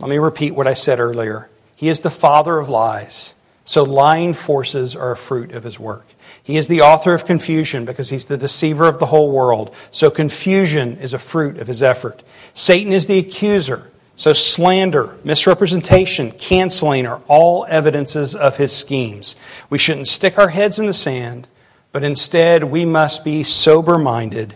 Let 0.00 0.10
me 0.10 0.18
repeat 0.18 0.56
what 0.56 0.66
I 0.66 0.74
said 0.74 0.98
earlier. 0.98 1.48
He 1.76 1.88
is 1.88 2.00
the 2.00 2.10
father 2.10 2.58
of 2.58 2.68
lies. 2.68 3.34
So 3.64 3.84
lying 3.84 4.34
forces 4.34 4.96
are 4.96 5.12
a 5.12 5.16
fruit 5.16 5.52
of 5.52 5.62
his 5.62 5.78
work. 5.78 6.06
He 6.42 6.56
is 6.56 6.66
the 6.66 6.80
author 6.80 7.14
of 7.14 7.24
confusion 7.24 7.84
because 7.84 8.10
he's 8.10 8.26
the 8.26 8.36
deceiver 8.36 8.88
of 8.88 8.98
the 8.98 9.06
whole 9.06 9.30
world. 9.30 9.74
So 9.92 10.10
confusion 10.10 10.98
is 10.98 11.14
a 11.14 11.18
fruit 11.18 11.58
of 11.58 11.68
his 11.68 11.82
effort. 11.82 12.22
Satan 12.54 12.92
is 12.92 13.06
the 13.06 13.18
accuser. 13.18 13.88
So 14.16 14.32
slander, 14.32 15.16
misrepresentation, 15.24 16.32
canceling 16.32 17.06
are 17.06 17.22
all 17.28 17.64
evidences 17.68 18.34
of 18.34 18.56
his 18.56 18.74
schemes. 18.74 19.36
We 19.70 19.78
shouldn't 19.78 20.08
stick 20.08 20.38
our 20.38 20.48
heads 20.48 20.78
in 20.78 20.86
the 20.86 20.92
sand, 20.92 21.48
but 21.92 22.04
instead 22.04 22.64
we 22.64 22.84
must 22.84 23.24
be 23.24 23.42
sober 23.42 23.96
minded, 23.96 24.54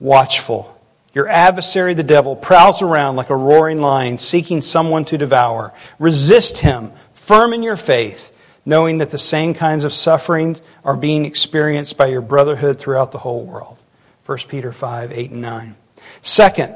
watchful. 0.00 0.72
Your 1.14 1.28
adversary, 1.28 1.94
the 1.94 2.02
devil, 2.02 2.36
prowls 2.36 2.82
around 2.82 3.16
like 3.16 3.30
a 3.30 3.36
roaring 3.36 3.80
lion 3.80 4.18
seeking 4.18 4.60
someone 4.60 5.04
to 5.06 5.18
devour. 5.18 5.72
Resist 5.98 6.58
him, 6.58 6.92
firm 7.14 7.52
in 7.52 7.62
your 7.62 7.76
faith 7.76 8.32
knowing 8.66 8.98
that 8.98 9.10
the 9.10 9.18
same 9.18 9.54
kinds 9.54 9.84
of 9.84 9.92
sufferings 9.92 10.60
are 10.84 10.96
being 10.96 11.24
experienced 11.24 11.96
by 11.96 12.06
your 12.06 12.20
brotherhood 12.20 12.78
throughout 12.78 13.12
the 13.12 13.18
whole 13.18 13.44
world. 13.44 13.78
1 14.26 14.38
Peter 14.48 14.72
5, 14.72 15.12
8, 15.12 15.30
and 15.30 15.40
9. 15.40 15.76
Second, 16.20 16.74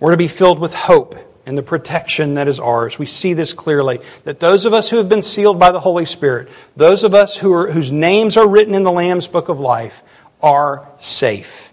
we're 0.00 0.10
to 0.10 0.16
be 0.16 0.28
filled 0.28 0.58
with 0.58 0.74
hope 0.74 1.16
and 1.46 1.56
the 1.56 1.62
protection 1.62 2.34
that 2.34 2.48
is 2.48 2.60
ours. 2.60 2.98
We 2.98 3.06
see 3.06 3.32
this 3.32 3.54
clearly 3.54 4.00
that 4.24 4.40
those 4.40 4.66
of 4.66 4.74
us 4.74 4.90
who 4.90 4.98
have 4.98 5.08
been 5.08 5.22
sealed 5.22 5.58
by 5.58 5.70
the 5.70 5.80
Holy 5.80 6.04
Spirit, 6.04 6.50
those 6.76 7.04
of 7.04 7.14
us 7.14 7.38
who 7.38 7.52
are, 7.52 7.70
whose 7.70 7.90
names 7.90 8.36
are 8.36 8.46
written 8.46 8.74
in 8.74 8.82
the 8.82 8.92
Lamb's 8.92 9.28
book 9.28 9.48
of 9.48 9.58
life, 9.58 10.02
are 10.42 10.86
safe. 10.98 11.72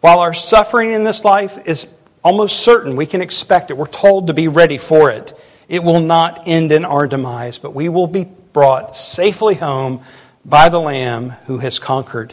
While 0.00 0.18
our 0.18 0.34
suffering 0.34 0.92
in 0.92 1.04
this 1.04 1.24
life 1.24 1.58
is 1.64 1.88
almost 2.22 2.60
certain, 2.60 2.96
we 2.96 3.06
can 3.06 3.22
expect 3.22 3.70
it. 3.70 3.78
We're 3.78 3.86
told 3.86 4.26
to 4.26 4.34
be 4.34 4.48
ready 4.48 4.76
for 4.76 5.10
it. 5.10 5.32
It 5.68 5.82
will 5.82 6.00
not 6.00 6.46
end 6.46 6.72
in 6.72 6.84
our 6.84 7.06
demise, 7.06 7.58
but 7.58 7.74
we 7.74 7.88
will 7.88 8.06
be 8.06 8.28
brought 8.54 8.96
safely 8.96 9.56
home 9.56 10.00
by 10.46 10.70
the 10.70 10.80
Lamb 10.80 11.30
who 11.46 11.58
has 11.58 11.78
conquered. 11.78 12.32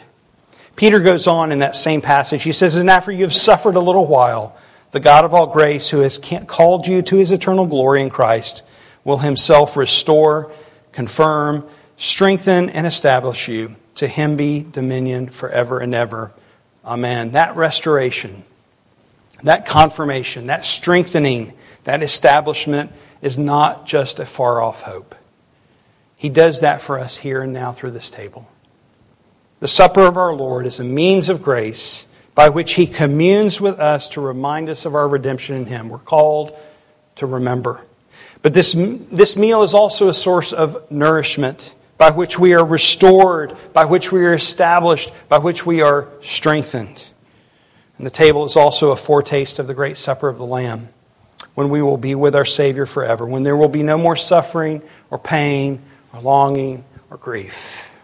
Peter 0.76 1.00
goes 1.00 1.26
on 1.26 1.52
in 1.52 1.58
that 1.58 1.76
same 1.76 2.00
passage. 2.00 2.42
He 2.42 2.52
says, 2.52 2.76
And 2.76 2.88
after 2.88 3.12
you 3.12 3.24
have 3.24 3.34
suffered 3.34 3.74
a 3.74 3.80
little 3.80 4.06
while, 4.06 4.56
the 4.92 5.00
God 5.00 5.26
of 5.26 5.34
all 5.34 5.48
grace, 5.48 5.90
who 5.90 5.98
has 6.00 6.18
called 6.46 6.86
you 6.86 7.02
to 7.02 7.16
his 7.16 7.30
eternal 7.30 7.66
glory 7.66 8.00
in 8.00 8.08
Christ, 8.08 8.62
will 9.04 9.18
himself 9.18 9.76
restore, 9.76 10.50
confirm, 10.92 11.66
strengthen, 11.98 12.70
and 12.70 12.86
establish 12.86 13.48
you. 13.48 13.76
To 13.96 14.08
him 14.08 14.36
be 14.36 14.62
dominion 14.62 15.28
forever 15.28 15.80
and 15.80 15.94
ever. 15.94 16.32
Amen. 16.84 17.32
That 17.32 17.56
restoration, 17.56 18.44
that 19.42 19.66
confirmation, 19.66 20.46
that 20.46 20.64
strengthening, 20.64 21.52
That 21.84 22.02
establishment 22.02 22.92
is 23.22 23.38
not 23.38 23.86
just 23.86 24.20
a 24.20 24.24
far 24.24 24.62
off 24.62 24.82
hope. 24.82 25.16
He 26.22 26.28
does 26.28 26.60
that 26.60 26.80
for 26.80 27.00
us 27.00 27.18
here 27.18 27.42
and 27.42 27.52
now 27.52 27.72
through 27.72 27.90
this 27.90 28.08
table. 28.08 28.48
The 29.58 29.66
supper 29.66 30.02
of 30.02 30.16
our 30.16 30.32
Lord 30.32 30.66
is 30.66 30.78
a 30.78 30.84
means 30.84 31.28
of 31.28 31.42
grace 31.42 32.06
by 32.36 32.48
which 32.48 32.74
He 32.74 32.86
communes 32.86 33.60
with 33.60 33.80
us 33.80 34.08
to 34.10 34.20
remind 34.20 34.68
us 34.68 34.84
of 34.86 34.94
our 34.94 35.08
redemption 35.08 35.56
in 35.56 35.66
Him. 35.66 35.88
We're 35.88 35.98
called 35.98 36.56
to 37.16 37.26
remember. 37.26 37.84
But 38.40 38.54
this, 38.54 38.72
this 38.76 39.36
meal 39.36 39.64
is 39.64 39.74
also 39.74 40.06
a 40.06 40.14
source 40.14 40.52
of 40.52 40.88
nourishment 40.92 41.74
by 41.98 42.12
which 42.12 42.38
we 42.38 42.54
are 42.54 42.64
restored, 42.64 43.56
by 43.72 43.86
which 43.86 44.12
we 44.12 44.24
are 44.24 44.34
established, 44.34 45.10
by 45.28 45.38
which 45.38 45.66
we 45.66 45.82
are 45.82 46.06
strengthened. 46.20 47.04
And 47.98 48.06
the 48.06 48.10
table 48.10 48.44
is 48.44 48.54
also 48.54 48.92
a 48.92 48.96
foretaste 48.96 49.58
of 49.58 49.66
the 49.66 49.74
great 49.74 49.96
supper 49.96 50.28
of 50.28 50.38
the 50.38 50.46
Lamb, 50.46 50.90
when 51.56 51.68
we 51.68 51.82
will 51.82 51.98
be 51.98 52.14
with 52.14 52.36
our 52.36 52.44
Savior 52.44 52.86
forever, 52.86 53.26
when 53.26 53.42
there 53.42 53.56
will 53.56 53.68
be 53.68 53.82
no 53.82 53.98
more 53.98 54.14
suffering 54.14 54.82
or 55.10 55.18
pain 55.18 55.82
or 56.12 56.20
longing 56.20 56.84
or 57.10 57.16
grief. 57.16 57.94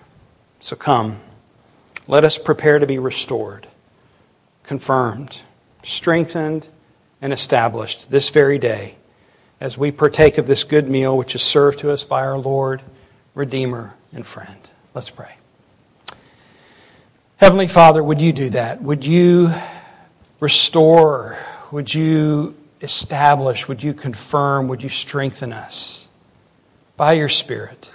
So 0.61 0.77
come, 0.77 1.21
let 2.07 2.25
us 2.25 2.39
prepare 2.39 2.79
to 2.79 2.87
be 2.87 2.99
restored, 2.99 3.69
confirmed, 4.65 5.43
strengthened, 5.83 6.69
and 7.21 7.33
established 7.33 8.11
this 8.11 8.31
very 8.31 8.59
day 8.59 8.97
as 9.61 9.77
we 9.77 9.91
partake 9.91 10.39
of 10.39 10.47
this 10.47 10.65
good 10.65 10.89
meal 10.89 11.17
which 11.17 11.35
is 11.35 11.43
served 11.43 11.81
to 11.81 11.91
us 11.91 12.05
by 12.05 12.25
our 12.25 12.39
Lord, 12.39 12.83
Redeemer, 13.35 13.95
and 14.13 14.27
friend. 14.27 14.71
Let's 14.95 15.11
pray. 15.11 15.35
Heavenly 17.37 17.69
Father, 17.69 18.03
would 18.03 18.21
you 18.21 18.33
do 18.33 18.51
that? 18.51 18.83
Would 18.83 19.05
you 19.05 19.53
restore? 20.41 21.39
Would 21.71 21.93
you 21.93 22.57
establish? 22.81 23.69
Would 23.69 23.83
you 23.83 23.95
confirm? 23.95 24.69
Would 24.69 24.83
you 24.83 24.89
strengthen 24.89 25.53
us 25.53 26.08
by 26.99 27.15
your 27.15 27.31
Spirit? 27.31 27.91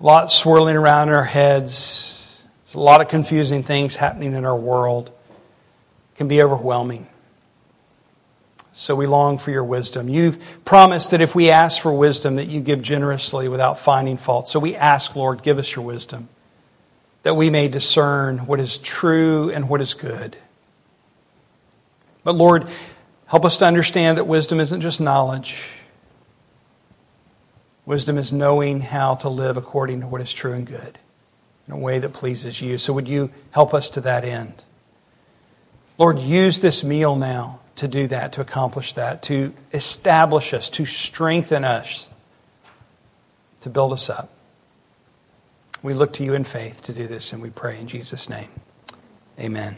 A 0.00 0.02
lot 0.02 0.32
swirling 0.32 0.74
around 0.74 1.10
in 1.10 1.14
our 1.14 1.22
heads. 1.22 2.42
There's 2.64 2.74
a 2.74 2.80
lot 2.80 3.00
of 3.00 3.06
confusing 3.06 3.62
things 3.62 3.94
happening 3.94 4.32
in 4.32 4.44
our 4.44 4.56
world. 4.56 5.08
It 5.08 6.16
can 6.16 6.26
be 6.26 6.42
overwhelming. 6.42 7.06
So 8.72 8.96
we 8.96 9.06
long 9.06 9.38
for 9.38 9.52
your 9.52 9.62
wisdom. 9.62 10.08
You've 10.08 10.64
promised 10.64 11.12
that 11.12 11.20
if 11.20 11.34
we 11.36 11.50
ask 11.50 11.80
for 11.80 11.92
wisdom, 11.92 12.36
that 12.36 12.48
you 12.48 12.60
give 12.60 12.82
generously 12.82 13.46
without 13.46 13.78
finding 13.78 14.16
fault. 14.16 14.48
So 14.48 14.58
we 14.58 14.74
ask, 14.74 15.14
Lord, 15.14 15.42
give 15.42 15.58
us 15.58 15.76
your 15.76 15.84
wisdom, 15.84 16.28
that 17.22 17.34
we 17.34 17.50
may 17.50 17.68
discern 17.68 18.38
what 18.38 18.58
is 18.58 18.78
true 18.78 19.50
and 19.50 19.68
what 19.68 19.80
is 19.82 19.94
good. 19.94 20.36
But 22.24 22.34
Lord, 22.34 22.68
help 23.26 23.44
us 23.44 23.58
to 23.58 23.66
understand 23.66 24.16
that 24.16 24.24
wisdom 24.24 24.58
isn't 24.58 24.80
just 24.80 25.00
knowledge. 25.00 25.68
Wisdom 27.84 28.16
is 28.16 28.32
knowing 28.32 28.80
how 28.80 29.16
to 29.16 29.28
live 29.28 29.56
according 29.56 30.00
to 30.00 30.06
what 30.06 30.20
is 30.20 30.32
true 30.32 30.52
and 30.52 30.66
good 30.66 30.98
in 31.66 31.74
a 31.74 31.78
way 31.78 31.98
that 31.98 32.12
pleases 32.12 32.60
you. 32.60 32.78
So 32.78 32.92
would 32.92 33.08
you 33.08 33.30
help 33.50 33.74
us 33.74 33.90
to 33.90 34.00
that 34.02 34.24
end? 34.24 34.64
Lord, 35.98 36.18
use 36.18 36.60
this 36.60 36.84
meal 36.84 37.16
now 37.16 37.60
to 37.76 37.88
do 37.88 38.06
that, 38.08 38.32
to 38.34 38.40
accomplish 38.40 38.92
that, 38.94 39.22
to 39.24 39.52
establish 39.72 40.54
us, 40.54 40.70
to 40.70 40.84
strengthen 40.84 41.64
us, 41.64 42.10
to 43.60 43.70
build 43.70 43.92
us 43.92 44.08
up. 44.08 44.30
We 45.82 45.94
look 45.94 46.12
to 46.14 46.24
you 46.24 46.34
in 46.34 46.44
faith 46.44 46.82
to 46.84 46.92
do 46.92 47.06
this, 47.06 47.32
and 47.32 47.42
we 47.42 47.50
pray 47.50 47.80
in 47.80 47.88
Jesus' 47.88 48.28
name. 48.28 48.50
Amen. 49.38 49.76